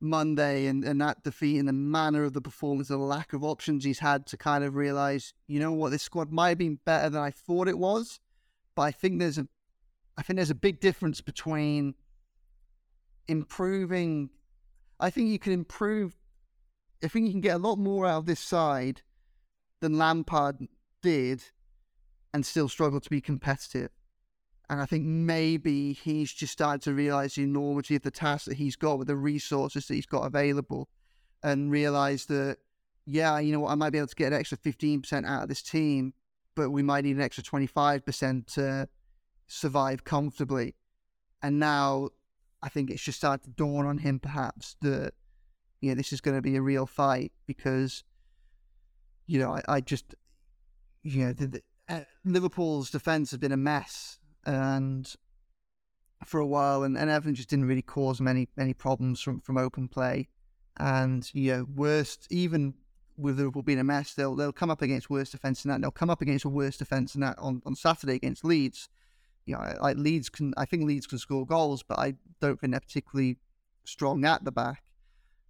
Monday 0.00 0.66
and, 0.66 0.84
and 0.84 1.00
that 1.00 1.22
defeat 1.22 1.58
and 1.58 1.68
the 1.68 1.72
manner 1.72 2.24
of 2.24 2.32
the 2.32 2.40
performance, 2.40 2.88
the 2.88 2.96
lack 2.96 3.32
of 3.32 3.44
options 3.44 3.84
he's 3.84 4.00
had 4.00 4.26
to 4.26 4.36
kind 4.36 4.64
of 4.64 4.74
realize, 4.74 5.32
you 5.46 5.60
know 5.60 5.72
what, 5.72 5.90
this 5.90 6.02
squad 6.02 6.32
might 6.32 6.50
have 6.50 6.58
been 6.58 6.78
better 6.84 7.08
than 7.08 7.22
I 7.22 7.30
thought 7.30 7.68
it 7.68 7.78
was. 7.78 8.20
But 8.74 8.82
I 8.82 8.90
think 8.90 9.18
there's 9.18 9.38
a 9.38 9.46
I 10.16 10.22
think 10.22 10.36
there's 10.36 10.50
a 10.50 10.54
big 10.54 10.80
difference 10.80 11.20
between 11.20 11.94
improving 13.28 14.30
I 14.98 15.10
think 15.10 15.30
you 15.30 15.38
can 15.38 15.52
improve 15.52 16.16
I 17.02 17.08
think 17.08 17.26
you 17.26 17.32
can 17.32 17.40
get 17.40 17.56
a 17.56 17.58
lot 17.58 17.76
more 17.78 18.06
out 18.06 18.18
of 18.18 18.26
this 18.26 18.40
side 18.40 19.02
than 19.82 19.98
Lampard 19.98 20.68
did 21.02 21.42
and 22.32 22.46
still 22.46 22.68
struggle 22.68 23.00
to 23.00 23.10
be 23.10 23.20
competitive. 23.20 23.90
And 24.70 24.80
I 24.80 24.86
think 24.86 25.04
maybe 25.04 25.92
he's 25.92 26.32
just 26.32 26.52
started 26.52 26.80
to 26.82 26.94
realize 26.94 27.34
the 27.34 27.42
enormity 27.42 27.96
of 27.96 28.02
the 28.02 28.10
task 28.10 28.46
that 28.46 28.56
he's 28.56 28.76
got 28.76 28.98
with 28.98 29.08
the 29.08 29.16
resources 29.16 29.86
that 29.86 29.94
he's 29.94 30.06
got 30.06 30.22
available 30.22 30.88
and 31.42 31.70
realize 31.70 32.26
that, 32.26 32.58
yeah, 33.04 33.38
you 33.40 33.52
know 33.52 33.60
what, 33.60 33.72
I 33.72 33.74
might 33.74 33.90
be 33.90 33.98
able 33.98 34.06
to 34.06 34.14
get 34.14 34.32
an 34.32 34.38
extra 34.38 34.56
15% 34.56 35.26
out 35.26 35.42
of 35.42 35.48
this 35.48 35.62
team, 35.62 36.14
but 36.54 36.70
we 36.70 36.82
might 36.82 37.04
need 37.04 37.16
an 37.16 37.22
extra 37.22 37.42
25% 37.42 38.46
to 38.54 38.88
survive 39.48 40.04
comfortably. 40.04 40.76
And 41.42 41.58
now 41.58 42.10
I 42.62 42.68
think 42.68 42.88
it's 42.88 43.02
just 43.02 43.18
started 43.18 43.44
to 43.44 43.50
dawn 43.50 43.84
on 43.84 43.98
him 43.98 44.20
perhaps 44.20 44.76
that, 44.80 45.14
you 45.80 45.90
know, 45.90 45.96
this 45.96 46.12
is 46.12 46.20
going 46.20 46.36
to 46.36 46.42
be 46.42 46.54
a 46.54 46.62
real 46.62 46.86
fight 46.86 47.32
because 47.46 48.04
you 49.26 49.38
know, 49.38 49.52
I, 49.52 49.62
I 49.68 49.80
just, 49.80 50.14
you 51.02 51.26
know, 51.26 51.32
the, 51.32 51.46
the, 51.46 51.62
uh, 51.88 52.00
Liverpool's 52.24 52.90
defence 52.90 53.30
has 53.30 53.38
been 53.38 53.52
a 53.52 53.56
mess, 53.56 54.18
and 54.44 55.12
for 56.24 56.40
a 56.40 56.46
while, 56.46 56.82
and, 56.82 56.96
and 56.96 57.10
Everton 57.10 57.34
just 57.34 57.50
didn't 57.50 57.66
really 57.66 57.82
cause 57.82 58.20
many 58.20 58.48
many 58.56 58.74
problems 58.74 59.20
from 59.20 59.40
from 59.40 59.58
open 59.58 59.88
play, 59.88 60.28
and 60.78 61.28
you 61.34 61.52
know, 61.52 61.66
worst 61.74 62.26
even 62.30 62.74
with 63.16 63.38
Liverpool 63.38 63.62
being 63.62 63.78
a 63.78 63.84
mess, 63.84 64.14
they'll 64.14 64.34
they'll 64.34 64.52
come 64.52 64.70
up 64.70 64.82
against 64.82 65.10
worse 65.10 65.30
defence 65.30 65.62
than 65.62 65.70
that. 65.70 65.80
They'll 65.80 65.90
come 65.90 66.10
up 66.10 66.20
against 66.20 66.44
a 66.44 66.48
worse 66.48 66.76
defence 66.76 67.12
than 67.12 67.22
that 67.22 67.38
on, 67.38 67.62
on 67.64 67.74
Saturday 67.74 68.14
against 68.14 68.44
Leeds. 68.44 68.88
You 69.44 69.56
know, 69.56 69.74
like 69.80 69.96
Leeds 69.96 70.28
can, 70.28 70.54
I 70.56 70.64
think 70.64 70.84
Leeds 70.84 71.06
can 71.06 71.18
score 71.18 71.44
goals, 71.44 71.82
but 71.82 71.98
I 71.98 72.14
don't 72.40 72.60
think 72.60 72.72
they're 72.72 72.80
particularly 72.80 73.38
strong 73.84 74.24
at 74.24 74.44
the 74.44 74.52
back. 74.52 74.84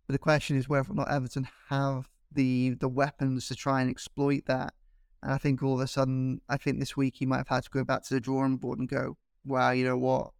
But 0.06 0.14
the 0.14 0.18
question 0.18 0.56
is 0.56 0.68
whether 0.68 0.90
or 0.90 0.94
not 0.94 1.10
Everton 1.10 1.46
have 1.68 2.08
the 2.34 2.70
the 2.70 2.88
weapons 2.88 3.48
to 3.48 3.54
try 3.54 3.80
and 3.80 3.90
exploit 3.90 4.46
that. 4.46 4.74
And 5.22 5.32
I 5.32 5.38
think 5.38 5.62
all 5.62 5.74
of 5.74 5.80
a 5.80 5.86
sudden, 5.86 6.40
I 6.48 6.56
think 6.56 6.80
this 6.80 6.96
week 6.96 7.16
he 7.16 7.26
might 7.26 7.38
have 7.38 7.48
had 7.48 7.64
to 7.64 7.70
go 7.70 7.84
back 7.84 8.02
to 8.04 8.14
the 8.14 8.20
drawing 8.20 8.56
board 8.56 8.78
and 8.78 8.88
go, 8.88 9.16
"Wow, 9.44 9.70
you 9.70 9.84
know 9.84 9.98
what? 9.98 10.32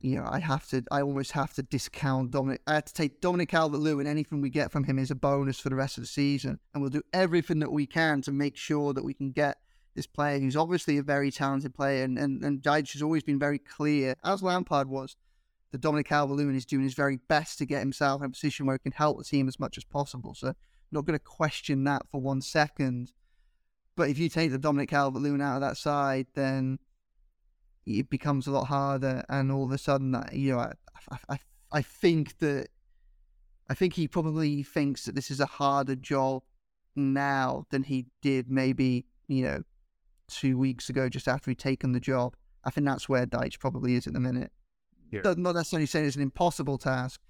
You 0.00 0.16
know, 0.16 0.28
I 0.30 0.40
have 0.40 0.66
to. 0.68 0.84
I 0.90 1.02
almost 1.02 1.32
have 1.32 1.54
to 1.54 1.62
discount 1.62 2.30
Dominic. 2.30 2.62
I 2.66 2.74
have 2.74 2.84
to 2.84 2.92
take 2.92 3.20
Dominic 3.20 3.48
Calvert-Lewin. 3.48 4.06
Anything 4.06 4.40
we 4.40 4.50
get 4.50 4.70
from 4.70 4.84
him 4.84 4.98
is 4.98 5.10
a 5.10 5.14
bonus 5.14 5.58
for 5.58 5.70
the 5.70 5.76
rest 5.76 5.96
of 5.96 6.02
the 6.02 6.08
season, 6.08 6.58
and 6.74 6.82
we'll 6.82 6.90
do 6.90 7.02
everything 7.12 7.60
that 7.60 7.72
we 7.72 7.86
can 7.86 8.22
to 8.22 8.32
make 8.32 8.56
sure 8.56 8.92
that 8.92 9.04
we 9.04 9.14
can 9.14 9.30
get 9.30 9.58
this 9.94 10.06
player, 10.06 10.38
who's 10.38 10.56
obviously 10.56 10.98
a 10.98 11.02
very 11.02 11.30
talented 11.30 11.74
player, 11.74 12.04
and 12.04 12.18
and, 12.18 12.44
and 12.44 12.62
Dyche 12.62 12.92
has 12.92 13.02
always 13.02 13.22
been 13.22 13.38
very 13.38 13.58
clear, 13.58 14.14
as 14.22 14.42
Lampard 14.42 14.88
was, 14.88 15.16
that 15.72 15.80
Dominic 15.80 16.06
Calvert-Lewin 16.06 16.54
is 16.54 16.66
doing 16.66 16.84
his 16.84 16.94
very 16.94 17.16
best 17.28 17.58
to 17.58 17.66
get 17.66 17.80
himself 17.80 18.20
in 18.20 18.26
a 18.26 18.30
position 18.30 18.66
where 18.66 18.74
he 18.74 18.78
can 18.78 18.92
help 18.92 19.18
the 19.18 19.24
team 19.24 19.48
as 19.48 19.58
much 19.58 19.78
as 19.78 19.84
possible. 19.84 20.34
So, 20.34 20.54
not 20.92 21.04
going 21.04 21.18
to 21.18 21.24
question 21.24 21.84
that 21.84 22.02
for 22.10 22.20
one 22.20 22.40
second. 22.40 23.12
But 23.96 24.10
if 24.10 24.18
you 24.18 24.28
take 24.28 24.50
the 24.50 24.58
Dominic 24.58 24.90
Calvert-Lewin 24.90 25.40
out 25.40 25.56
of 25.56 25.60
that 25.62 25.76
side, 25.76 26.26
then 26.34 26.78
it 27.86 28.10
becomes 28.10 28.46
a 28.46 28.50
lot 28.50 28.64
harder, 28.64 29.24
and 29.28 29.50
all 29.50 29.64
of 29.64 29.72
a 29.72 29.78
sudden, 29.78 30.20
you 30.32 30.52
know, 30.52 30.58
I, 30.58 30.72
I, 31.28 31.38
I 31.72 31.82
think 31.82 32.38
that 32.38 32.68
I 33.68 33.74
think 33.74 33.94
he 33.94 34.08
probably 34.08 34.62
thinks 34.62 35.04
that 35.04 35.14
this 35.14 35.30
is 35.30 35.40
a 35.40 35.46
harder 35.46 35.96
job 35.96 36.42
now 36.94 37.66
than 37.70 37.84
he 37.84 38.06
did 38.22 38.50
maybe, 38.50 39.06
you 39.28 39.44
know, 39.44 39.62
two 40.28 40.58
weeks 40.58 40.88
ago, 40.88 41.08
just 41.08 41.28
after 41.28 41.50
he'd 41.50 41.58
taken 41.58 41.92
the 41.92 42.00
job. 42.00 42.36
I 42.64 42.70
think 42.70 42.86
that's 42.86 43.08
where 43.08 43.26
Dyche 43.26 43.58
probably 43.58 43.94
is 43.94 44.06
at 44.06 44.12
the 44.12 44.20
minute. 44.20 44.50
Yeah. 45.10 45.20
Not 45.36 45.54
necessarily 45.54 45.86
saying 45.86 46.06
it's 46.06 46.16
an 46.16 46.22
impossible 46.22 46.78
task, 46.78 47.20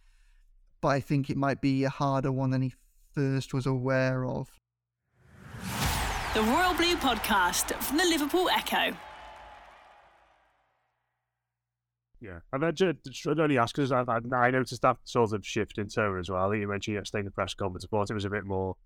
but 0.81 0.89
I 0.89 1.01
think 1.01 1.29
it 1.29 1.37
might 1.37 1.61
be 1.61 1.85
a 1.85 1.91
harder 1.91 2.33
one 2.33 2.51
than 2.51 2.63
he 2.63 2.73
first 3.17 3.55
was 3.55 3.65
aware 3.65 4.27
of. 4.27 4.53
The 6.35 6.43
Royal 6.43 6.75
Blue 6.75 6.97
Podcast 6.97 7.73
from 7.83 7.97
the 7.97 8.05
Liverpool 8.05 8.51
Echo. 8.51 8.95
Yeah, 12.21 12.41
and 12.53 12.63
then 12.63 12.75
just, 12.75 13.27
I'd 13.27 13.41
only 13.41 13.57
ask 13.57 13.75
because 13.75 13.91
I, 13.91 14.05
I, 14.33 14.51
noticed 14.51 14.83
that 14.83 14.99
sort 15.05 15.33
of 15.33 15.47
shift 15.47 15.79
in 15.79 15.89
tone 15.89 16.19
as 16.19 16.29
well. 16.29 16.55
You 16.55 16.69
mentioned 16.69 16.97
yesterday 16.97 17.21
in 17.21 17.25
the 17.25 17.31
press 17.31 17.55
conference. 17.55 17.85
I 17.85 17.89
thought 17.89 18.11
it 18.11 18.15
was 18.15 18.25
a 18.27 18.31
bit 18.31 18.45
more. 18.45 18.77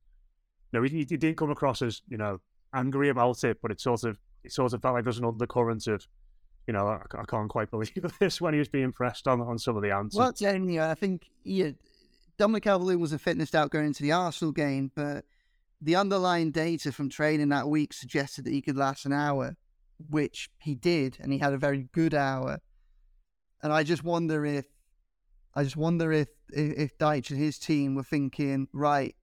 No, 0.73 0.83
he, 0.83 0.91
he 0.91 1.05
didn't 1.05 1.37
come 1.37 1.51
across 1.51 1.83
as 1.83 2.03
you 2.09 2.17
know 2.17 2.39
angry 2.73 3.09
about 3.09 3.43
it, 3.43 3.59
but 3.61 3.73
it 3.73 3.81
sort 3.81 4.05
of 4.05 4.19
it 4.45 4.53
sort 4.53 4.73
of 4.73 4.83
felt 4.83 4.95
like 4.95 5.05
there's 5.05 5.19
an 5.19 5.25
undercurrent 5.25 5.87
of, 5.89 6.07
you 6.67 6.73
know, 6.73 6.87
I, 6.87 7.01
I 7.19 7.25
can't 7.25 7.49
quite 7.49 7.71
believe 7.71 7.93
this 8.21 8.41
when 8.41 8.55
he 8.55 8.59
was 8.59 8.69
being 8.69 8.93
pressed 8.93 9.27
on 9.27 9.41
on 9.41 9.59
some 9.59 9.77
of 9.77 9.83
the 9.83 9.91
answers. 9.91 10.19
Well, 10.19 10.33
yeah, 10.39 10.91
I 10.91 10.95
think 10.95 11.29
yeah, 11.43 11.71
Dominic 12.41 12.63
Calvert 12.63 12.99
was 12.99 13.13
a 13.13 13.19
fitness 13.19 13.51
doubt 13.51 13.71
going 13.71 13.85
into 13.85 14.03
the 14.03 14.13
Arsenal 14.13 14.51
game, 14.51 14.91
but 14.95 15.27
the 15.79 15.95
underlying 15.95 16.51
data 16.51 16.91
from 16.91 17.11
training 17.11 17.51
that 17.51 17.69
week 17.69 17.93
suggested 17.93 18.47
that 18.47 18.53
he 18.53 18.63
could 18.63 18.79
last 18.79 19.05
an 19.05 19.13
hour, 19.13 19.59
which 20.09 20.49
he 20.59 20.75
did, 20.75 21.19
and 21.21 21.35
he 21.35 21.39
had 21.39 21.53
a 21.53 21.59
very 21.59 21.91
good 21.93 22.15
hour. 22.15 22.61
And 23.63 23.75
I 23.75 23.83
just 23.83 24.03
wonder 24.03 24.47
if, 24.47 24.65
I 25.55 25.65
just 25.65 25.77
wonder 25.77 26.13
if 26.13 26.29
if, 26.51 26.79
if 26.79 26.99
Dyche 26.99 27.31
and 27.31 27.39
his 27.39 27.59
team 27.59 27.95
were 27.95 28.03
thinking, 28.03 28.69
right, 28.73 29.15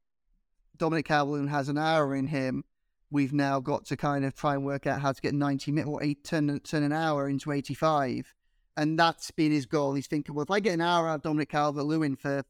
Dominic 0.78 1.08
Calvert 1.08 1.50
has 1.50 1.70
an 1.70 1.78
hour 1.80 2.14
in 2.14 2.28
him 2.28 2.66
we've 3.10 3.34
now 3.34 3.60
got 3.60 3.86
to 3.86 3.98
kind 3.98 4.26
of 4.26 4.36
try 4.36 4.54
and 4.54 4.64
work 4.64 4.86
out 4.86 5.02
how 5.02 5.12
to 5.12 5.22
get 5.22 5.34
90 5.34 5.72
minutes 5.72 5.90
or 5.90 6.04
eight, 6.04 6.24
turn, 6.24 6.60
turn 6.60 6.84
an 6.84 6.92
hour 6.92 7.28
into 7.28 7.52
85. 7.52 8.34
And 8.76 9.00
that's 9.00 9.32
been 9.32 9.52
his 9.52 9.66
goal. 9.66 9.96
He's 9.96 10.06
thinking, 10.06 10.36
well, 10.36 10.44
if 10.44 10.52
I 10.52 10.60
get 10.60 10.74
an 10.76 10.82
hour 10.82 11.08
out 11.08 11.16
of 11.16 11.22
Dominic 11.24 11.50
Calvert 11.50 11.86
Lewin 11.86 12.16
for 12.16 12.44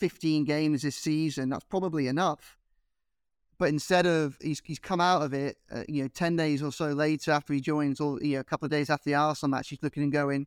15 0.00 0.44
games 0.44 0.82
this 0.82 0.96
season, 0.96 1.50
that's 1.50 1.64
probably 1.64 2.08
enough. 2.08 2.56
But 3.58 3.68
instead 3.68 4.06
of, 4.06 4.38
he's, 4.40 4.62
he's 4.64 4.78
come 4.78 5.00
out 5.00 5.22
of 5.22 5.34
it, 5.34 5.58
uh, 5.70 5.82
you 5.86 6.02
know, 6.02 6.08
10 6.08 6.36
days 6.36 6.62
or 6.62 6.72
so 6.72 6.88
later 6.88 7.30
after 7.30 7.52
he 7.52 7.60
joins, 7.60 8.00
or, 8.00 8.18
you 8.22 8.34
know, 8.34 8.40
a 8.40 8.44
couple 8.44 8.64
of 8.64 8.70
days 8.70 8.88
after 8.88 9.10
the 9.10 9.14
Arsenal 9.14 9.50
match, 9.50 9.68
he's 9.68 9.82
looking 9.82 10.02
and 10.02 10.12
going, 10.12 10.46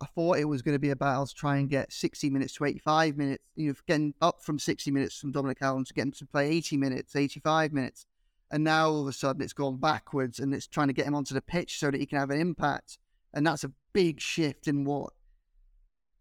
I 0.00 0.06
thought 0.06 0.38
it 0.38 0.46
was 0.46 0.62
going 0.62 0.74
to 0.74 0.80
be 0.80 0.90
about 0.90 1.28
to 1.28 1.34
try 1.34 1.56
and 1.56 1.68
get 1.68 1.92
60 1.92 2.30
minutes 2.30 2.54
to 2.54 2.64
85 2.64 3.16
minutes, 3.16 3.44
you 3.54 3.68
know, 3.68 3.74
getting 3.86 4.14
up 4.22 4.42
from 4.42 4.58
60 4.58 4.90
minutes 4.90 5.18
from 5.18 5.32
Dominic 5.32 5.58
Calvert 5.58 5.86
to 5.88 5.94
get 5.94 6.02
him 6.02 6.12
to 6.12 6.26
play 6.26 6.48
80 6.48 6.76
minutes, 6.78 7.14
85 7.14 7.72
minutes 7.72 8.06
and 8.50 8.62
now 8.62 8.88
all 8.88 9.02
of 9.02 9.08
a 9.08 9.12
sudden 9.12 9.42
it's 9.42 9.52
gone 9.52 9.76
backwards 9.76 10.38
and 10.38 10.54
it's 10.54 10.66
trying 10.66 10.86
to 10.86 10.92
get 10.92 11.06
him 11.06 11.14
onto 11.14 11.34
the 11.34 11.42
pitch 11.42 11.78
so 11.78 11.90
that 11.90 11.98
he 11.98 12.06
can 12.06 12.18
have 12.18 12.30
an 12.30 12.40
impact. 12.40 12.98
And 13.34 13.46
that's 13.46 13.64
a 13.64 13.72
big 13.92 14.20
shift 14.20 14.68
in 14.68 14.84
what 14.84 15.12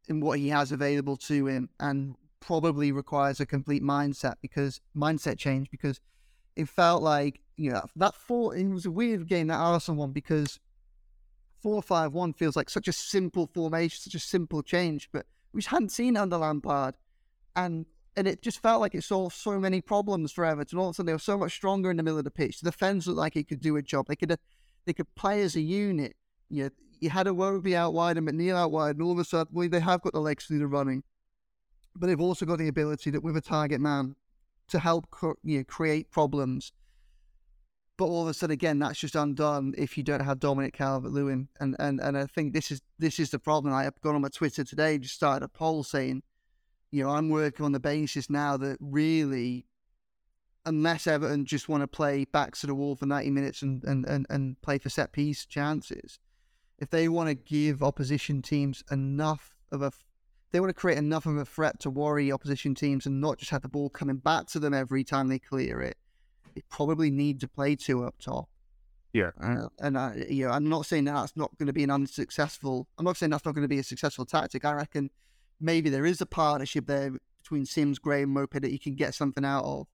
in 0.08 0.20
what 0.20 0.40
he 0.40 0.50
has 0.50 0.72
available 0.72 1.18
to 1.18 1.48
him 1.48 1.70
and 1.80 2.16
probably 2.46 2.92
requires 2.92 3.40
a 3.40 3.46
complete 3.46 3.82
mindset 3.82 4.36
because 4.42 4.80
mindset 4.96 5.38
change 5.38 5.72
because 5.72 6.00
it 6.56 6.70
felt 6.70 7.02
like, 7.02 7.42
you 7.58 7.72
know, 7.72 7.82
that 7.96 8.14
four 8.14 8.56
it 8.56 8.68
was 8.70 8.86
a 8.86 8.92
weird 8.92 9.28
game 9.28 9.48
that 9.48 9.56
Arsenal 9.56 10.02
won 10.02 10.12
because 10.12 10.60
four 11.62 11.82
five 11.82 12.14
one 12.14 12.34
feels 12.34 12.56
like 12.56 12.70
such 12.70 12.88
a 12.88 12.94
simple 12.94 13.50
formation, 13.52 14.00
such 14.00 14.14
a 14.14 14.20
simple 14.20 14.62
change, 14.62 15.10
but 15.12 15.26
we 15.54 15.62
just 15.62 15.72
hadn't 15.72 15.90
seen 15.90 16.16
under 16.16 16.38
Lampard. 16.38 16.96
And 17.56 17.88
and 18.16 18.28
it 18.28 18.42
just 18.42 18.62
felt 18.62 18.80
like 18.80 18.94
it 18.94 19.04
solved 19.04 19.36
so 19.36 19.60
many 19.60 19.82
problems 19.82 20.32
for 20.32 20.46
Everton. 20.46 20.78
All 20.78 20.90
of 20.90 20.92
a 20.92 20.94
sudden, 20.96 21.08
they 21.08 21.14
were 21.14 21.20
so 21.20 21.38
much 21.38 21.54
stronger 21.54 21.90
in 21.90 21.98
the 21.98 22.04
middle 22.04 22.20
of 22.20 22.24
the 22.24 22.32
pitch. 22.32 22.62
The 22.62 22.72
defence 22.72 23.08
looked 23.08 23.18
like 23.18 23.36
it 23.36 23.48
could 23.48 23.60
do 23.60 23.76
a 23.76 23.82
job. 23.82 24.06
They 24.08 24.16
could, 24.16 24.32
uh, 24.32 24.38
they 24.86 24.94
could 24.94 25.14
play 25.16 25.42
as 25.42 25.56
a 25.56 25.62
unit. 25.62 26.16
You 26.50 26.64
know, 26.66 26.70
you 27.02 27.10
had 27.10 27.28
Iwobi 27.28 27.74
out 27.74 27.94
wide 27.94 28.18
and 28.18 28.28
McNeil 28.28 28.56
out 28.56 28.72
wide, 28.72 28.96
and 28.96 29.02
all 29.02 29.12
of 29.12 29.20
a 29.20 29.26
sudden, 29.26 29.52
well, 29.52 29.68
they 29.68 29.82
have 29.82 30.02
got 30.02 30.14
the 30.14 30.22
legs 30.22 30.48
do 30.48 30.60
the 30.60 30.68
running, 30.68 31.04
but 31.96 32.08
they've 32.08 32.20
also 32.20 32.46
got 32.46 32.60
the 32.60 32.68
ability 32.68 33.10
that 33.12 33.24
with 33.24 33.38
a 33.38 33.42
target 33.42 33.82
man 33.82 34.16
to 34.68 34.80
help 34.80 35.08
you 35.44 35.60
know, 35.60 35.64
create 35.64 36.12
problems. 36.12 36.72
But 37.98 38.06
all 38.06 38.24
of 38.24 38.28
a 38.28 38.34
sudden, 38.34 38.54
again, 38.54 38.80
that's 38.80 39.00
just 39.00 39.16
undone 39.16 39.74
if 39.78 39.98
you 39.98 40.04
don't 40.04 40.20
have 40.20 40.40
Dominic 40.40 40.74
Calvert-Lewin, 40.74 41.48
and 41.62 41.78
and 41.80 42.02
and 42.02 42.18
I 42.18 42.26
think 42.26 42.54
this 42.54 42.70
is 42.70 42.82
this 43.00 43.20
is 43.20 43.30
the 43.30 43.40
problem. 43.40 43.74
I 43.74 43.84
have 43.84 44.02
gone 44.02 44.16
on 44.16 44.22
my 44.22 44.28
Twitter 44.28 44.66
today, 44.66 44.98
just 44.98 45.16
started 45.16 45.46
a 45.46 45.48
poll 45.48 45.84
saying 45.84 46.22
you 46.96 47.04
know, 47.04 47.10
I'm 47.10 47.28
working 47.28 47.66
on 47.66 47.74
the 47.74 47.80
basis 47.82 48.30
now 48.30 48.56
that 48.56 48.78
really, 48.80 49.66
unless 50.66 51.08
Everton 51.08 51.46
just 51.46 51.68
want 51.68 51.84
to 51.84 51.88
play 51.88 52.24
back 52.24 52.56
to 52.56 52.68
the 52.68 52.74
wall 52.74 52.96
for 52.96 53.06
90 53.06 53.32
minutes 53.32 53.62
and, 53.62 53.84
and, 53.84 54.06
and, 54.06 54.26
and 54.30 54.62
play 54.62 54.78
for 54.78 54.88
set 54.88 55.12
piece 55.12 55.46
chances, 55.46 56.20
if 56.80 56.90
they 56.90 57.10
want 57.10 57.28
to 57.28 57.36
give 57.36 57.84
opposition 57.84 58.42
teams 58.42 58.82
enough 58.90 59.54
of 59.74 59.82
a, 59.82 59.92
they 60.52 60.60
want 60.60 60.70
to 60.70 60.74
create 60.74 60.98
enough 60.98 61.26
of 61.26 61.38
a 61.38 61.46
threat 61.46 61.80
to 61.82 61.90
worry 61.90 62.32
opposition 62.32 62.76
teams 62.76 63.06
and 63.06 63.20
not 63.20 63.38
just 63.38 63.52
have 63.52 63.62
the 63.62 63.68
ball 63.68 63.90
coming 63.90 64.18
back 64.18 64.48
to 64.48 64.60
them 64.60 64.74
every 64.74 65.04
time 65.04 65.28
they 65.28 65.40
clear 65.40 65.82
it, 65.82 65.98
they 66.56 66.64
probably 66.70 67.12
need 67.12 67.40
to 67.42 67.48
play 67.48 67.76
two 67.76 68.06
up 68.06 68.16
top. 68.20 68.50
Yeah. 69.14 69.32
Uh, 69.42 69.68
and 69.80 69.98
I, 69.98 70.26
you 70.30 70.46
know, 70.46 70.52
I'm 70.52 70.68
not 70.68 70.86
saying 70.86 71.06
that 71.06 71.14
that's 71.14 71.38
not 71.38 71.58
going 71.58 71.68
to 71.68 71.74
be 71.74 71.84
an 71.84 71.90
unsuccessful. 71.90 72.88
I'm 72.98 73.06
not 73.06 73.16
saying 73.16 73.30
that's 73.30 73.46
not 73.46 73.56
going 73.56 73.64
to 73.64 73.70
be 73.70 73.80
a 73.80 73.84
successful 73.84 74.26
tactic. 74.26 74.66
I 74.66 74.74
reckon 74.74 75.10
maybe 75.60 75.90
there 75.90 76.06
is 76.06 76.20
a 76.20 76.26
partnership 76.26 76.86
there 76.88 77.14
between 77.42 77.66
Simms, 77.66 78.00
Gray, 78.00 78.24
and 78.24 78.36
Maupay 78.36 78.62
that 78.62 78.72
you 78.72 78.80
can 78.80 78.96
get 78.96 79.14
something 79.14 79.46
out 79.46 79.64
of. 79.64 79.88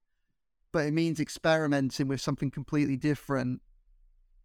But 0.71 0.85
it 0.85 0.93
means 0.93 1.19
experimenting 1.19 2.07
with 2.07 2.21
something 2.21 2.49
completely 2.49 2.97
different 2.97 3.61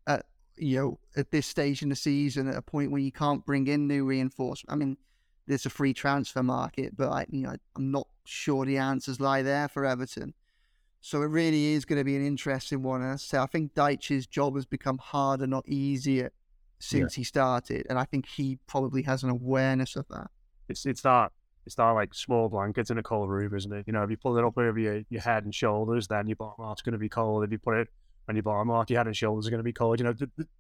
at 0.07 0.27
you 0.57 0.77
know 0.77 0.99
at 1.17 1.31
this 1.31 1.47
stage 1.47 1.83
in 1.83 1.89
the 1.89 1.97
season, 1.97 2.49
at 2.49 2.57
a 2.57 2.63
point 2.63 2.91
where 2.91 3.01
you 3.01 3.13
can't 3.13 3.47
bring 3.47 3.69
in 3.69 3.87
new 3.87 4.05
reinforcement. 4.05 4.73
I 4.73 4.77
mean, 4.77 4.97
there's 5.47 5.67
a 5.67 5.71
free 5.71 5.95
transfer 5.95 6.43
market, 6.43 6.97
but 6.97 7.11
I, 7.11 7.27
you 7.31 7.43
know, 7.43 7.57
I'm 7.77 7.91
not 7.91 8.09
sure 8.25 8.65
the 8.65 8.79
answers 8.79 9.21
lie 9.21 9.43
there 9.43 9.69
for 9.69 9.85
Everton. 9.85 10.35
So 11.01 11.23
it 11.23 11.27
really 11.27 11.75
is 11.75 11.85
going 11.85 11.99
to 11.99 12.05
be 12.05 12.17
an 12.17 12.27
interesting 12.27 12.83
one. 12.83 13.03
And 13.03 13.21
I 13.33 13.43
I 13.43 13.47
think 13.47 13.75
Dyche's 13.75 14.27
job 14.27 14.57
has 14.57 14.67
become 14.67 14.99
harder, 14.99 15.47
not 15.47 15.69
easier, 15.69 16.33
since 16.79 17.17
yeah. 17.17 17.21
he 17.21 17.25
started, 17.25 17.87
and 17.89 17.99
I 17.99 18.05
think 18.05 18.27
he 18.27 18.59
probably 18.67 19.03
has 19.03 19.23
an 19.23 19.31
awareness 19.31 19.97
of 19.97 20.07
that 20.09 20.31
it's 20.69 20.87
it's 20.87 21.03
that 21.03 21.33
it's 21.65 21.75
that 21.75 21.91
like 21.91 22.15
small 22.15 22.49
blankets 22.49 22.91
in 22.91 22.99
a 22.99 23.03
cold 23.03 23.29
room, 23.29 23.55
isn't 23.55 23.73
it? 23.73 23.85
You 23.87 23.93
know, 23.93 24.05
if 24.05 24.11
you 24.11 24.17
pull 24.17 24.39
it 24.39 24.45
up 24.45 24.57
over 24.57 24.79
your, 24.79 25.03
your 25.11 25.21
head 25.21 25.45
and 25.45 25.53
shoulders, 25.53 26.07
then 26.07 26.29
your 26.29 26.37
bottom 26.37 26.65
half's 26.65 26.83
going 26.83 26.93
to 26.93 26.99
be 26.99 27.09
cold. 27.09 27.43
If 27.43 27.51
you 27.51 27.59
put 27.59 27.77
it 27.77 27.89
bottom 28.35 28.69
half, 28.69 28.91
your 28.91 28.99
head 28.99 29.07
and 29.07 29.17
shoulders 29.17 29.47
are 29.47 29.51
going 29.51 29.59
to 29.59 29.65
be 29.65 29.73
cold. 29.73 30.01
You 30.01 30.05
know, 30.05 30.15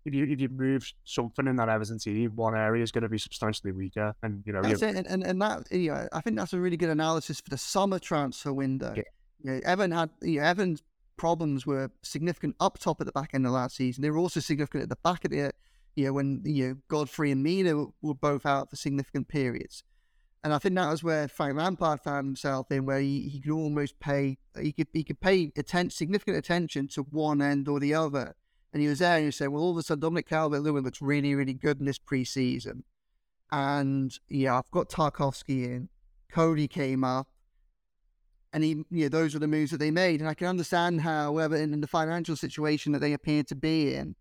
if 0.04 0.14
you 0.14 0.24
if 0.24 0.40
you 0.40 0.48
move 0.48 0.90
something 1.04 1.46
in 1.46 1.56
that 1.56 1.68
Everton 1.68 1.98
team, 1.98 2.32
one 2.34 2.54
area 2.54 2.82
is 2.82 2.92
going 2.92 3.02
to 3.02 3.08
be 3.08 3.18
substantially 3.18 3.72
weaker, 3.72 4.14
and 4.22 4.42
you 4.46 4.52
know, 4.52 4.62
that's 4.62 4.82
it. 4.82 4.96
And, 4.96 5.06
and 5.06 5.24
and 5.24 5.42
that 5.42 5.70
you 5.70 5.90
know, 5.90 6.08
I 6.12 6.20
think 6.20 6.36
that's 6.36 6.52
a 6.52 6.60
really 6.60 6.76
good 6.76 6.90
analysis 6.90 7.40
for 7.40 7.50
the 7.50 7.58
summer 7.58 7.98
transfer 7.98 8.52
window. 8.52 8.94
Yeah. 8.96 9.02
You 9.42 9.50
know, 9.52 9.60
Evan 9.64 9.90
had 9.90 10.10
you 10.22 10.40
know, 10.40 10.46
Evan's 10.46 10.82
problems 11.16 11.66
were 11.66 11.90
significant 12.02 12.54
up 12.60 12.78
top 12.78 13.00
at 13.00 13.06
the 13.06 13.12
back 13.12 13.30
end 13.32 13.46
of 13.46 13.52
last 13.52 13.76
season. 13.76 14.02
They 14.02 14.10
were 14.10 14.18
also 14.18 14.40
significant 14.40 14.84
at 14.84 14.88
the 14.88 14.98
back 15.02 15.24
of 15.24 15.30
the 15.30 15.52
you 15.94 16.06
know 16.06 16.12
when 16.12 16.42
you 16.44 16.68
know 16.68 16.76
Godfrey 16.88 17.30
and 17.30 17.42
Mina 17.42 17.86
were 18.02 18.14
both 18.14 18.46
out 18.46 18.70
for 18.70 18.76
significant 18.76 19.28
periods. 19.28 19.82
And 20.46 20.54
I 20.54 20.58
think 20.58 20.76
that 20.76 20.88
was 20.88 21.02
where 21.02 21.26
Frank 21.26 21.56
Lampard 21.56 22.00
found 22.02 22.24
himself 22.24 22.70
in, 22.70 22.86
where 22.86 23.00
he, 23.00 23.22
he 23.22 23.40
could 23.40 23.50
almost 23.50 23.98
pay 23.98 24.38
he 24.56 24.70
could 24.70 24.86
he 24.92 25.02
could 25.02 25.18
pay 25.18 25.50
atten- 25.56 25.90
significant 25.90 26.36
attention 26.36 26.86
to 26.90 27.02
one 27.02 27.42
end 27.42 27.66
or 27.66 27.80
the 27.80 27.94
other. 27.94 28.36
And 28.72 28.80
he 28.80 28.86
was 28.86 29.00
there 29.00 29.16
and 29.16 29.24
he 29.24 29.32
said, 29.32 29.48
Well, 29.48 29.60
all 29.60 29.72
of 29.72 29.76
a 29.78 29.82
sudden 29.82 30.02
Dominic 30.02 30.28
Calvert 30.28 30.62
Lewin 30.62 30.84
looks 30.84 31.02
really, 31.02 31.34
really 31.34 31.52
good 31.52 31.80
in 31.80 31.86
this 31.86 31.98
preseason. 31.98 32.82
And 33.50 34.16
yeah, 34.28 34.56
I've 34.56 34.70
got 34.70 34.88
Tarkowski 34.88 35.64
in. 35.64 35.88
Coady 36.30 36.68
came 36.68 37.02
up. 37.02 37.26
And 38.52 38.62
he, 38.62 38.84
you 38.88 39.02
know, 39.02 39.08
those 39.08 39.34
were 39.34 39.40
the 39.40 39.48
moves 39.48 39.72
that 39.72 39.78
they 39.78 39.90
made. 39.90 40.20
And 40.20 40.28
I 40.28 40.34
can 40.34 40.46
understand 40.46 41.00
how, 41.00 41.38
in, 41.38 41.74
in 41.74 41.80
the 41.80 41.88
financial 41.88 42.36
situation 42.36 42.92
that 42.92 43.00
they 43.00 43.14
appear 43.14 43.42
to 43.42 43.56
be 43.56 43.96
in, 43.96 44.14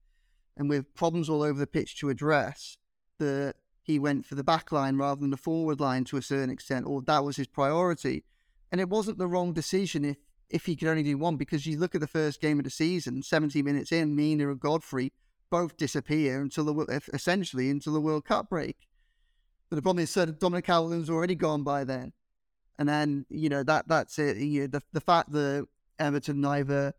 and 0.58 0.70
with 0.70 0.92
problems 0.96 1.30
all 1.30 1.44
over 1.44 1.60
the 1.60 1.68
pitch 1.68 2.00
to 2.00 2.10
address, 2.10 2.78
that 3.20 3.58
he 3.86 4.00
went 4.00 4.26
for 4.26 4.36
the 4.36 4.44
back 4.44 4.72
line 4.72 4.98
rather 4.98 5.22
than 5.22 5.30
the 5.30 5.38
forward 5.38 5.80
line 5.80 6.04
to 6.06 6.18
a 6.18 6.22
certain 6.22 6.50
extent, 6.50 6.88
or 6.88 7.02
that 7.04 7.24
was 7.24 7.38
his 7.38 7.48
priority. 7.48 8.24
And 8.72 8.82
it 8.82 8.90
wasn't 8.90 9.20
the 9.20 9.28
wrong 9.28 9.54
decision 9.54 10.04
if 10.04 10.18
if 10.50 10.66
he 10.66 10.76
could 10.76 10.88
only 10.88 11.04
do 11.04 11.18
one, 11.18 11.38
because 11.38 11.66
you 11.66 11.78
look 11.78 11.96
at 11.96 12.02
the 12.02 12.08
first 12.08 12.42
game 12.42 12.60
of 12.60 12.66
the 12.66 12.70
season, 12.72 13.24
70 13.24 13.62
minutes 13.62 13.92
in, 13.92 14.16
Mina 14.16 14.50
and 14.50 14.60
Godfrey 14.60 15.12
both 15.50 15.78
disappear 15.78 16.42
until 16.42 16.66
the 16.66 17.02
essentially 17.14 17.70
until 17.70 17.94
the 17.94 18.02
World 18.02 18.26
Cup 18.26 18.50
break. 18.50 18.88
But 19.70 19.78
the 19.78 19.82
problem 19.82 20.04
is, 20.04 20.12
Sir 20.12 20.28
Dominic 20.28 20.66
Calvert-Lewin's 20.66 21.10
already 21.10 21.36
gone 21.36 21.64
by 21.64 21.84
then, 21.84 22.14
and 22.78 22.88
then 22.88 23.26
you 23.30 23.50
know 23.50 23.64
that 23.64 23.88
that's 23.88 24.20
it. 24.20 24.38
You 24.38 24.62
know, 24.62 24.68
the 24.68 24.82
the 24.94 25.02
fact 25.02 25.32
that 25.32 25.68
Everton 26.00 26.42
neither 26.42 26.94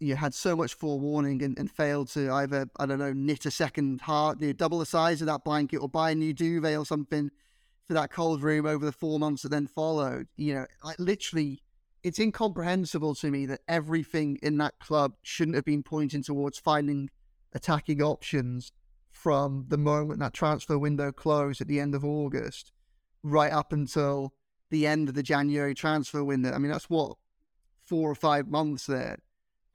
you 0.00 0.16
had 0.16 0.34
so 0.34 0.54
much 0.54 0.74
forewarning 0.74 1.42
and, 1.42 1.58
and 1.58 1.70
failed 1.70 2.08
to 2.08 2.30
either 2.30 2.68
I 2.76 2.86
don't 2.86 2.98
know 2.98 3.12
knit 3.12 3.46
a 3.46 3.50
second 3.50 4.02
heart, 4.02 4.40
you 4.40 4.48
know, 4.48 4.52
double 4.52 4.78
the 4.78 4.86
size 4.86 5.20
of 5.20 5.26
that 5.26 5.44
blanket, 5.44 5.78
or 5.78 5.88
buy 5.88 6.10
a 6.10 6.14
new 6.14 6.32
duvet 6.32 6.78
or 6.78 6.86
something 6.86 7.30
for 7.86 7.94
that 7.94 8.10
cold 8.10 8.42
room 8.42 8.66
over 8.66 8.84
the 8.84 8.92
four 8.92 9.18
months 9.18 9.42
that 9.42 9.50
then 9.50 9.66
followed. 9.66 10.28
You 10.36 10.54
know, 10.54 10.66
like 10.84 10.98
literally, 10.98 11.62
it's 12.02 12.18
incomprehensible 12.18 13.14
to 13.16 13.30
me 13.30 13.46
that 13.46 13.60
everything 13.66 14.38
in 14.42 14.58
that 14.58 14.78
club 14.78 15.14
shouldn't 15.22 15.56
have 15.56 15.64
been 15.64 15.82
pointing 15.82 16.22
towards 16.22 16.58
finding 16.58 17.10
attacking 17.52 18.02
options 18.02 18.72
from 19.10 19.64
the 19.68 19.78
moment 19.78 20.20
that 20.20 20.32
transfer 20.32 20.78
window 20.78 21.10
closed 21.10 21.60
at 21.60 21.66
the 21.66 21.80
end 21.80 21.94
of 21.94 22.04
August 22.04 22.72
right 23.22 23.52
up 23.52 23.72
until 23.72 24.32
the 24.70 24.86
end 24.86 25.08
of 25.08 25.14
the 25.14 25.22
January 25.22 25.74
transfer 25.74 26.22
window. 26.22 26.52
I 26.52 26.58
mean, 26.58 26.70
that's 26.70 26.90
what 26.90 27.16
four 27.84 28.10
or 28.10 28.14
five 28.14 28.46
months 28.48 28.86
there. 28.86 29.18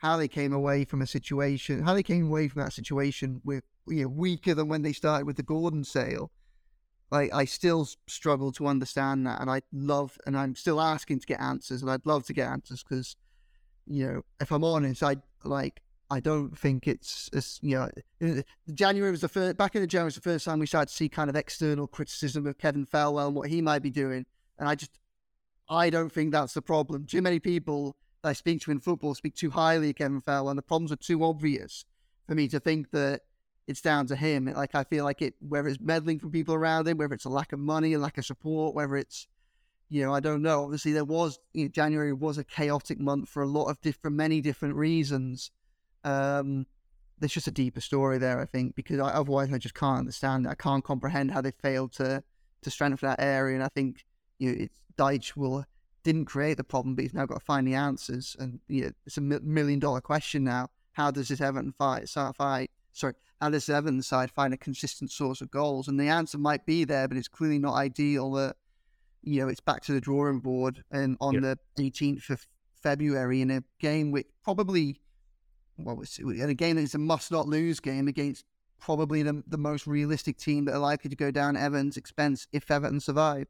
How 0.03 0.17
they 0.17 0.27
came 0.27 0.53
away 0.53 0.85
from 0.85 1.01
a 1.01 1.07
situation, 1.07 1.81
how 1.81 1.93
they 1.93 2.03
came 2.03 2.27
away 2.27 2.47
from 2.49 2.61
that 2.61 2.73
situation 2.73 3.41
with 3.43 3.63
you 3.87 4.03
know 4.03 4.09
weaker 4.09 4.53
than 4.53 4.67
when 4.67 4.81
they 4.83 4.93
started 4.93 5.25
with 5.25 5.37
the 5.37 5.43
Gordon 5.43 5.83
sale. 5.83 6.29
Like 7.09 7.33
I 7.33 7.45
still 7.45 7.87
struggle 8.07 8.51
to 8.53 8.67
understand 8.67 9.25
that, 9.25 9.39
and 9.41 9.49
I 9.49 9.61
love, 9.71 10.17
and 10.25 10.37
I'm 10.37 10.55
still 10.55 10.81
asking 10.81 11.19
to 11.21 11.27
get 11.27 11.39
answers, 11.39 11.81
and 11.81 11.89
I'd 11.89 12.05
love 12.05 12.25
to 12.25 12.33
get 12.33 12.49
answers 12.49 12.83
because, 12.83 13.15
you 13.87 14.05
know, 14.05 14.21
if 14.41 14.51
I'm 14.51 14.63
honest, 14.63 15.01
I 15.03 15.17
like 15.43 15.81
I 16.13 16.19
don't 16.19 16.55
think 16.55 16.87
it's, 16.87 17.29
it's 17.33 17.59
you 17.63 17.89
know, 18.21 18.43
January 18.73 19.09
was 19.09 19.21
the 19.21 19.27
first, 19.27 19.57
back 19.57 19.73
in 19.73 19.81
the 19.81 19.87
January 19.87 20.07
was 20.07 20.15
the 20.15 20.21
first 20.21 20.45
time 20.45 20.59
we 20.59 20.67
started 20.67 20.89
to 20.89 20.93
see 20.93 21.09
kind 21.09 21.27
of 21.27 21.35
external 21.35 21.87
criticism 21.87 22.45
of 22.45 22.59
Kevin 22.59 22.85
Thelwell 22.85 23.27
and 23.27 23.35
what 23.35 23.49
he 23.49 23.61
might 23.61 23.81
be 23.81 23.89
doing. 23.89 24.25
And 24.59 24.69
I 24.69 24.75
just, 24.75 24.91
I 25.69 25.89
don't 25.89 26.11
think 26.11 26.31
that's 26.31 26.53
the 26.53 26.61
problem. 26.61 27.07
Too 27.07 27.23
many 27.23 27.39
people 27.39 27.95
I 28.23 28.33
speak 28.33 28.61
to 28.61 28.71
in 28.71 28.79
football 28.79 29.15
speak 29.15 29.35
too 29.35 29.51
highly 29.51 29.89
of 29.89 29.95
Kevin 29.95 30.21
Thelwell, 30.21 30.49
and 30.49 30.57
the 30.57 30.63
problems 30.63 30.91
are 30.91 30.97
too 30.97 31.23
obvious 31.23 31.85
for 32.27 32.35
me 32.35 32.47
to 32.47 32.59
think 32.59 32.91
that 32.91 33.21
it's 33.67 33.81
down 33.81 34.07
to 34.07 34.15
him. 34.15 34.45
Like, 34.45 34.75
I 34.75 34.83
feel 34.83 35.03
like 35.03 35.21
it, 35.21 35.35
whether 35.39 35.67
it's 35.67 35.79
meddling 35.79 36.19
from 36.19 36.31
people 36.31 36.55
around 36.55 36.87
him, 36.87 36.97
whether 36.97 37.13
it's 37.13 37.25
a 37.25 37.29
lack 37.29 37.53
of 37.53 37.59
money, 37.59 37.93
a 37.93 37.99
lack 37.99 38.17
of 38.17 38.25
support, 38.25 38.75
whether 38.75 38.95
it's, 38.95 39.27
you 39.89 40.03
know, 40.03 40.13
I 40.13 40.19
don't 40.19 40.41
know. 40.41 40.63
Obviously, 40.63 40.93
there 40.93 41.05
was, 41.05 41.39
you 41.53 41.63
know, 41.63 41.69
January 41.69 42.13
was 42.13 42.37
a 42.37 42.43
chaotic 42.43 42.99
month 42.99 43.29
for 43.29 43.43
a 43.43 43.47
lot 43.47 43.65
of 43.65 43.79
different, 43.81 44.17
many 44.17 44.41
different 44.41 44.75
reasons. 44.75 45.51
Um, 46.03 46.65
there's 47.19 47.33
just 47.33 47.47
a 47.47 47.51
deeper 47.51 47.79
story 47.79 48.17
there, 48.17 48.39
I 48.39 48.45
think, 48.45 48.75
because 48.75 48.99
I, 48.99 49.11
otherwise 49.11 49.53
I 49.53 49.57
just 49.57 49.75
can't 49.75 49.99
understand. 49.99 50.47
I 50.47 50.55
can't 50.55 50.83
comprehend 50.83 51.31
how 51.31 51.41
they 51.41 51.51
failed 51.51 51.93
to 51.93 52.23
to 52.63 52.71
strengthen 52.71 53.07
that 53.07 53.21
area. 53.21 53.55
And 53.55 53.63
I 53.63 53.69
think 53.69 54.05
you 54.39 54.49
know, 54.49 54.57
it's 54.61 54.79
Dyche 54.97 55.35
will 55.35 55.65
didn't 56.03 56.25
create 56.25 56.57
the 56.57 56.63
problem, 56.63 56.95
but 56.95 57.03
he's 57.03 57.13
now 57.13 57.25
got 57.25 57.39
to 57.39 57.45
find 57.45 57.67
the 57.67 57.75
answers. 57.75 58.35
And 58.39 58.59
you 58.67 58.85
know, 58.85 58.91
it's 59.05 59.17
a 59.17 59.21
million 59.21 59.79
dollar 59.79 60.01
question 60.01 60.43
now. 60.43 60.69
How 60.93 61.11
does 61.11 61.29
this 61.29 61.41
Everton 61.41 61.73
fight, 61.73 62.07
fight? 62.09 62.71
Sorry, 62.91 63.13
how 63.41 63.49
does 63.49 63.67
Everton 63.67 64.01
side 64.01 64.29
find 64.31 64.53
a 64.53 64.57
consistent 64.57 65.11
source 65.11 65.41
of 65.41 65.49
goals? 65.49 65.87
And 65.87 65.99
the 65.99 66.07
answer 66.07 66.37
might 66.37 66.65
be 66.65 66.83
there, 66.83 67.07
but 67.07 67.17
it's 67.17 67.27
clearly 67.27 67.59
not 67.59 67.73
ideal. 67.73 68.31
That 68.33 68.55
you 69.23 69.41
know, 69.41 69.47
it's 69.47 69.61
back 69.61 69.81
to 69.83 69.93
the 69.93 70.01
drawing 70.01 70.39
board 70.39 70.83
and 70.91 71.17
on 71.19 71.41
the 71.41 71.57
18th 71.79 72.29
of 72.29 72.45
February 72.81 73.41
in 73.41 73.49
a 73.49 73.63
game 73.79 74.11
which 74.11 74.27
probably 74.43 74.99
well, 75.77 76.03
in 76.19 76.49
a 76.49 76.53
game 76.53 76.75
that 76.75 76.83
is 76.83 76.93
a 76.93 76.99
must 76.99 77.31
not 77.31 77.47
lose 77.47 77.79
game 77.79 78.07
against 78.07 78.45
probably 78.79 79.23
the, 79.23 79.41
the 79.47 79.57
most 79.57 79.87
realistic 79.87 80.37
team 80.37 80.65
that 80.65 80.73
are 80.73 80.79
likely 80.79 81.09
to 81.09 81.15
go 81.15 81.31
down 81.31 81.55
Everton's 81.55 81.97
expense 81.97 82.47
if 82.51 82.69
Everton 82.69 82.99
survive. 82.99 83.47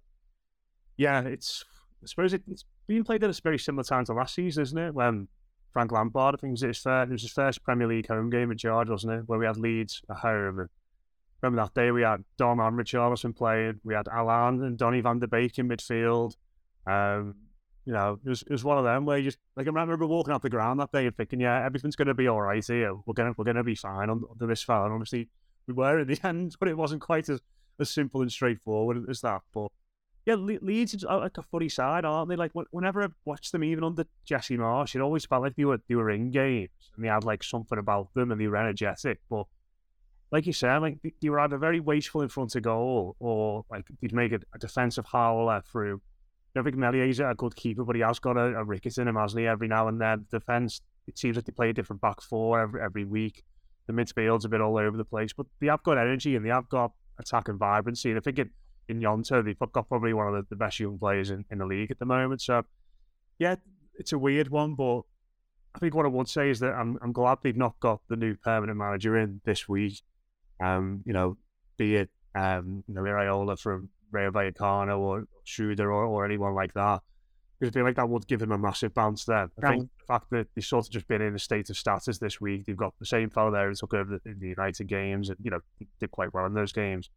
Yeah, 0.96 1.22
it's 1.22 1.66
I 2.04 2.08
suppose 2.08 2.34
it, 2.34 2.44
it's 2.50 2.66
being 2.88 3.04
played 3.04 3.24
at 3.24 3.30
a 3.30 3.42
very 3.42 3.60
similar 3.60 3.84
time 3.84 4.06
to 4.06 4.14
last 4.14 4.36
season, 4.36 4.64
isn't 4.64 4.78
it? 4.78 4.94
When 4.94 5.28
Frank 5.72 5.92
Lampard, 5.92 6.36
I 6.36 6.38
think 6.38 6.50
it 6.50 6.52
was, 6.52 6.62
his 6.62 6.78
first, 6.80 7.10
it 7.10 7.14
was 7.14 7.22
his 7.22 7.32
first 7.32 7.64
Premier 7.64 7.88
League 7.88 8.08
home 8.08 8.30
game 8.30 8.52
at 8.52 8.58
George, 8.58 8.90
wasn't 8.90 9.14
it? 9.14 9.24
Where 9.28 9.40
we 9.40 9.46
had 9.46 9.58
Leeds 9.58 10.02
at 10.10 10.18
home. 10.18 10.68
Remember 11.42 11.64
that 11.64 11.74
day 11.74 11.92
we 11.92 12.04
had 12.04 12.24
Dom 12.38 12.60
and 12.60 12.78
Richarlison 12.78 13.36
playing. 13.36 13.80
We 13.84 13.94
had 13.94 14.08
Allan 14.08 14.64
and 14.64 14.78
Donny 14.78 15.02
van 15.02 15.20
der 15.20 15.28
Beek 15.28 15.58
in 15.60 15.68
midfield. 15.68 16.36
Um, 16.88 17.36
you 17.86 17.92
know, 17.92 18.20
it 18.24 18.30
was, 18.30 18.44
it 18.44 18.52
was 18.52 18.64
one 18.64 18.78
of 18.78 18.86
them 18.86 19.06
where 19.06 19.18
you 19.18 19.26
just 19.26 19.40
like 19.58 19.68
I 19.68 19.70
remember 19.70 20.06
walking 20.06 20.34
off 20.34 20.42
the 20.42 20.50
ground 20.50 20.80
that 20.80 20.92
day 20.94 21.06
and 21.06 21.16
thinking, 21.18 21.42
yeah, 21.42 21.66
everything's 21.66 21.98
going 21.98 22.08
to 22.08 22.14
be 22.14 22.28
all 22.28 22.42
right 22.42 22.66
here. 22.66 22.96
We're 23.06 23.14
gonna 23.14 23.34
we're 23.38 23.44
gonna 23.44 23.64
be 23.64 23.76
fine 23.76 24.10
under 24.10 24.48
this 24.48 24.64
fell. 24.64 24.86
And 24.86 24.94
obviously, 24.94 25.30
we 25.68 25.74
were 25.74 26.00
in 26.00 26.08
the 26.08 26.20
end, 26.24 26.56
but 26.60 26.70
it 26.70 26.78
wasn't 26.78 27.02
quite 27.02 27.28
as, 27.28 27.42
as 27.80 27.90
simple 27.90 28.22
and 28.22 28.32
straightforward 28.32 29.10
as 29.10 29.20
that. 29.22 29.42
But 29.54 29.70
yeah, 30.26 30.36
Le- 30.36 30.60
Leeds 30.62 31.04
are 31.04 31.18
uh, 31.18 31.22
like 31.22 31.38
a 31.38 31.42
funny 31.44 31.70
side, 31.70 32.06
aren't 32.06 32.30
they? 32.30 32.36
Like 32.36 32.52
whenever 32.72 33.04
I 33.04 33.08
watched 33.26 33.52
them, 33.52 33.64
even 33.64 33.84
under 33.84 34.06
Jesse 34.26 34.58
Marsch, 34.58 34.96
it 34.96 35.02
always 35.02 35.26
felt 35.26 35.44
like 35.44 35.56
they 35.56 35.66
were 35.66 35.82
they 35.88 35.96
were 35.96 36.12
in 36.12 36.32
games 36.32 36.70
and 36.96 37.04
they 37.04 37.10
had 37.10 37.24
like 37.24 37.44
something 37.44 37.78
about 37.78 38.14
them 38.14 38.32
and 38.32 38.40
they 38.40 38.48
were 38.48 38.58
energetic. 38.58 39.20
But 39.30 39.46
like 40.32 40.46
you 40.46 40.54
said, 40.54 40.78
like 40.78 41.00
they 41.22 41.30
were 41.30 41.40
either 41.40 41.58
very 41.58 41.80
wasteful 41.80 42.22
in 42.22 42.30
front 42.30 42.56
of 42.56 42.64
goal 42.64 43.16
or 43.20 43.66
like 43.70 43.86
they'd 44.02 44.14
make 44.14 44.32
a, 44.32 44.40
a 44.54 44.60
defensive 44.60 45.06
howler 45.06 45.62
through 45.70 46.02
I 46.56 46.60
don't 46.60 46.66
think 46.66 46.78
Meslier's 46.78 47.20
a 47.20 47.34
good 47.36 47.56
keeper, 47.56 47.84
but 47.84 47.96
he 47.96 48.04
has 48.04 48.20
got 48.20 48.38
a, 48.38 48.56
a 48.56 48.64
ricket 48.64 49.00
in 49.00 49.08
him, 49.08 49.16
hasn't 49.16 49.40
he? 49.40 49.48
Every 49.48 49.68
now 49.68 49.88
and 49.88 50.00
then, 50.00 50.28
defense. 50.30 50.82
It 51.08 51.18
seems 51.18 51.36
like 51.36 51.46
they 51.46 51.52
play 51.52 51.72
a 51.72 51.74
different 51.74 52.02
back 52.02 52.22
four 52.22 52.60
every, 52.60 52.80
every 52.80 53.06
week. 53.06 53.44
The 53.88 53.94
midfield's 53.94 54.46
a 54.46 54.50
bit 54.50 54.62
all 54.62 54.78
over 54.78 54.96
the 54.96 55.04
place, 55.04 55.34
but 55.34 55.48
they 55.60 55.68
have 55.68 55.82
got 55.84 55.98
energy 55.98 56.36
and 56.36 56.46
they 56.46 56.50
have 56.52 56.70
got 56.70 56.92
attack 57.20 57.50
and 57.50 57.58
vibrancy. 57.58 58.12
And 58.12 58.20
I 58.20 58.22
think 58.22 58.38
in, 58.38 58.52
in 58.90 59.00
Gnonto, 59.00 59.44
they've 59.44 59.58
got 59.58 59.88
probably 59.88 60.14
one 60.14 60.28
of 60.28 60.34
the, 60.34 60.46
the 60.50 60.56
best 60.56 60.80
young 60.80 60.98
players 60.98 61.30
in, 61.30 61.46
in 61.50 61.60
the 61.60 61.66
league 61.66 61.92
at 61.92 62.00
the 62.00 62.06
moment. 62.06 62.42
So, 62.42 62.64
yeah, 63.40 63.56
it's 63.96 64.14
a 64.14 64.18
weird 64.18 64.50
one, 64.50 64.76
but 64.76 65.02
I 65.76 65.80
think 65.80 65.96
what 65.96 66.06
I 66.06 66.10
would 66.10 66.30
say 66.30 66.50
is 66.50 66.60
that 66.60 66.74
I'm 66.74 67.00
I'm 67.02 67.12
glad 67.12 67.40
they've 67.42 67.56
not 67.56 67.80
got 67.80 68.02
the 68.08 68.16
new 68.16 68.36
permanent 68.36 68.78
manager 68.78 69.18
in 69.18 69.42
this 69.46 69.68
week. 69.68 70.02
Um, 70.64 71.02
you 71.06 71.14
know, 71.14 71.38
be 71.78 71.96
it 71.96 72.10
um, 72.36 72.84
you 72.88 72.94
know, 72.94 73.02
Iraola 73.02 73.60
from 73.60 73.90
Rayo 74.12 74.32
Vallecano 74.32 75.00
or 75.00 75.26
Schroeder 75.44 75.92
or, 75.92 76.06
or 76.06 76.26
anyone 76.26 76.56
like 76.56 76.74
that. 76.74 77.02
Because 77.60 77.72
I 77.72 77.74
feel 77.74 77.86
like 77.86 77.96
that 77.96 78.10
would 78.10 78.28
give 78.28 78.42
him 78.42 78.52
a 78.52 78.58
massive 78.58 78.94
bounce 78.94 79.26
there. 79.26 79.50
I 79.64 79.70
think 79.70 79.90
the 80.00 80.06
fact 80.06 80.30
that 80.32 80.48
they've 80.56 80.66
sort 80.66 80.86
of 80.86 80.92
just 80.92 81.08
been 81.08 81.22
in 81.22 81.36
a 81.36 81.40
state 81.40 81.70
of 81.70 81.78
status 81.78 82.18
this 82.18 82.42
week, 82.42 82.66
they've 82.66 82.76
got 82.76 82.94
the 83.00 83.06
same 83.06 83.30
fellow 83.30 83.52
there 83.52 83.70
who 83.70 83.76
took 83.76 83.94
over 83.94 84.20
the, 84.24 84.34
the 84.34 84.48
United 84.48 84.88
games 84.88 85.30
and, 85.30 85.38
you 85.42 85.52
know, 85.52 85.60
did 86.00 86.12
quite 86.12 86.34
well 86.34 86.46
in 86.46 86.54
those 86.54 86.74
games. 86.74 87.10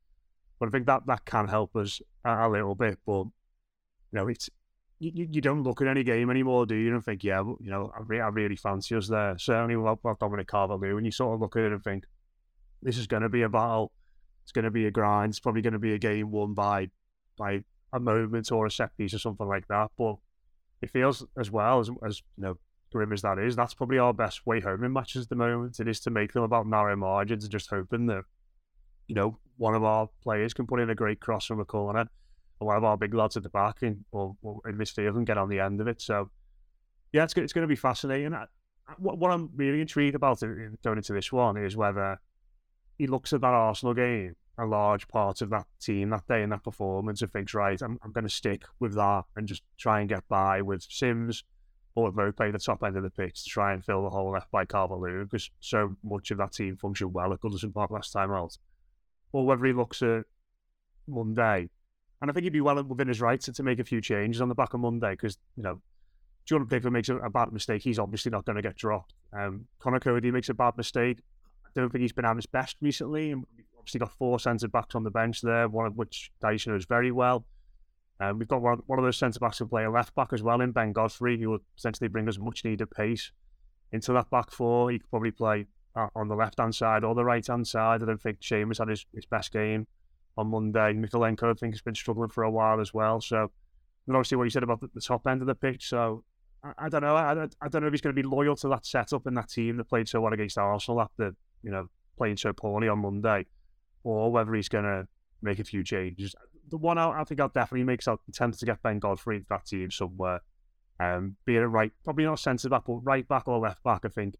But 0.58 0.68
I 0.68 0.70
think 0.70 0.86
that, 0.86 1.06
that 1.06 1.24
can 1.24 1.48
help 1.48 1.76
us 1.76 2.00
a, 2.24 2.46
a 2.46 2.48
little 2.48 2.74
bit. 2.74 2.98
But, 3.06 3.24
you 3.24 3.32
know, 4.12 4.28
it's 4.28 4.48
you, 4.98 5.28
you 5.30 5.40
don't 5.40 5.62
look 5.62 5.82
at 5.82 5.88
any 5.88 6.02
game 6.02 6.30
anymore, 6.30 6.64
do 6.64 6.74
you? 6.74 6.94
And 6.94 7.04
think, 7.04 7.22
yeah, 7.22 7.40
you 7.40 7.70
know, 7.70 7.92
I, 7.94 8.00
re- 8.06 8.20
I 8.20 8.28
really 8.28 8.56
fancy 8.56 8.96
us 8.96 9.08
there. 9.08 9.36
Certainly 9.38 9.76
with, 9.76 9.98
with 10.02 10.18
Dominic 10.18 10.48
Calvert-Lewin, 10.48 10.98
and 10.98 11.06
you 11.06 11.12
sort 11.12 11.34
of 11.34 11.40
look 11.40 11.56
at 11.56 11.64
it 11.64 11.72
and 11.72 11.84
think, 11.84 12.04
this 12.82 12.96
is 12.96 13.06
going 13.06 13.22
to 13.22 13.28
be 13.28 13.42
a 13.42 13.48
battle 13.48 13.92
it's 14.46 14.52
going 14.52 14.64
to 14.64 14.70
be 14.70 14.86
a 14.86 14.92
grind. 14.92 15.30
It's 15.30 15.40
probably 15.40 15.60
going 15.60 15.72
to 15.72 15.80
be 15.80 15.94
a 15.94 15.98
game 15.98 16.30
won 16.30 16.54
by 16.54 16.88
by 17.36 17.64
a 17.92 17.98
moment 17.98 18.52
or 18.52 18.64
a 18.64 18.70
set 18.70 18.96
piece 18.96 19.12
or 19.12 19.18
something 19.18 19.48
like 19.48 19.66
that. 19.66 19.90
But 19.98 20.18
it 20.80 20.92
feels 20.92 21.26
as 21.36 21.50
well 21.50 21.80
as 21.80 21.90
as 22.06 22.22
you 22.36 22.44
know 22.44 22.58
grim 22.92 23.12
as 23.12 23.22
that 23.22 23.40
is. 23.40 23.56
That's 23.56 23.74
probably 23.74 23.98
our 23.98 24.14
best 24.14 24.46
way 24.46 24.60
home 24.60 24.84
in 24.84 24.92
matches 24.92 25.24
at 25.24 25.30
the 25.30 25.34
moment. 25.34 25.80
It 25.80 25.88
is 25.88 25.98
to 26.00 26.10
make 26.10 26.32
them 26.32 26.44
about 26.44 26.68
narrow 26.68 26.94
margins 26.94 27.42
and 27.42 27.50
just 27.50 27.70
hoping 27.70 28.06
that 28.06 28.22
you 29.08 29.16
know 29.16 29.36
one 29.56 29.74
of 29.74 29.84
our 29.84 30.08
players 30.22 30.54
can 30.54 30.66
put 30.66 30.80
in 30.80 30.90
a 30.90 30.94
great 30.94 31.20
cross 31.20 31.46
from 31.46 31.60
a 31.60 31.64
corner, 31.64 32.00
and 32.00 32.08
one 32.58 32.76
of 32.76 32.84
our 32.84 32.96
big 32.96 33.14
lads 33.14 33.36
at 33.36 33.42
the 33.42 33.48
back 33.48 33.82
in 33.82 34.04
or, 34.12 34.36
in 34.66 34.76
midfield 34.76 35.16
and 35.16 35.26
get 35.26 35.38
on 35.38 35.48
the 35.48 35.60
end 35.60 35.80
of 35.80 35.88
it. 35.88 36.00
So 36.00 36.30
yeah, 37.12 37.24
it's 37.24 37.34
it's 37.34 37.52
going 37.52 37.62
to 37.62 37.68
be 37.68 37.76
fascinating. 37.76 38.34
I, 38.34 38.46
what, 38.98 39.18
what 39.18 39.30
I'm 39.30 39.50
really 39.56 39.80
intrigued 39.80 40.14
about 40.14 40.40
going 40.40 40.96
into 40.96 41.12
this 41.12 41.32
one 41.32 41.56
is 41.56 41.76
whether 41.76 42.20
he 42.98 43.06
looks 43.06 43.32
at 43.32 43.40
that 43.40 43.54
Arsenal 43.54 43.94
game, 43.94 44.36
a 44.58 44.64
large 44.64 45.08
part 45.08 45.42
of 45.42 45.50
that 45.50 45.66
team 45.80 46.10
that 46.10 46.26
day 46.28 46.42
and 46.42 46.52
that 46.52 46.64
performance, 46.64 47.22
and 47.22 47.32
thinks, 47.32 47.54
right, 47.54 47.80
I'm, 47.82 47.98
I'm 48.02 48.12
going 48.12 48.24
to 48.24 48.30
stick 48.30 48.64
with 48.78 48.94
that 48.94 49.24
and 49.34 49.46
just 49.46 49.62
try 49.76 50.00
and 50.00 50.08
get 50.08 50.26
by 50.28 50.62
with 50.62 50.86
Simms 50.88 51.44
or 51.94 52.12
Maupay 52.12 52.52
the 52.52 52.58
top 52.58 52.82
end 52.84 52.96
of 52.96 53.02
the 53.02 53.10
pitch 53.10 53.44
to 53.44 53.50
try 53.50 53.72
and 53.72 53.84
fill 53.84 54.04
the 54.04 54.10
hole 54.10 54.30
left 54.30 54.50
by 54.50 54.64
Calvert 54.64 55.30
because 55.30 55.50
so 55.60 55.96
much 56.04 56.30
of 56.30 56.38
that 56.38 56.52
team 56.52 56.76
functioned 56.76 57.12
well 57.12 57.32
at 57.32 57.40
Goodison 57.40 57.72
Park 57.72 57.90
last 57.90 58.12
time 58.12 58.30
out. 58.30 58.56
Or 59.36 59.44
whether 59.44 59.66
he 59.66 59.74
looks 59.74 60.00
at 60.00 60.24
Monday, 61.06 61.68
and 62.22 62.30
I 62.30 62.32
think 62.32 62.44
he'd 62.44 62.54
be 62.54 62.62
well 62.62 62.82
within 62.82 63.08
his 63.08 63.20
rights 63.20 63.44
to, 63.44 63.52
to 63.52 63.62
make 63.62 63.78
a 63.78 63.84
few 63.84 64.00
changes 64.00 64.40
on 64.40 64.48
the 64.48 64.54
back 64.54 64.72
of 64.72 64.80
Monday 64.80 65.10
because, 65.10 65.36
you 65.58 65.62
know, 65.62 65.82
Jordan 66.46 66.66
Pickford 66.66 66.90
makes 66.90 67.10
a, 67.10 67.16
a, 67.18 67.28
bad 67.28 67.52
mistake, 67.52 67.82
he's 67.82 67.98
obviously 67.98 68.30
not 68.30 68.46
going 68.46 68.56
to 68.56 68.62
get 68.62 68.76
dropped. 68.76 69.12
Um, 69.38 69.66
Conor 69.78 70.00
Coady 70.00 70.30
makes 70.30 70.48
a 70.48 70.54
bad 70.54 70.78
mistake, 70.78 71.18
I 71.66 71.68
don't 71.74 71.90
think 71.90 72.00
he's 72.00 72.14
been 72.14 72.24
at 72.24 72.34
his 72.34 72.46
best 72.46 72.76
recently. 72.80 73.30
And 73.30 73.44
we've 73.54 73.66
obviously 73.78 74.00
got 74.00 74.12
four 74.12 74.40
centre 74.40 74.68
backs 74.68 74.94
on 74.94 75.04
the 75.04 75.10
bench 75.10 75.42
there, 75.42 75.68
one 75.68 75.84
of 75.84 75.98
which 75.98 76.30
Dyche 76.42 76.66
knows 76.66 76.86
very 76.86 77.12
well. 77.12 77.44
Um, 78.18 78.38
we've 78.38 78.48
got 78.48 78.62
one, 78.62 78.78
one 78.86 78.98
of 78.98 79.04
those 79.04 79.18
centre 79.18 79.38
backs 79.38 79.58
who 79.58 79.66
play 79.66 79.84
a 79.84 79.90
left 79.90 80.14
back 80.14 80.32
as 80.32 80.42
well 80.42 80.62
in 80.62 80.72
Ben 80.72 80.94
Godfrey, 80.94 81.38
who 81.38 81.50
will 81.50 81.58
essentially 81.76 82.08
bring 82.08 82.26
us 82.26 82.38
much 82.38 82.64
needed 82.64 82.90
pace 82.90 83.32
into 83.92 84.14
that 84.14 84.30
back 84.30 84.50
four. 84.50 84.90
He 84.90 84.98
could 84.98 85.10
probably 85.10 85.32
play 85.32 85.66
on 86.14 86.28
the 86.28 86.34
left 86.34 86.58
hand 86.58 86.74
side 86.74 87.04
or 87.04 87.14
the 87.14 87.24
right 87.24 87.46
hand 87.46 87.66
side. 87.66 88.02
I 88.02 88.06
don't 88.06 88.20
think 88.20 88.40
Seamus 88.40 88.78
had 88.78 88.88
his, 88.88 89.06
his 89.14 89.26
best 89.26 89.52
game 89.52 89.86
on 90.36 90.48
Monday. 90.48 90.92
Mykolenko, 90.92 91.50
I 91.50 91.54
think, 91.54 91.74
has 91.74 91.82
been 91.82 91.94
struggling 91.94 92.28
for 92.28 92.44
a 92.44 92.50
while 92.50 92.80
as 92.80 92.92
well. 92.92 93.20
So, 93.20 93.50
and 94.06 94.16
obviously 94.16 94.36
what 94.36 94.44
you 94.44 94.50
said 94.50 94.62
about 94.62 94.80
the, 94.80 94.90
the 94.94 95.00
top 95.00 95.26
end 95.26 95.40
of 95.40 95.46
the 95.46 95.54
pitch. 95.54 95.88
So, 95.88 96.24
I, 96.62 96.86
I 96.86 96.88
don't 96.88 97.02
know. 97.02 97.16
I, 97.16 97.32
I, 97.32 97.68
don't 97.68 97.82
know 97.82 97.86
if 97.86 97.92
he's 97.92 98.00
going 98.00 98.14
to 98.14 98.22
be 98.22 98.28
loyal 98.28 98.56
to 98.56 98.68
that 98.68 98.84
setup 98.84 99.26
and 99.26 99.36
that 99.36 99.48
team 99.48 99.76
that 99.78 99.88
played 99.88 100.08
so 100.08 100.20
well 100.20 100.32
against 100.32 100.58
Arsenal 100.58 101.00
after, 101.00 101.34
you 101.62 101.70
know, 101.70 101.88
playing 102.18 102.36
so 102.36 102.52
poorly 102.52 102.88
on 102.88 102.98
Monday, 103.00 103.46
or 104.04 104.30
whether 104.30 104.54
he's 104.54 104.68
going 104.68 104.84
to 104.84 105.06
make 105.42 105.58
a 105.58 105.64
few 105.64 105.82
changes. 105.82 106.34
The 106.68 106.76
one 106.76 106.98
I, 106.98 107.20
I 107.20 107.24
think 107.24 107.40
I'll 107.40 107.48
definitely 107.48 107.84
make 107.84 108.00
is 108.00 108.08
attempt 108.28 108.58
to 108.58 108.66
get 108.66 108.82
Ben 108.82 108.98
Godfrey 108.98 109.36
into 109.36 109.48
that 109.50 109.66
team 109.66 109.90
somewhere. 109.90 110.40
Um, 110.98 111.36
be 111.44 111.56
it 111.56 111.62
a 111.62 111.68
right, 111.68 111.92
probably 112.04 112.24
not 112.24 112.38
centre 112.38 112.70
back, 112.70 112.84
but 112.86 112.94
right 113.02 113.26
back 113.28 113.48
or 113.48 113.58
left 113.58 113.82
back, 113.82 114.00
I 114.04 114.08
think 114.08 114.34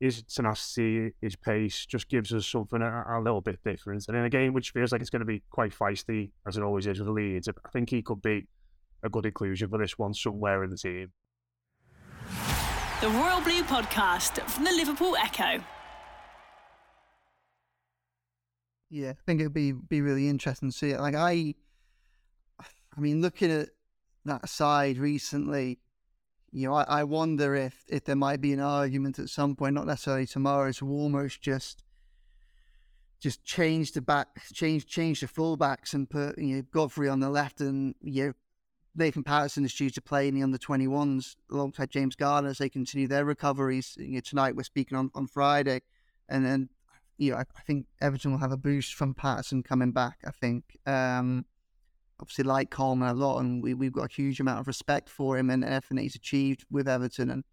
his 0.00 0.22
tenacity, 0.22 1.12
his 1.20 1.34
pace 1.36 1.84
just 1.86 2.08
gives 2.08 2.32
us 2.32 2.46
something 2.46 2.80
a, 2.80 3.04
a, 3.08 3.20
little 3.20 3.40
bit 3.40 3.58
different. 3.64 4.04
And 4.08 4.16
in 4.16 4.24
a 4.24 4.30
game 4.30 4.52
which 4.52 4.70
feels 4.70 4.92
like 4.92 5.00
it's 5.00 5.10
going 5.10 5.20
to 5.20 5.26
be 5.26 5.42
quite 5.50 5.72
feisty, 5.72 6.30
as 6.46 6.56
it 6.56 6.62
always 6.62 6.86
is 6.86 6.98
with 6.98 7.06
the 7.06 7.12
Leeds, 7.12 7.48
I 7.48 7.68
think 7.70 7.90
he 7.90 8.02
could 8.02 8.22
be 8.22 8.46
a 9.02 9.08
good 9.08 9.26
inclusion 9.26 9.68
for 9.68 9.78
this 9.78 9.98
one 9.98 10.14
somewhere 10.14 10.62
in 10.62 10.70
the 10.70 10.76
team. 10.76 11.12
The 13.00 13.08
Royal 13.08 13.40
Blue 13.40 13.62
Podcast 13.62 14.40
from 14.48 14.64
the 14.64 14.72
Liverpool 14.72 15.16
Echo. 15.16 15.62
Yeah, 18.90 19.10
I 19.10 19.22
think 19.26 19.40
it'd 19.40 19.52
be 19.52 19.72
be 19.72 20.00
really 20.00 20.28
interesting 20.28 20.70
to 20.70 20.76
see 20.76 20.90
it. 20.90 21.00
Like 21.00 21.14
I, 21.14 21.54
I 22.60 23.00
mean, 23.00 23.20
looking 23.20 23.50
at 23.50 23.68
that 24.24 24.48
side 24.48 24.98
recently, 24.98 25.78
you 26.50 26.68
know, 26.68 26.74
I, 26.74 26.82
I 26.84 27.04
wonder 27.04 27.54
if 27.54 27.84
if 27.88 28.04
there 28.04 28.16
might 28.16 28.40
be 28.40 28.52
an 28.52 28.60
argument 28.60 29.18
at 29.18 29.28
some 29.28 29.54
point, 29.54 29.74
not 29.74 29.86
necessarily 29.86 30.26
tomorrow, 30.26 30.72
to 30.72 30.88
almost 30.88 31.42
just 31.42 31.84
just 33.20 33.44
change 33.44 33.92
the 33.92 34.00
back, 34.00 34.28
change 34.52 34.86
change 34.86 35.20
the 35.20 35.26
fullbacks 35.26 35.92
and 35.92 36.08
put 36.08 36.38
you 36.38 36.56
know 36.56 36.62
Godfrey 36.72 37.08
on 37.08 37.20
the 37.20 37.30
left 37.30 37.60
and 37.60 37.94
you 38.00 38.26
know 38.26 38.32
Nathan 38.94 39.22
Patterson 39.22 39.64
is 39.64 39.74
due 39.74 39.90
to 39.90 40.00
play 40.00 40.28
in 40.28 40.34
the 40.34 40.42
under 40.42 40.58
twenty 40.58 40.88
ones 40.88 41.36
alongside 41.50 41.90
James 41.90 42.16
Garner 42.16 42.48
as 42.48 42.58
they 42.58 42.68
continue 42.68 43.06
their 43.06 43.24
recoveries. 43.24 43.94
You 43.98 44.14
know, 44.14 44.20
tonight 44.20 44.56
we're 44.56 44.62
speaking 44.62 44.96
on, 44.96 45.10
on 45.14 45.26
Friday, 45.26 45.82
and 46.28 46.46
then 46.46 46.70
you 47.18 47.32
know 47.32 47.38
I, 47.38 47.42
I 47.42 47.60
think 47.66 47.86
Everton 48.00 48.32
will 48.32 48.38
have 48.38 48.52
a 48.52 48.56
boost 48.56 48.94
from 48.94 49.14
Patterson 49.14 49.62
coming 49.62 49.92
back. 49.92 50.18
I 50.26 50.30
think. 50.30 50.78
Um, 50.86 51.44
obviously 52.20 52.44
like 52.44 52.70
Coleman 52.70 53.08
a 53.08 53.14
lot, 53.14 53.40
and 53.40 53.62
we, 53.62 53.74
we've 53.74 53.92
got 53.92 54.10
a 54.10 54.14
huge 54.14 54.40
amount 54.40 54.60
of 54.60 54.66
respect 54.66 55.08
for 55.08 55.38
him 55.38 55.50
and 55.50 55.64
everything 55.64 55.96
that 55.96 56.02
he's 56.02 56.14
achieved 56.14 56.64
with 56.70 56.88
Everton 56.88 57.30
and 57.30 57.44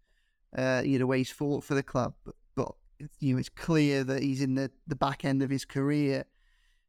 uh, 0.56 0.82
you 0.84 0.92
know 0.92 0.98
the 0.98 1.06
way 1.06 1.18
he's 1.18 1.30
fought 1.30 1.64
for 1.64 1.74
the 1.74 1.82
club. 1.82 2.14
But, 2.24 2.34
but 2.54 2.72
you 3.20 3.34
know 3.34 3.38
it's 3.38 3.48
clear 3.48 4.04
that 4.04 4.22
he's 4.22 4.40
in 4.40 4.54
the, 4.54 4.70
the 4.86 4.96
back 4.96 5.24
end 5.24 5.42
of 5.42 5.50
his 5.50 5.64
career. 5.64 6.24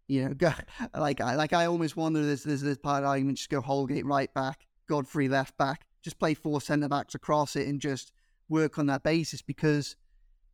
You 0.08 0.26
know, 0.26 0.34
go, 0.38 0.52
like 0.96 1.22
I 1.22 1.36
like 1.36 1.54
I 1.54 1.66
almost 1.66 1.98
wonder 1.98 2.26
there's 2.26 2.44
there's 2.44 2.62
this 2.62 2.78
part 2.78 2.98
of 2.98 3.04
the 3.04 3.10
argument 3.10 3.38
just 3.38 3.50
go 3.50 3.62
Holgate 3.62 4.06
right 4.06 4.34
back, 4.34 4.66
Godfrey 4.88 5.28
left 5.28 5.58
back, 5.58 5.86
just 6.02 6.20
play 6.20 6.34
four 6.34 6.62
centre 6.62 6.90
backs 6.90 7.16
across 7.16 7.56
it 7.56 7.68
and 7.68 7.80
just 7.82 8.12
work 8.50 8.80
on 8.80 8.86
that 8.88 9.04
basis 9.04 9.42
because 9.42 9.96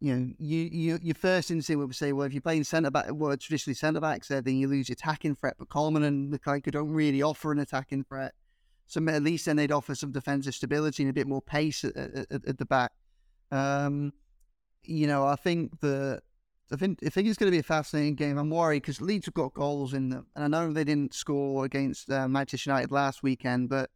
you 0.04 0.14
know, 0.14 0.34
you, 0.38 0.70
you 0.70 1.00
your 1.02 1.16
first 1.16 1.50
instinct 1.50 1.80
would 1.80 1.96
say, 1.96 2.12
well, 2.12 2.28
if 2.28 2.34
you're 2.34 2.42
playing 2.42 2.66
centre 2.66 2.92
back, 2.92 3.06
well, 3.10 3.38
traditionally 3.38 3.74
centre 3.74 4.02
backs 4.02 4.28
there, 4.28 4.42
then 4.42 4.58
you 4.58 4.68
lose 4.68 4.90
your 4.90 4.96
attacking 4.96 5.34
threat. 5.34 5.56
But 5.58 5.70
Coleman 5.70 6.04
and 6.04 6.34
Lukaku 6.34 6.72
don't 6.72 6.92
really 6.92 7.22
offer 7.22 7.54
an 7.54 7.60
attacking 7.60 8.04
threat, 8.04 8.34
so 8.86 9.02
at 9.08 9.24
least 9.24 9.46
then 9.46 9.56
they'd 9.56 9.72
offer 9.72 9.96
some 9.96 10.12
defensive 10.12 10.56
stability 10.56 11.04
and 11.04 11.10
a 11.10 11.14
bit 11.14 11.26
more 11.26 11.42
pace 11.42 11.86
at, 11.86 11.96
at, 11.96 12.46
at 12.46 12.58
the 12.58 12.66
back. 12.66 12.92
Um, 13.50 14.12
you 14.84 15.08
know, 15.08 15.26
I 15.26 15.38
think 15.38 15.80
the 15.80 16.22
I 16.70 16.76
think 16.76 17.00
I 17.06 17.08
think 17.08 17.30
it's 17.30 17.38
going 17.38 17.50
to 17.50 17.56
be 17.56 17.60
a 17.60 17.64
fascinating 17.64 18.16
game. 18.16 18.38
I'm 18.38 18.50
worried 18.50 18.82
because 18.82 19.00
Leeds 19.00 19.28
have 19.28 19.36
got 19.36 19.54
goals 19.54 19.94
in 19.94 20.10
them, 20.10 20.28
and 20.36 20.44
I 20.44 20.48
know 20.50 20.74
they 20.74 20.84
didn't 20.84 21.14
score 21.14 21.64
against 21.64 22.12
uh, 22.12 22.28
Manchester 22.28 22.72
United 22.72 22.92
last 22.92 23.24
weekend, 23.24 23.70
but 23.70 23.90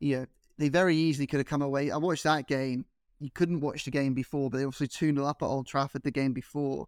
yeah, 0.00 0.24
they 0.58 0.70
very 0.70 0.96
easily 0.96 1.28
could 1.28 1.38
have 1.38 1.46
come 1.46 1.62
away. 1.62 1.92
I 1.92 1.98
watched 1.98 2.24
that 2.24 2.48
game 2.48 2.86
you 3.18 3.30
couldn't 3.30 3.60
watch 3.60 3.84
the 3.84 3.90
game 3.90 4.14
before, 4.14 4.50
but 4.50 4.58
they 4.58 4.64
obviously 4.64 4.88
2 4.88 5.14
0 5.14 5.26
up 5.26 5.42
at 5.42 5.46
Old 5.46 5.66
Trafford 5.66 6.02
the 6.02 6.10
game 6.10 6.32
before. 6.32 6.86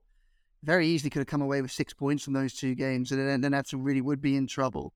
Very 0.63 0.89
easily 0.89 1.11
could 1.11 1.21
have 1.21 1.27
come 1.29 1.43
away 1.43 1.63
with 1.63 1.71
six 1.71 1.95
points 1.95 2.25
from 2.25 2.33
those 2.33 2.55
two 2.55 2.75
games, 2.75 3.13
and 3.13 3.43
then, 3.43 3.55
Everton 3.55 3.83
really 3.83 4.01
would 4.01 4.21
be 4.21 4.37
in 4.37 4.47
trouble. 4.47 4.93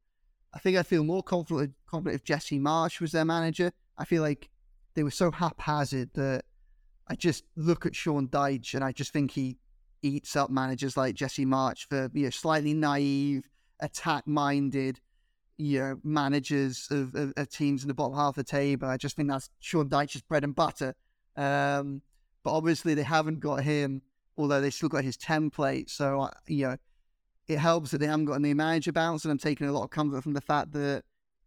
I 0.52 0.58
think 0.58 0.76
I 0.76 0.82
feel 0.82 1.04
more 1.04 1.22
confident, 1.22 1.74
confident 1.86 2.16
if 2.16 2.24
Jesse 2.24 2.58
Marsch 2.58 3.00
was 3.00 3.12
their 3.12 3.24
manager. 3.24 3.72
I 3.96 4.04
feel 4.04 4.22
like 4.22 4.50
they 4.94 5.02
were 5.02 5.10
so 5.10 5.30
haphazard 5.30 6.10
that 6.14 6.44
I 7.08 7.14
just 7.14 7.44
look 7.56 7.86
at 7.86 7.94
Sean 7.94 8.28
Dyche 8.28 8.74
and 8.74 8.84
I 8.84 8.92
just 8.92 9.12
think 9.12 9.30
he 9.30 9.56
eats 10.02 10.36
up 10.36 10.50
managers 10.50 10.96
like 10.96 11.14
Jesse 11.14 11.46
Marsch 11.46 11.86
for 11.88 12.10
you 12.12 12.24
know 12.24 12.30
slightly 12.30 12.74
naive, 12.74 13.48
attack 13.80 14.26
minded, 14.26 15.00
you 15.56 15.78
know 15.78 16.00
managers 16.02 16.88
of, 16.90 17.14
of, 17.14 17.32
of, 17.36 17.48
teams 17.48 17.82
in 17.82 17.88
the 17.88 17.94
bottom 17.94 18.16
half 18.16 18.30
of 18.30 18.34
the 18.34 18.44
table. 18.44 18.88
I 18.88 18.96
just 18.96 19.16
think 19.16 19.28
that's 19.28 19.48
Sean 19.60 19.88
Dyche's 19.88 20.22
bread 20.22 20.44
and 20.44 20.54
butter. 20.54 20.94
Um, 21.36 22.02
but 22.42 22.52
obviously 22.52 22.94
they 22.94 23.02
haven't 23.02 23.40
got 23.40 23.62
him, 23.62 24.02
although 24.36 24.60
they 24.60 24.70
still 24.70 24.88
got 24.88 25.04
his 25.04 25.16
template. 25.16 25.90
So, 25.90 26.28
you 26.46 26.68
know, 26.68 26.76
it 27.48 27.58
helps 27.58 27.90
that 27.90 27.98
they 27.98 28.06
haven't 28.06 28.26
got 28.26 28.34
any 28.34 28.54
manager 28.54 28.92
bounce. 28.92 29.24
And 29.24 29.32
I'm 29.32 29.38
taking 29.38 29.66
a 29.66 29.72
lot 29.72 29.84
of 29.84 29.90
comfort 29.90 30.22
from 30.22 30.34
the 30.34 30.40
fact 30.40 30.72
that 30.72 31.04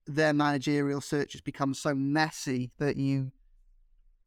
their 0.08 0.34
managerial 0.34 1.02
search 1.02 1.34
has 1.34 1.42
become 1.42 1.74
so 1.74 1.94
messy 1.96 2.72
that 2.78 2.98
you 2.98 3.32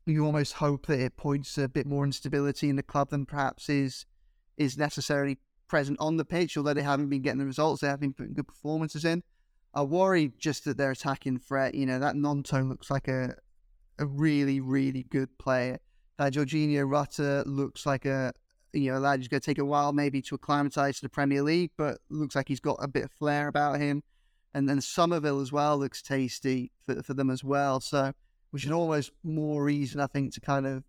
you 0.06 0.24
almost 0.24 0.54
hope 0.54 0.86
that 0.86 0.98
it 0.98 1.16
points 1.16 1.52
to 1.54 1.64
a 1.64 1.68
bit 1.68 1.86
more 1.86 2.04
instability 2.04 2.70
in 2.70 2.76
the 2.76 2.82
club 2.82 3.10
than 3.10 3.26
perhaps 3.26 3.68
is 3.68 4.06
is 4.56 4.76
necessarily 4.76 5.38
present 5.68 5.98
on 6.00 6.16
the 6.16 6.24
pitch, 6.24 6.56
although 6.56 6.74
they 6.74 6.82
haven't 6.82 7.10
been 7.10 7.22
getting 7.22 7.38
the 7.38 7.44
results 7.44 7.82
they 7.82 7.88
have 7.88 8.00
been 8.00 8.14
putting 8.14 8.34
good 8.34 8.48
performances 8.48 9.04
in. 9.04 9.22
I 9.74 9.82
worry 9.82 10.32
just 10.38 10.64
that 10.64 10.78
their 10.78 10.90
attacking 10.90 11.38
threat, 11.38 11.74
you 11.74 11.86
know, 11.86 11.98
that 11.98 12.16
Gnonto 12.16 12.66
looks 12.66 12.90
like 12.90 13.06
a, 13.06 13.36
a 13.98 14.06
really, 14.06 14.60
really 14.60 15.04
good 15.04 15.36
player. 15.38 15.78
Uh, 16.18 16.30
Georginio 16.30 16.88
Rutter 16.88 17.44
looks 17.46 17.86
like 17.86 18.04
a 18.04 18.32
you 18.72 18.92
know, 18.92 18.98
lad 18.98 19.20
who's 19.20 19.28
going 19.28 19.40
to 19.40 19.46
take 19.46 19.58
a 19.58 19.64
while 19.64 19.92
maybe 19.92 20.20
to 20.22 20.34
acclimatise 20.34 20.96
to 20.96 21.02
the 21.02 21.08
Premier 21.08 21.42
League, 21.42 21.70
but 21.76 21.98
looks 22.10 22.34
like 22.34 22.48
he's 22.48 22.60
got 22.60 22.76
a 22.80 22.88
bit 22.88 23.04
of 23.04 23.12
flair 23.12 23.48
about 23.48 23.80
him. 23.80 24.02
And 24.54 24.68
then 24.68 24.80
Summerville 24.80 25.40
as 25.40 25.52
well 25.52 25.78
looks 25.78 26.02
tasty 26.02 26.72
for, 26.86 27.02
for 27.02 27.14
them 27.14 27.30
as 27.30 27.44
well. 27.44 27.80
So, 27.80 28.12
which 28.50 28.64
is 28.64 28.70
almost 28.70 29.12
more 29.22 29.64
reason, 29.64 30.00
I 30.00 30.06
think, 30.06 30.34
to 30.34 30.40
kind 30.40 30.66
of 30.66 30.84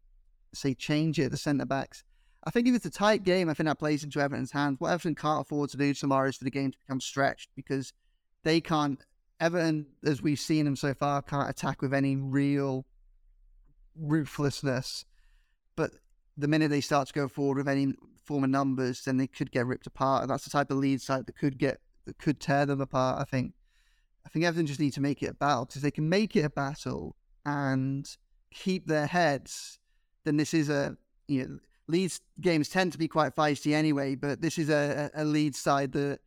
say 0.54 0.74
change 0.74 1.20
it 1.20 1.26
at 1.26 1.32
the 1.32 1.38
centre 1.38 1.66
backs. 1.66 2.04
I 2.44 2.52
think 2.52 2.68
if 2.68 2.76
it's 2.76 2.86
a 2.86 2.92
tight 2.92 3.24
game, 3.24 3.50
I 3.50 3.54
think 3.54 3.68
that 3.68 3.80
plays 3.80 4.04
into 4.04 4.22
Everton's 4.22 4.52
hands. 4.52 4.78
What 4.80 4.92
Everton 4.92 5.16
can't 5.16 5.42
afford 5.42 5.70
to 5.72 5.78
do 5.78 5.94
tomorrow 5.94 6.30
is 6.30 6.38
for 6.38 6.46
the 6.46 6.52
game 6.52 6.72
to 6.72 6.78
become 6.78 7.02
stretched 7.02 7.50
because 7.56 7.94
they 8.44 8.62
can't. 8.62 9.00
Everton, 9.42 9.88
as 10.06 10.22
we've 10.22 10.40
seen 10.40 10.66
them 10.66 10.76
so 10.76 10.94
far, 10.94 11.22
can't 11.22 11.50
attack 11.50 11.82
with 11.82 11.94
any 11.94 12.16
real 12.16 12.86
ruthlessness. 13.96 15.06
But 15.76 15.92
the 16.38 16.48
minute 16.48 16.70
they 16.70 16.82
start 16.82 17.08
to 17.08 17.14
go 17.14 17.28
forward 17.28 17.58
with 17.58 17.68
any 17.68 17.94
form 18.24 18.44
of 18.44 18.50
numbers, 18.50 19.04
then 19.04 19.18
they 19.18 19.28
could 19.28 19.52
get 19.52 19.66
ripped 19.66 19.88
apart. 19.88 20.24
And 20.24 20.32
that's 20.32 20.44
the 20.44 20.50
type 20.50 20.72
of 20.72 20.78
Leeds 20.78 21.04
side 21.04 21.26
that 21.26 21.38
could 21.38 21.58
get 21.58 21.80
that 22.06 22.18
could 22.18 22.40
tear 22.40 22.66
them 22.66 22.82
apart. 22.82 23.20
I 23.20 23.26
think. 23.26 23.54
I 24.26 24.30
think 24.30 24.46
Everton 24.46 24.68
just 24.68 24.80
need 24.80 24.94
to 24.94 25.02
make 25.02 25.24
it 25.24 25.32
a 25.32 25.34
battle 25.34 25.66
because 25.66 25.82
they 25.82 25.92
can 25.92 26.08
make 26.08 26.36
it 26.36 26.44
a 26.44 26.50
battle 26.50 27.16
and 27.46 28.08
keep 28.52 28.86
their 28.86 29.08
heads. 29.08 29.80
Then 30.24 30.38
this 30.38 30.54
is 30.54 30.70
a 30.70 30.98
you 31.28 31.44
know 31.44 31.60
Leeds 31.88 32.22
games 32.40 32.70
tend 32.70 32.92
to 32.92 32.98
be 32.98 33.08
quite 33.08 33.36
feisty 33.36 33.74
anyway, 33.74 34.16
but 34.16 34.42
this 34.42 34.60
is 34.60 34.70
a, 34.70 35.10
a 35.16 35.26
Leeds 35.26 35.58
side 35.58 35.94
that 35.94 36.20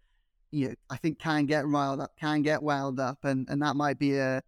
you 0.51 0.69
know 0.69 0.75
I 0.91 0.97
think 0.97 1.19
can 1.19 1.47
get 1.47 1.67
riled 1.67 2.01
up, 2.01 2.13
can 2.19 2.43
get 2.43 2.63
wound 2.63 2.99
up, 2.99 3.25
and 3.25 3.49
and 3.49 3.63
that 3.63 3.77
might 3.77 3.99
be 3.99 4.17
a 4.17 4.43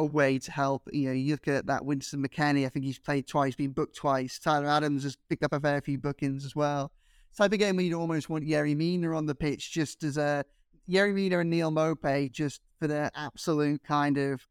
a 0.00 0.04
way 0.04 0.38
to 0.38 0.50
help. 0.50 0.88
You 0.92 1.08
know, 1.08 1.12
you 1.12 1.32
look 1.32 1.46
at 1.48 1.66
that 1.66 1.84
Weston 1.84 2.26
McKennie, 2.26 2.66
I 2.66 2.68
think 2.68 2.84
he's 2.84 2.98
played 2.98 3.26
twice, 3.26 3.54
been 3.54 3.72
booked 3.72 3.96
twice. 3.96 4.38
Tyler 4.38 4.66
Adams 4.66 5.04
has 5.04 5.16
picked 5.28 5.44
up 5.44 5.52
a 5.52 5.60
fair 5.60 5.80
few 5.80 5.98
bookings 5.98 6.44
as 6.44 6.56
well. 6.56 6.90
Type 7.36 7.52
of 7.52 7.58
game 7.58 7.76
where 7.76 7.84
you'd 7.84 7.94
almost 7.94 8.28
want 8.28 8.44
Yerry 8.44 8.76
Mina 8.76 9.14
on 9.14 9.26
the 9.26 9.34
pitch 9.34 9.70
just 9.70 10.02
as 10.02 10.16
a 10.16 10.44
Yerry 10.88 11.14
Mina 11.14 11.38
and 11.38 11.50
Neal 11.50 11.70
Maupay 11.70 12.32
just 12.32 12.60
for 12.80 12.88
their 12.88 13.10
absolute 13.14 13.82
kind 13.84 14.18
of, 14.18 14.46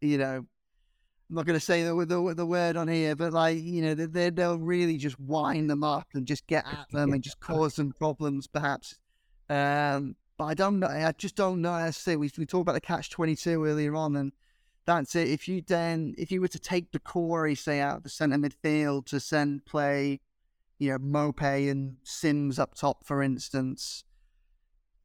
you 0.00 0.18
know, 0.18 0.36
I'm 0.36 1.36
not 1.36 1.46
going 1.46 1.58
to 1.58 1.64
say 1.64 1.82
the, 1.82 1.94
the, 1.94 2.34
the 2.34 2.46
word 2.46 2.76
on 2.76 2.86
here, 2.86 3.16
but 3.16 3.32
like, 3.32 3.58
you 3.58 3.82
know, 3.82 3.94
they, 3.94 4.30
they'll 4.30 4.58
really 4.58 4.98
just 4.98 5.18
wind 5.18 5.68
them 5.68 5.82
up 5.82 6.06
and 6.14 6.26
just 6.26 6.46
get 6.46 6.66
at 6.66 6.86
them 6.92 7.12
and 7.12 7.22
just 7.22 7.40
cause 7.40 7.74
them 7.74 7.92
problems, 7.92 8.46
perhaps. 8.46 8.98
Um, 9.48 10.14
but 10.36 10.44
I 10.44 10.54
don't 10.54 10.78
know. 10.78 10.88
I 10.88 11.12
just 11.16 11.34
don't 11.34 11.62
know. 11.62 11.74
As 11.74 11.88
I 11.88 11.90
say, 11.90 12.16
we, 12.16 12.30
we 12.36 12.46
talked 12.46 12.62
about 12.62 12.74
the 12.74 12.80
catch 12.80 13.10
22 13.10 13.64
earlier 13.64 13.94
on, 13.96 14.16
and 14.16 14.32
that's 14.84 15.14
it. 15.14 15.28
If 15.28 15.48
you 15.48 15.62
then, 15.66 16.14
if 16.18 16.30
you 16.30 16.40
were 16.40 16.48
to 16.48 16.58
take 16.58 16.92
the 16.92 16.98
core, 16.98 17.54
say, 17.54 17.80
out 17.80 17.98
of 17.98 18.02
the 18.02 18.08
centre 18.08 18.36
midfield 18.36 19.06
to 19.06 19.20
send 19.20 19.64
play, 19.64 20.20
you 20.78 20.90
know, 20.90 20.98
Maupay 20.98 21.70
and 21.70 21.96
Simms 22.02 22.58
up 22.58 22.74
top, 22.74 23.04
for 23.04 23.22
instance, 23.22 24.04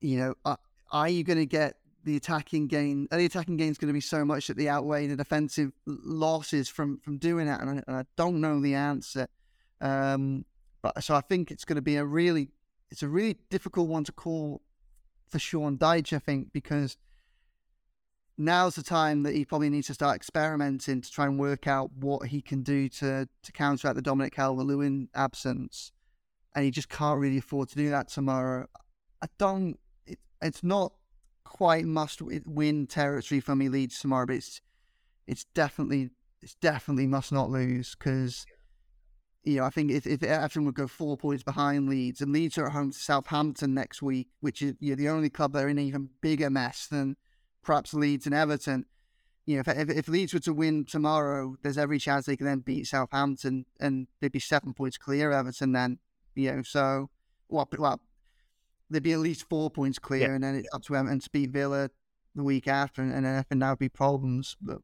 you 0.02 0.18
know, 0.18 0.34
are, 0.46 0.58
are 0.92 1.10
you 1.10 1.24
going 1.24 1.38
to 1.38 1.46
get 1.46 1.76
the 2.04 2.16
attacking 2.16 2.68
gain? 2.68 3.08
Are 3.12 3.18
the 3.18 3.26
attacking 3.26 3.58
gains 3.58 3.78
going 3.78 3.90
to 3.90 3.94
be 3.94 4.02
so 4.02 4.26
much 4.26 4.48
that 4.48 4.58
they 4.58 4.68
outweigh 4.68 5.08
the 5.08 5.16
defensive 5.16 5.72
losses 5.86 6.70
from 6.70 7.00
from 7.00 7.18
doing 7.18 7.46
that? 7.48 7.62
And 7.62 7.70
I, 7.70 7.84
and 7.88 7.98
I 7.98 8.04
don't 8.16 8.42
know 8.42 8.60
the 8.60 8.76
answer. 8.76 9.28
Um, 9.82 10.46
but 10.82 11.04
so 11.04 11.16
I 11.16 11.22
think 11.22 11.52
it's 11.52 11.66
going 11.66 11.76
to 11.76 11.82
be 11.82 11.98
a 11.98 12.06
really, 12.06 12.50
it's 12.90 13.04
a 13.04 13.08
really 13.08 13.38
difficult 13.50 13.90
one 13.90 14.04
to 14.06 14.12
call 14.12 14.62
for 15.28 15.40
Sean 15.40 15.78
Dyche, 15.78 16.14
I 16.14 16.20
think, 16.20 16.54
because 16.54 16.98
now's 18.38 18.76
the 18.76 18.84
time 18.84 19.24
that 19.24 19.34
he 19.34 19.46
probably 19.46 19.70
needs 19.70 19.88
to 19.88 19.94
start 19.94 20.16
experimenting 20.16 21.02
to 21.02 21.12
try 21.12 21.26
and 21.26 21.40
work 21.40 21.68
out 21.68 21.92
what 21.94 22.28
he 22.28 22.42
can 22.42 22.62
do 22.62 22.88
to 22.90 23.28
to 23.44 23.52
counteract 23.52 23.96
the 23.96 24.02
Dominic 24.02 24.34
Calvert-Lewin 24.36 25.10
absence, 25.16 25.92
and 26.56 26.66
he 26.66 26.72
just 26.72 26.90
can't 26.90 27.20
really 27.20 27.38
afford 27.38 27.70
to 27.70 27.76
do 27.76 27.90
that 27.90 28.10
tomorrow. 28.10 28.68
I 29.22 29.28
don't. 29.38 29.80
It, 30.06 30.20
it's 30.42 30.64
not 30.64 30.94
quite 31.44 31.86
must 31.86 32.22
win 32.22 32.88
territory 32.88 33.40
for 33.40 33.56
me 33.56 33.70
Leeds 33.70 34.00
tomorrow, 34.00 34.26
but 34.26 34.36
it's 34.36 34.62
it's 35.26 35.46
definitely 35.56 36.12
it's 36.42 36.56
definitely 36.56 37.08
must 37.08 37.32
not 37.32 37.50
lose 37.50 37.96
because 37.96 38.46
you 39.44 39.58
know 39.58 39.66
I 39.66 39.70
think 39.70 39.92
if, 39.92 40.06
if 40.06 40.22
Everton 40.22 40.66
would 40.66 40.76
go 40.76 40.88
four 40.88 41.18
points 41.18 41.44
behind 41.44 41.90
Leeds 41.90 42.22
and 42.22 42.32
Leeds 42.32 42.58
are 42.58 42.68
at 42.68 42.74
home 42.74 42.92
to 42.92 42.98
Southampton 42.98 43.74
next 43.74 44.02
week, 44.02 44.28
which 44.42 44.62
is 44.62 44.76
you 44.80 44.92
know, 44.92 44.96
the 44.96 45.10
only 45.10 45.30
club 45.30 45.54
that 45.54 45.64
are 45.64 45.70
in 45.70 45.80
an 45.80 45.86
even 45.86 46.10
bigger 46.22 46.50
mess 46.50 46.88
than 46.88 47.16
perhaps 47.64 47.94
Leeds 47.94 48.26
and 48.26 48.36
Everton. 48.36 48.86
You 49.46 49.56
know, 49.56 49.64
if, 49.66 49.68
if, 49.68 49.90
if 49.90 50.08
Leeds 50.08 50.34
were 50.34 50.40
to 50.42 50.54
win 50.54 50.86
tomorrow, 50.86 51.56
there's 51.62 51.78
every 51.78 52.00
chance 52.00 52.26
they 52.26 52.36
can 52.36 52.46
then 52.46 52.60
beat 52.60 52.88
Southampton 52.88 53.66
and 53.80 54.08
they'd 54.20 54.32
be 54.32 54.40
seven 54.40 54.74
points 54.74 54.98
clear 54.98 55.32
Everton 55.32 55.72
then. 55.72 56.00
You 56.36 56.58
know, 56.58 56.62
so 56.64 57.10
well, 57.50 57.68
well 57.78 58.02
they'd 58.90 59.04
be 59.04 59.14
at 59.14 59.20
least 59.20 59.48
four 59.50 59.70
points 59.70 60.00
clear, 60.00 60.28
yeah. 60.28 60.36
and 60.36 60.44
then 60.44 60.56
it's 60.56 60.70
up 60.74 60.84
to 60.84 60.96
Everton 60.96 61.20
to 61.20 61.30
beat 61.30 61.52
Villa 61.52 61.90
the 62.36 62.44
week 62.44 62.68
after, 62.68 63.02
and, 63.02 63.14
and 63.14 63.46
then 63.50 63.60
that 63.60 63.70
would 63.70 63.80
be 63.80 63.90
problems. 63.90 64.56
But 64.62 64.80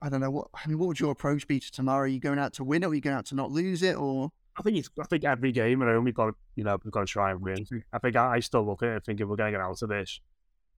I 0.00 0.08
don't 0.08 0.20
know 0.20 0.30
what 0.30 0.48
I 0.54 0.68
mean. 0.68 0.78
What 0.78 0.88
would 0.88 1.00
your 1.00 1.12
approach 1.12 1.46
be 1.46 1.60
to 1.60 1.70
tomorrow? 1.70 2.04
Are 2.04 2.06
you 2.06 2.20
going 2.20 2.38
out 2.38 2.52
to 2.54 2.64
win 2.64 2.82
it? 2.82 2.86
Or 2.86 2.90
are 2.90 2.94
you 2.94 3.00
going 3.00 3.16
out 3.16 3.26
to 3.26 3.34
not 3.34 3.50
lose 3.50 3.82
it? 3.82 3.96
Or 3.96 4.30
I 4.56 4.62
think 4.62 4.76
it's 4.76 4.90
I 5.00 5.04
think 5.04 5.24
every 5.24 5.52
game, 5.52 5.82
and 5.82 6.04
we've 6.04 6.14
got 6.14 6.26
to, 6.26 6.34
you 6.56 6.64
know 6.64 6.76
we've 6.84 6.92
got 6.92 7.00
to 7.00 7.06
try 7.06 7.30
and 7.30 7.40
win. 7.40 7.66
I 7.92 7.98
think 7.98 8.16
I, 8.16 8.34
I 8.34 8.40
still 8.40 8.66
look 8.66 8.82
at 8.82 8.88
it. 8.88 9.04
thinking 9.04 9.28
we're 9.28 9.36
going 9.36 9.52
to 9.52 9.58
get 9.58 9.64
out 9.64 9.82
of 9.82 9.88
this, 9.88 10.20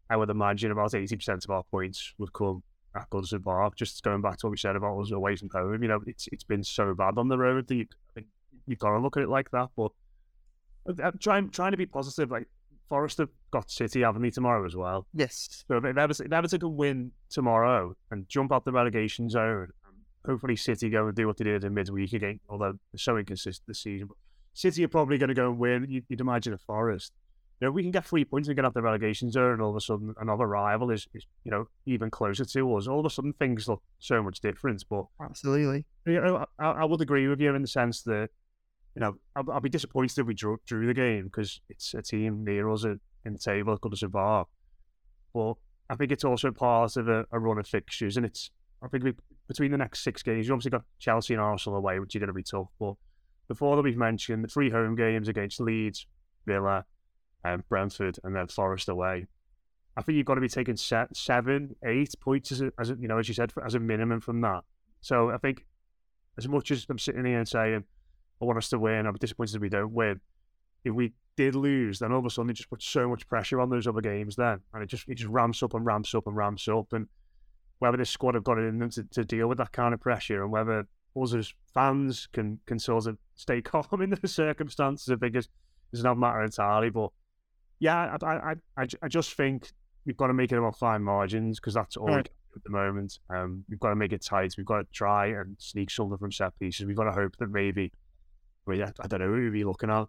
I 0.08 0.16
would 0.16 0.30
imagine 0.30 0.70
about 0.70 0.94
eighty 0.94 1.16
percent 1.16 1.44
of 1.44 1.50
our 1.50 1.62
points 1.64 2.14
would 2.18 2.32
come 2.32 2.62
at 2.94 3.10
Goodison 3.10 3.42
Park. 3.42 3.76
Just 3.76 4.02
going 4.02 4.22
back 4.22 4.38
to 4.38 4.46
what 4.46 4.52
we 4.52 4.56
said 4.56 4.76
about 4.76 5.00
us 5.00 5.10
away 5.10 5.36
from 5.36 5.50
home, 5.52 5.82
you 5.82 5.88
know, 5.88 6.00
it's 6.06 6.28
it's 6.32 6.44
been 6.44 6.62
so 6.62 6.94
bad 6.94 7.18
on 7.18 7.28
the 7.28 7.38
road. 7.38 7.66
That 7.68 7.74
you, 7.74 7.86
I 8.10 8.12
think 8.14 8.26
you've 8.66 8.78
got 8.78 8.90
to 8.90 8.98
look 8.98 9.16
at 9.16 9.22
it 9.22 9.28
like 9.28 9.50
that. 9.50 9.68
But 9.76 9.92
I'm 11.02 11.18
trying 11.18 11.50
trying 11.50 11.72
to 11.72 11.76
be 11.76 11.86
positive. 11.86 12.30
Like 12.30 12.48
Forest 12.88 13.18
have 13.18 13.30
got 13.50 13.70
City, 13.70 14.02
haven't 14.02 14.22
they, 14.22 14.30
tomorrow 14.30 14.64
as 14.64 14.76
well? 14.76 15.06
Yes. 15.12 15.64
So 15.66 15.76
if 15.76 15.84
Everton, 15.84 16.26
if 16.26 16.32
Everton 16.32 16.60
can 16.60 16.76
win 16.76 17.10
tomorrow 17.30 17.96
and 18.10 18.28
jump 18.28 18.52
out 18.52 18.64
the 18.64 18.72
relegation 18.72 19.28
zone, 19.28 19.70
hopefully 20.24 20.56
City 20.56 20.88
go 20.88 21.08
and 21.08 21.16
do 21.16 21.26
what 21.26 21.36
they 21.36 21.44
did 21.44 21.64
in 21.64 21.74
midweek 21.74 22.12
again, 22.12 22.38
although 22.48 22.78
they're 22.92 22.98
so 22.98 23.16
inconsistent 23.16 23.66
this 23.66 23.80
season. 23.80 24.06
But 24.06 24.16
City 24.54 24.84
are 24.84 24.88
probably 24.88 25.18
going 25.18 25.28
to 25.28 25.34
go 25.34 25.50
and 25.50 25.58
win. 25.58 26.04
You'd 26.08 26.20
imagine 26.20 26.52
a 26.52 26.58
Forest. 26.58 27.12
You 27.60 27.68
know, 27.68 27.72
we 27.72 27.82
can 27.82 27.90
get 27.90 28.04
three 28.04 28.24
points 28.24 28.48
and 28.48 28.56
get 28.56 28.64
out 28.64 28.74
the 28.74 28.82
relegation 28.82 29.30
zone, 29.30 29.54
and 29.54 29.62
all 29.62 29.70
of 29.70 29.76
a 29.76 29.80
sudden 29.80 30.14
another 30.20 30.46
rival 30.46 30.90
is, 30.90 31.08
is, 31.14 31.26
you 31.44 31.50
know, 31.50 31.68
even 31.86 32.10
closer 32.10 32.44
to 32.44 32.76
us. 32.76 32.86
All 32.86 33.00
of 33.00 33.06
a 33.06 33.10
sudden 33.10 33.32
things 33.32 33.66
look 33.66 33.82
so 33.98 34.22
much 34.22 34.40
different. 34.40 34.84
But 34.90 35.06
absolutely, 35.20 35.86
you 36.04 36.20
know, 36.20 36.44
I, 36.58 36.64
I 36.64 36.84
would 36.84 37.00
agree 37.00 37.28
with 37.28 37.40
you 37.40 37.54
in 37.54 37.62
the 37.62 37.68
sense 37.68 38.02
that 38.02 38.28
you 38.96 39.00
know, 39.00 39.14
I'll, 39.36 39.44
I'll 39.52 39.60
be 39.60 39.68
disappointed 39.68 40.18
if 40.18 40.26
we 40.26 40.34
drew, 40.34 40.58
drew 40.66 40.86
the 40.86 40.94
game 40.94 41.24
because 41.24 41.60
it's 41.68 41.92
a 41.92 42.00
team 42.00 42.42
near 42.44 42.70
us 42.70 42.84
in 42.84 42.98
the 43.24 43.38
table 43.38 43.74
at 43.74 43.80
Goodison 43.80 44.10
Park. 44.10 44.48
But 45.34 45.54
I 45.90 45.96
think 45.96 46.12
it's 46.12 46.24
also 46.24 46.50
part 46.50 46.96
of 46.96 47.06
a, 47.06 47.26
a 47.30 47.38
run 47.38 47.58
of 47.58 47.66
fixtures, 47.66 48.16
and 48.16 48.24
it's 48.24 48.50
I 48.82 48.88
think 48.88 49.04
we, 49.04 49.12
between 49.48 49.70
the 49.70 49.78
next 49.78 50.02
six 50.02 50.22
games, 50.22 50.46
you 50.46 50.54
obviously 50.54 50.70
got 50.70 50.84
Chelsea 50.98 51.34
and 51.34 51.42
Arsenal 51.42 51.78
away, 51.78 51.98
which 51.98 52.16
are 52.16 52.18
going 52.18 52.28
to 52.28 52.32
be 52.32 52.42
tough. 52.42 52.68
But 52.80 52.94
before 53.48 53.76
that, 53.76 53.82
we've 53.82 53.96
mentioned 53.98 54.42
the 54.42 54.48
three 54.48 54.70
home 54.70 54.96
games 54.96 55.28
against 55.28 55.60
Leeds, 55.60 56.06
Villa, 56.46 56.84
and 57.52 57.68
Brentford, 57.68 58.18
and 58.24 58.34
then 58.34 58.48
Forest 58.48 58.88
away. 58.88 59.26
I 59.96 60.02
think 60.02 60.16
you've 60.16 60.26
got 60.26 60.34
to 60.34 60.40
be 60.40 60.48
taking 60.48 60.76
set, 60.76 61.16
seven, 61.16 61.74
eight 61.84 62.14
points 62.20 62.52
as 62.52 62.60
a, 62.60 62.70
as 62.78 62.90
a, 62.90 62.96
you 63.00 63.08
know, 63.08 63.18
as 63.18 63.28
you 63.28 63.34
said, 63.34 63.52
as 63.64 63.74
a 63.74 63.80
minimum 63.80 64.20
from 64.20 64.40
that. 64.42 64.62
So 65.00 65.30
I 65.30 65.38
think 65.38 65.64
as 66.36 66.46
much 66.46 66.70
as 66.70 66.86
I'm 66.88 66.98
sitting 66.98 67.24
here 67.24 67.38
and 67.38 67.48
saying 67.48 67.84
I 68.40 68.44
want 68.44 68.58
us 68.58 68.68
to 68.70 68.78
win. 68.78 69.06
I'm 69.06 69.14
disappointed 69.14 69.56
if 69.56 69.62
we 69.62 69.68
don't 69.68 69.92
win. 69.92 70.20
If 70.84 70.92
we 70.92 71.12
did 71.36 71.54
lose, 71.54 71.98
then 71.98 72.12
all 72.12 72.18
of 72.18 72.26
a 72.26 72.30
sudden 72.30 72.50
it 72.50 72.54
just 72.54 72.70
puts 72.70 72.86
so 72.86 73.08
much 73.08 73.26
pressure 73.28 73.60
on 73.60 73.70
those 73.70 73.86
other 73.86 74.00
games 74.00 74.36
then. 74.36 74.60
And 74.72 74.82
it 74.82 74.86
just 74.86 75.08
it 75.08 75.14
just 75.14 75.30
ramps 75.30 75.62
up 75.62 75.74
and 75.74 75.84
ramps 75.84 76.14
up 76.14 76.26
and 76.26 76.36
ramps 76.36 76.68
up. 76.68 76.92
And 76.92 77.08
whether 77.78 77.96
this 77.96 78.10
squad 78.10 78.34
have 78.34 78.44
got 78.44 78.58
it 78.58 78.64
in 78.64 78.78
them 78.78 78.90
to, 78.90 79.04
to 79.04 79.24
deal 79.24 79.48
with 79.48 79.58
that 79.58 79.72
kind 79.72 79.94
of 79.94 80.00
pressure 80.00 80.42
and 80.42 80.52
whether 80.52 80.86
us 81.14 81.34
as 81.34 81.52
fans 81.72 82.28
can 82.32 82.60
can 82.66 82.78
sort 82.78 83.06
of 83.06 83.18
stay 83.34 83.62
calm 83.62 84.02
in 84.02 84.10
the 84.10 84.28
circumstances, 84.28 85.08
I 85.10 85.16
think 85.16 85.34
is, 85.36 85.48
is 85.92 86.04
not 86.04 86.18
matter 86.18 86.42
entirely. 86.42 86.90
But 86.90 87.10
yeah, 87.78 88.16
I, 88.22 88.26
I, 88.26 88.54
I, 88.76 88.86
I 89.02 89.08
just 89.08 89.34
think 89.34 89.72
we've 90.04 90.16
got 90.16 90.28
to 90.28 90.34
make 90.34 90.52
it 90.52 90.58
about 90.58 90.78
fine 90.78 91.02
margins 91.02 91.60
because 91.60 91.74
that's 91.74 91.96
all 91.96 92.06
right. 92.06 92.28
at 92.54 92.64
the 92.64 92.70
moment. 92.70 93.18
Um, 93.28 93.64
we've 93.68 93.80
got 93.80 93.90
to 93.90 93.96
make 93.96 94.12
it 94.12 94.24
tight. 94.24 94.54
We've 94.56 94.66
got 94.66 94.78
to 94.78 94.86
try 94.92 95.26
and 95.26 95.56
sneak 95.58 95.90
something 95.90 96.18
from 96.18 96.32
set 96.32 96.58
pieces. 96.58 96.86
We've 96.86 96.96
got 96.96 97.04
to 97.04 97.12
hope 97.12 97.36
that 97.38 97.50
maybe 97.50 97.92
I 98.66 98.70
mean, 98.70 98.82
I, 98.82 98.92
I 99.00 99.06
don't 99.06 99.20
know 99.20 99.28
who 99.28 99.52
you're 99.52 99.68
looking 99.68 99.90
at. 99.90 100.06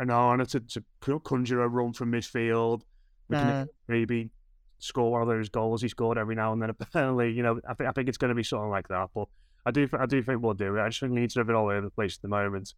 Onana 0.00 0.48
to, 0.50 0.60
to 0.60 1.20
conjure 1.20 1.62
a 1.62 1.68
run 1.68 1.92
from 1.92 2.12
midfield. 2.12 2.82
We 3.28 3.36
can 3.36 3.46
uh, 3.46 3.66
maybe 3.88 4.30
score 4.78 5.10
one 5.10 5.22
of 5.22 5.28
those 5.28 5.48
goals 5.48 5.82
he 5.82 5.88
scored 5.88 6.18
every 6.18 6.34
now 6.34 6.52
and 6.52 6.62
then. 6.62 6.70
Apparently, 6.70 7.32
you 7.34 7.42
know, 7.42 7.60
I 7.68 7.74
think 7.74 7.88
I 7.88 7.92
think 7.92 8.08
it's 8.08 8.18
going 8.18 8.28
to 8.28 8.34
be 8.34 8.44
something 8.44 8.70
like 8.70 8.88
that. 8.88 9.08
But 9.14 9.28
I 9.66 9.70
do 9.70 9.88
I 9.98 10.06
do 10.06 10.22
think 10.22 10.42
we'll 10.42 10.54
do 10.54 10.76
it. 10.76 10.80
I 10.80 10.88
just 10.88 11.00
think 11.00 11.12
we 11.12 11.20
need 11.20 11.30
to 11.30 11.40
have 11.40 11.48
it 11.48 11.54
all 11.54 11.68
over 11.68 11.80
the 11.80 11.90
place 11.90 12.16
at 12.16 12.22
the 12.22 12.28
moment. 12.28 12.74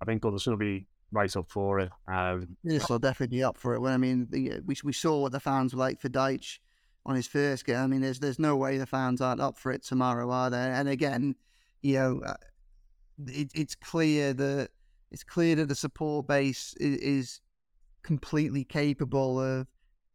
I 0.00 0.04
think 0.04 0.22
Goodison 0.22 0.48
will 0.48 0.56
be 0.56 0.86
right 1.12 1.34
up 1.36 1.50
for 1.50 1.80
it. 1.80 1.90
Um, 2.08 2.56
yes, 2.62 2.90
I'll 2.90 2.98
definitely 2.98 3.36
be 3.36 3.44
up 3.44 3.56
for 3.56 3.74
it. 3.74 3.80
When 3.80 3.92
I 3.92 3.96
mean, 3.96 4.26
the, 4.30 4.60
we 4.64 4.76
we 4.82 4.92
saw 4.92 5.20
what 5.20 5.32
the 5.32 5.40
fans 5.40 5.74
were 5.74 5.80
like 5.80 6.00
for 6.00 6.08
Dyche 6.08 6.58
on 7.06 7.16
his 7.16 7.26
first 7.26 7.64
game. 7.64 7.76
I 7.76 7.86
mean, 7.86 8.00
there's 8.00 8.18
there's 8.18 8.38
no 8.38 8.56
way 8.56 8.78
the 8.78 8.86
fans 8.86 9.20
aren't 9.20 9.40
up 9.40 9.58
for 9.58 9.72
it 9.72 9.84
tomorrow, 9.84 10.30
are 10.30 10.50
there? 10.50 10.72
And 10.72 10.88
again, 10.88 11.34
you 11.82 11.94
know, 11.94 12.20
uh, 12.24 12.34
it, 13.26 13.50
it's 13.54 13.74
clear 13.74 14.32
that 14.34 14.70
it's 15.10 15.24
clear 15.24 15.54
that 15.56 15.68
the 15.68 15.74
support 15.74 16.26
base 16.26 16.74
is, 16.78 16.96
is 16.98 17.40
completely 18.02 18.64
capable 18.64 19.40
of 19.40 19.66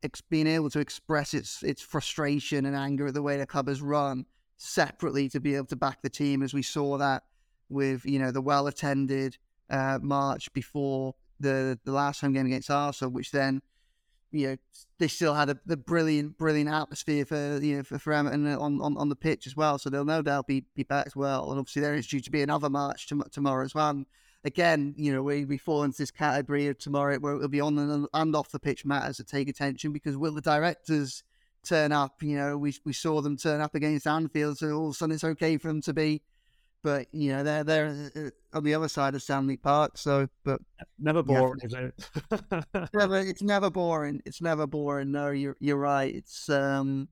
ex- 0.04 0.22
being 0.22 0.48
able 0.48 0.70
to 0.70 0.80
express 0.80 1.34
its 1.34 1.64
its 1.64 1.82
frustration 1.82 2.66
and 2.66 2.76
anger 2.76 3.08
at 3.08 3.14
the 3.14 3.22
way 3.22 3.38
the 3.38 3.46
club 3.46 3.68
has 3.68 3.82
run 3.82 4.26
separately 4.58 5.30
to 5.30 5.40
be 5.40 5.56
able 5.56 5.66
to 5.68 5.76
back 5.76 6.02
the 6.02 6.10
team, 6.10 6.44
as 6.44 6.54
we 6.54 6.62
saw 6.62 6.98
that 6.98 7.24
with 7.70 8.06
you 8.06 8.20
know 8.20 8.32
the 8.32 8.42
well 8.42 8.68
attended 8.68 9.38
uh, 9.70 10.00
march 10.02 10.52
before 10.54 11.16
the 11.40 11.80
the 11.86 11.92
last 11.92 12.22
home 12.22 12.34
game 12.34 12.46
against 12.46 12.70
Arsenal, 12.70 13.12
which 13.12 13.32
then 13.32 13.62
you 14.32 14.48
know 14.48 14.58
they 15.00 15.08
still 15.08 15.34
had 15.34 15.50
a 15.50 15.58
the 15.66 15.78
brilliant 15.78 16.38
brilliant 16.38 16.70
atmosphere 16.70 17.26
for 17.26 17.60
you 17.62 17.78
know 17.78 17.84
for, 17.84 17.98
for 17.98 18.14
Everton 18.14 18.48
on, 18.48 18.82
on, 18.82 18.98
on 18.98 19.10
the 19.10 19.16
pitch 19.16 19.48
as 19.48 19.56
well. 19.56 19.78
So 19.78 19.90
they'll 19.90 20.06
no 20.06 20.22
doubt 20.22 20.48
be 20.48 20.66
be 20.76 20.84
back 20.84 21.08
as 21.08 21.16
well. 21.16 21.50
And 21.50 21.60
obviously 21.60 21.82
there 21.82 21.96
is 21.96 22.08
due 22.08 22.20
to 22.20 22.32
be 22.32 22.42
another 22.42 22.70
march 22.70 23.08
to, 23.08 23.24
tomorrow 23.32 23.66
as 23.66 23.74
well. 23.74 23.90
And 23.90 24.06
again, 24.44 24.94
you 24.98 25.14
know 25.14 25.24
we, 25.24 25.46
we 25.46 25.58
fall 25.58 25.84
into 25.84 25.98
this 25.98 26.12
category 26.12 26.68
of 26.68 26.78
tomorrow 26.78 27.18
where 27.18 27.36
it'll 27.36 27.48
be 27.48 27.62
on 27.62 27.78
and, 27.78 28.08
and 28.14 28.36
off 28.36 28.52
the 28.52 28.60
pitch 28.60 28.86
matters 28.86 29.18
to 29.18 29.24
take 29.24 29.50
attention 29.50 29.94
because 29.94 30.18
will 30.18 30.34
the 30.34 30.42
directors 30.42 31.24
turn 31.64 31.92
up? 31.92 32.22
You 32.22 32.38
know 32.38 32.58
we 32.58 32.76
we 32.86 32.94
saw 32.94 33.22
them 33.22 33.38
turn 33.38 33.62
up 33.62 33.76
against 33.76 34.08
Anfield, 34.08 34.58
so 34.58 34.72
all 34.72 34.88
of 34.88 34.92
a 34.92 34.94
sudden 34.96 35.16
it's 35.16 35.24
okay 35.24 35.58
for 35.58 35.70
them 35.70 35.82
to 35.82 35.94
be 35.94 36.22
but 36.84 37.08
you 37.12 37.32
know 37.32 37.44
they're 37.44 37.64
they're 37.64 38.12
uh, 38.16 38.58
on 38.58 38.64
the 38.64 38.74
other 38.74 38.88
side 38.88 39.16
of 39.16 39.22
Stanley 39.22 39.58
Park. 39.58 39.98
So, 39.98 40.28
but 40.44 40.62
never 40.98 41.24
boring, 41.24 41.60
is 41.64 41.74
it? 41.74 42.90
never, 42.94 43.20
it's 43.20 43.42
never 43.42 43.70
boring. 43.70 44.22
It's 44.26 44.42
never 44.42 44.68
boring. 44.68 45.12
No, 45.12 45.30
you're 45.32 45.58
you're 45.60 45.78
right. 45.78 46.14
It's 46.14 46.50
um, 46.50 47.10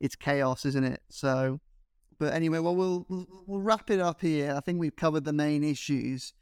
it's 0.00 0.16
chaos, 0.16 0.64
isn't 0.64 0.84
it? 0.84 1.00
So, 1.08 1.60
but 2.18 2.32
anyway, 2.32 2.58
well, 2.58 2.76
we'll 2.76 3.06
we'll 3.08 3.60
wrap 3.60 3.90
it 3.90 4.00
up 4.00 4.20
here. 4.20 4.54
I 4.56 4.60
think 4.60 4.78
we've 4.78 4.96
covered 4.96 5.24
the 5.24 5.32
main 5.32 5.64
issues. 5.64 6.32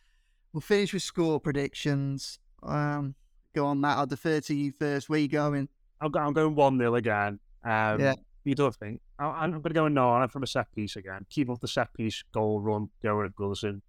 We'll 0.52 0.61
finish 0.61 0.92
with 0.92 1.02
score 1.02 1.40
predictions. 1.40 2.38
Um, 2.62 3.14
go 3.54 3.66
on, 3.66 3.80
Matt. 3.80 3.98
I'll 3.98 4.06
defer 4.06 4.40
to 4.40 4.54
you 4.54 4.72
first. 4.72 5.08
Where 5.08 5.20
you 5.20 5.28
going? 5.28 5.68
I'm, 6.00 6.14
I'm 6.16 6.32
going 6.32 6.54
one 6.54 6.78
0 6.78 6.94
again. 6.96 7.38
Um, 7.62 8.00
yeah 8.00 8.14
you 8.44 8.54
don't 8.54 8.74
think 8.74 9.00
I'm 9.28 9.50
going 9.50 9.62
to 9.62 9.70
go 9.70 9.84
Onana 9.84 10.30
from 10.30 10.42
a 10.42 10.46
set 10.46 10.72
piece 10.74 10.96
again. 10.96 11.26
Keep 11.30 11.50
up 11.50 11.60
the 11.60 11.68
set 11.68 11.92
piece 11.94 12.22
goal 12.32 12.60
run 12.60 12.88
go 13.02 13.22
at 13.22 13.34
Goodison. 13.34 13.82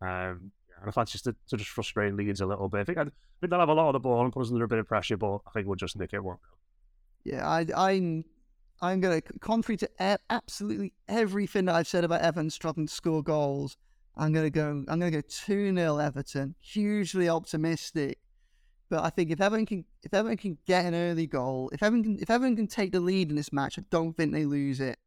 Um, 0.00 0.50
and 0.78 0.88
if 0.88 0.94
that's 0.94 1.12
just 1.12 1.24
to, 1.24 1.34
to 1.48 1.56
just 1.56 1.70
frustrate 1.70 2.14
Leeds 2.14 2.40
a 2.40 2.46
little 2.46 2.68
bit, 2.68 2.80
I 2.80 2.84
think, 2.84 2.98
I 2.98 3.04
think 3.04 3.50
they'll 3.50 3.60
have 3.60 3.68
a 3.68 3.74
lot 3.74 3.88
of 3.88 3.92
the 3.94 4.00
ball 4.00 4.24
and 4.24 4.32
put 4.32 4.42
us 4.42 4.50
under 4.50 4.64
a 4.64 4.68
bit 4.68 4.78
of 4.78 4.86
pressure, 4.86 5.16
but 5.16 5.38
I 5.46 5.50
think 5.54 5.66
we'll 5.66 5.76
just 5.76 5.96
nick 5.96 6.12
it 6.12 6.22
one. 6.22 6.36
Yeah, 7.24 7.48
I, 7.48 7.66
I'm 7.74 8.24
I'm 8.80 9.00
going 9.00 9.22
to, 9.22 9.38
contrary 9.38 9.78
to 9.78 9.90
absolutely 10.30 10.92
everything 11.08 11.64
that 11.66 11.74
I've 11.74 11.88
said 11.88 12.04
about 12.04 12.20
Everton 12.20 12.50
struggling 12.50 12.86
to 12.86 12.92
score 12.92 13.22
goals, 13.22 13.76
I'm 14.16 14.32
going 14.32 14.46
to 14.46 14.50
go. 14.50 14.84
I'm 14.88 15.00
going 15.00 15.12
to 15.12 15.18
go 15.18 15.22
two 15.28 15.74
0 15.74 15.98
Everton. 15.98 16.54
Hugely 16.60 17.28
optimistic. 17.28 18.18
But 18.88 19.04
I 19.04 19.10
think 19.10 19.30
if 19.30 19.40
Everton 19.40 19.66
can 19.66 19.84
if 20.02 20.14
Everton 20.14 20.36
can 20.36 20.58
get 20.66 20.84
an 20.84 20.94
early 20.94 21.26
goal, 21.26 21.70
if 21.72 21.82
Everton 21.82 22.02
can, 22.04 22.18
if 22.22 22.30
Everton 22.30 22.56
can 22.56 22.66
take 22.66 22.92
the 22.92 23.00
lead 23.00 23.30
in 23.30 23.36
this 23.36 23.52
match, 23.52 23.78
I 23.78 23.82
don't 23.90 24.16
think 24.16 24.32
they 24.32 24.44
lose 24.44 24.80
it. 24.80 24.98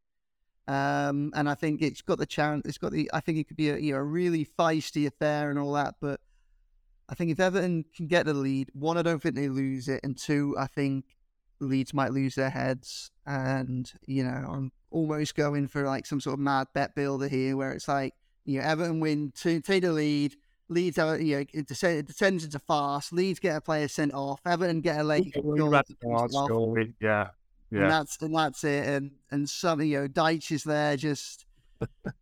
Um, 0.68 1.32
and 1.34 1.50
I 1.50 1.56
think 1.56 1.82
it's 1.82 2.04
got 2.04 2.20
the 2.20 2.28
chance. 2.28 2.64
It's 2.66 2.78
got 2.78 2.92
the. 2.92 3.10
I 3.12 3.22
think 3.22 3.40
it 3.40 3.48
could 3.48 3.58
be 3.58 3.70
a 3.70 3.78
you 3.78 3.94
know 3.94 4.00
a 4.00 4.04
really 4.04 4.46
feisty 4.46 5.08
affair 5.08 5.50
and 5.50 5.58
all 5.58 5.74
that. 5.74 5.96
But 6.00 6.20
I 7.10 7.16
think 7.16 7.32
if 7.32 7.40
Everton 7.40 7.86
can 7.96 8.08
get 8.08 8.28
the 8.28 8.36
lead, 8.36 8.70
one, 8.74 8.98
I 8.98 9.02
don't 9.02 9.22
think 9.22 9.34
they 9.36 9.50
lose 9.50 9.88
it, 9.88 10.02
and 10.04 10.16
two, 10.16 10.56
I 10.60 10.68
think 10.68 11.06
Leeds 11.60 11.94
might 11.94 12.14
lose 12.14 12.36
their 12.36 12.52
heads. 12.52 13.10
And 13.26 13.92
you 14.06 14.24
know, 14.24 14.46
I'm 14.48 14.72
almost 14.92 15.36
going 15.36 15.68
for 15.68 15.86
like 15.86 16.06
some 16.06 16.22
sort 16.22 16.36
of 16.36 16.40
mad 16.40 16.68
bet 16.76 16.94
builder 16.94 17.28
here, 17.28 17.58
where 17.58 17.72
it's 17.72 17.88
like 17.88 18.14
you 18.46 18.60
know 18.60 18.68
Everton 18.68 19.00
win, 19.00 19.32
to 19.38 19.62
take 19.62 19.82
the 19.82 19.92
lead. 19.92 20.36
Leeds, 20.70 20.98
have, 20.98 21.22
you 21.22 21.38
know, 21.38 21.46
it, 21.52 21.68
descends, 21.68 22.00
it 22.00 22.08
descends 22.08 22.46
into 22.46 22.60
fast. 22.60 23.12
Leeds 23.12 23.40
get 23.40 23.58
a 23.58 23.62
player 23.62 23.88
sent 23.88 24.14
off. 24.14 24.40
Everton 24.46 24.82
get 24.82 25.00
a 25.00 25.04
late 25.04 25.34
goal. 25.34 26.78
Yeah, 27.00 27.30
yeah. 27.72 27.82
And 27.82 27.92
that's 27.92 28.22
and 28.22 28.36
that's 28.36 28.64
it. 28.64 28.88
And 28.88 29.12
and 29.32 29.50
some 29.50 29.82
you 29.82 30.02
know, 30.02 30.08
Dyche 30.08 30.52
is 30.52 30.64
there 30.64 30.96
just 30.96 31.46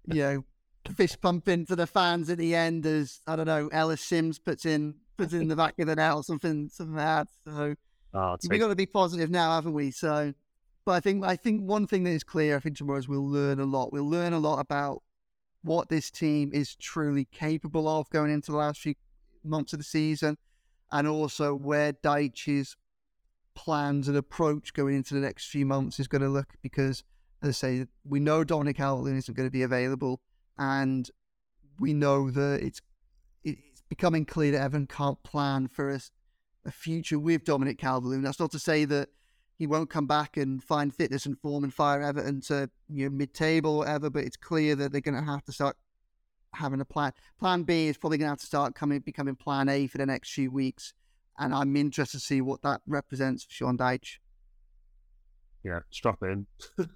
you 0.07 0.21
know, 0.21 0.43
fist 0.95 1.21
pumping 1.21 1.65
to 1.65 1.75
the 1.75 1.87
fans 1.87 2.29
at 2.29 2.37
the 2.37 2.55
end 2.55 2.85
as 2.85 3.21
I 3.27 3.35
don't 3.35 3.47
know, 3.47 3.69
Ellis 3.71 4.01
Simms 4.01 4.39
puts 4.39 4.65
in 4.65 4.95
puts 5.17 5.33
in 5.33 5.47
the 5.47 5.55
back 5.55 5.77
of 5.79 5.87
the 5.87 5.95
net 5.95 6.13
or 6.13 6.23
something 6.23 6.69
something 6.69 6.95
like 6.95 7.05
that. 7.05 7.27
So 7.45 7.75
oh, 8.13 8.37
we've 8.49 8.59
got 8.59 8.69
to 8.69 8.75
be 8.75 8.85
positive 8.85 9.29
now, 9.29 9.53
haven't 9.53 9.73
we? 9.73 9.91
So 9.91 10.33
but 10.87 10.93
I 10.93 10.99
think 11.01 11.25
I 11.25 11.35
think 11.35 11.63
one 11.63 11.85
thing 11.85 12.05
that 12.05 12.11
is 12.11 12.23
clear, 12.23 12.55
I 12.55 12.59
think 12.61 12.77
tomorrow 12.77 12.97
is 12.97 13.09
we'll 13.09 13.27
learn 13.27 13.59
a 13.59 13.65
lot. 13.65 13.91
We'll 13.91 14.09
learn 14.09 14.31
a 14.31 14.39
lot 14.39 14.59
about 14.59 15.03
what 15.63 15.89
this 15.89 16.11
team 16.11 16.51
is 16.53 16.75
truly 16.75 17.25
capable 17.25 17.87
of 17.87 18.09
going 18.09 18.31
into 18.31 18.51
the 18.51 18.57
last 18.57 18.81
few 18.81 18.95
months 19.43 19.73
of 19.73 19.79
the 19.79 19.85
season, 19.85 20.37
and 20.91 21.07
also 21.07 21.53
where 21.53 21.93
Dyche's 21.93 22.75
plans 23.55 24.07
and 24.07 24.15
approach 24.15 24.73
going 24.73 24.95
into 24.95 25.15
the 25.15 25.19
next 25.19 25.49
few 25.49 25.65
months 25.65 25.99
is 25.99 26.07
going 26.07 26.21
to 26.21 26.29
look 26.29 26.53
because, 26.61 27.03
as 27.41 27.49
I 27.49 27.51
say, 27.51 27.85
we 28.05 28.19
know 28.19 28.43
Dominic 28.43 28.77
Calvert 28.77 29.15
isn't 29.15 29.35
going 29.35 29.47
to 29.47 29.51
be 29.51 29.63
available, 29.63 30.21
and 30.57 31.09
we 31.79 31.93
know 31.93 32.29
that 32.31 32.61
it's 32.61 32.81
it's 33.43 33.81
becoming 33.89 34.25
clear 34.25 34.51
that 34.51 34.61
Evan 34.61 34.87
can't 34.87 35.21
plan 35.23 35.67
for 35.67 35.91
a, 35.91 35.99
a 36.65 36.71
future 36.71 37.19
with 37.19 37.45
Dominic 37.45 37.77
Calvert. 37.77 38.21
That's 38.21 38.39
not 38.39 38.51
to 38.51 38.59
say 38.59 38.85
that 38.85 39.09
he 39.57 39.67
won't 39.67 39.89
come 39.89 40.07
back 40.07 40.37
and 40.37 40.63
find 40.63 40.93
fitness 40.93 41.25
and 41.25 41.37
form 41.39 41.63
and 41.63 41.73
fire 41.73 42.01
Everton 42.01 42.41
to 42.41 42.69
you 42.89 43.05
know 43.05 43.15
mid-table 43.15 43.71
or 43.71 43.77
whatever. 43.79 44.09
But 44.09 44.23
it's 44.23 44.37
clear 44.37 44.75
that 44.75 44.91
they're 44.91 45.01
going 45.01 45.15
to 45.15 45.21
have 45.21 45.43
to 45.45 45.51
start 45.51 45.75
having 46.53 46.81
a 46.81 46.85
plan. 46.85 47.11
Plan 47.39 47.63
B 47.63 47.87
is 47.87 47.97
probably 47.97 48.17
going 48.17 48.27
to 48.27 48.31
have 48.31 48.39
to 48.39 48.45
start 48.45 48.75
coming 48.75 48.99
becoming 48.99 49.35
Plan 49.35 49.69
A 49.69 49.87
for 49.87 49.97
the 49.97 50.05
next 50.05 50.31
few 50.31 50.49
weeks 50.51 50.93
and 51.37 51.53
I'm 51.53 51.75
interested 51.75 52.19
to 52.19 52.23
see 52.23 52.41
what 52.41 52.61
that 52.63 52.81
represents 52.87 53.43
for 53.43 53.51
Sean 53.51 53.77
Dyche. 53.77 54.17
Yeah, 55.63 55.79
strap 55.91 56.23
in. 56.23 56.47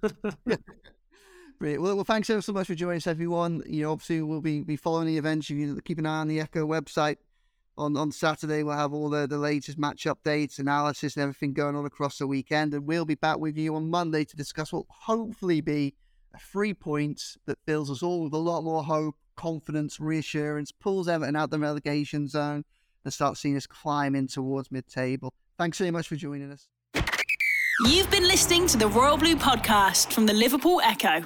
Brilliant. 1.58 1.82
Well, 1.82 1.96
well, 1.96 2.04
thanks 2.04 2.30
ever 2.30 2.42
so 2.42 2.52
much 2.52 2.66
for 2.66 2.74
joining 2.74 2.96
us, 2.96 3.06
everyone. 3.06 3.62
You 3.66 3.84
know, 3.84 3.92
obviously 3.92 4.22
we'll 4.22 4.40
be, 4.40 4.62
be 4.62 4.76
following 4.76 5.06
the 5.06 5.18
events. 5.18 5.48
You 5.50 5.80
keep 5.84 5.98
an 5.98 6.06
eye 6.06 6.20
on 6.20 6.28
the 6.28 6.40
Echo 6.40 6.66
website. 6.66 7.18
On 7.78 7.96
on 7.96 8.12
Saturday, 8.12 8.62
we'll 8.62 8.76
have 8.76 8.92
all 8.92 9.08
the, 9.08 9.26
the 9.26 9.38
latest 9.38 9.78
match 9.78 10.04
updates, 10.04 10.58
analysis, 10.58 11.16
and 11.16 11.22
everything 11.22 11.54
going 11.54 11.74
on 11.74 11.86
across 11.86 12.18
the 12.18 12.26
weekend. 12.26 12.74
And 12.74 12.86
we'll 12.86 13.06
be 13.06 13.14
back 13.14 13.38
with 13.38 13.56
you 13.56 13.74
on 13.76 13.88
Monday 13.88 14.24
to 14.24 14.36
discuss 14.36 14.72
what 14.72 14.84
hopefully 14.88 15.60
be 15.60 15.94
a 16.34 16.38
three 16.38 16.74
points 16.74 17.38
that 17.46 17.58
fills 17.66 17.90
us 17.90 18.02
all 18.02 18.24
with 18.24 18.32
a 18.34 18.38
lot 18.38 18.62
more 18.62 18.84
hope, 18.84 19.16
confidence, 19.36 19.98
reassurance, 19.98 20.70
pulls 20.72 21.08
Everton 21.08 21.36
out 21.36 21.44
of 21.44 21.50
the 21.50 21.58
relegation 21.58 22.28
zone 22.28 22.64
and 23.04 23.12
start 23.12 23.36
seeing 23.36 23.56
us 23.56 23.66
climb 23.66 24.14
in 24.14 24.28
towards 24.28 24.70
mid 24.70 24.86
table. 24.86 25.32
Thanks 25.58 25.78
very 25.78 25.90
much 25.90 26.08
for 26.08 26.16
joining 26.16 26.52
us. 26.52 26.68
You've 27.86 28.10
been 28.10 28.28
listening 28.28 28.66
to 28.68 28.76
the 28.76 28.86
Royal 28.86 29.16
Blue 29.16 29.34
podcast 29.34 30.12
from 30.12 30.26
the 30.26 30.32
Liverpool 30.32 30.80
Echo. 30.84 31.24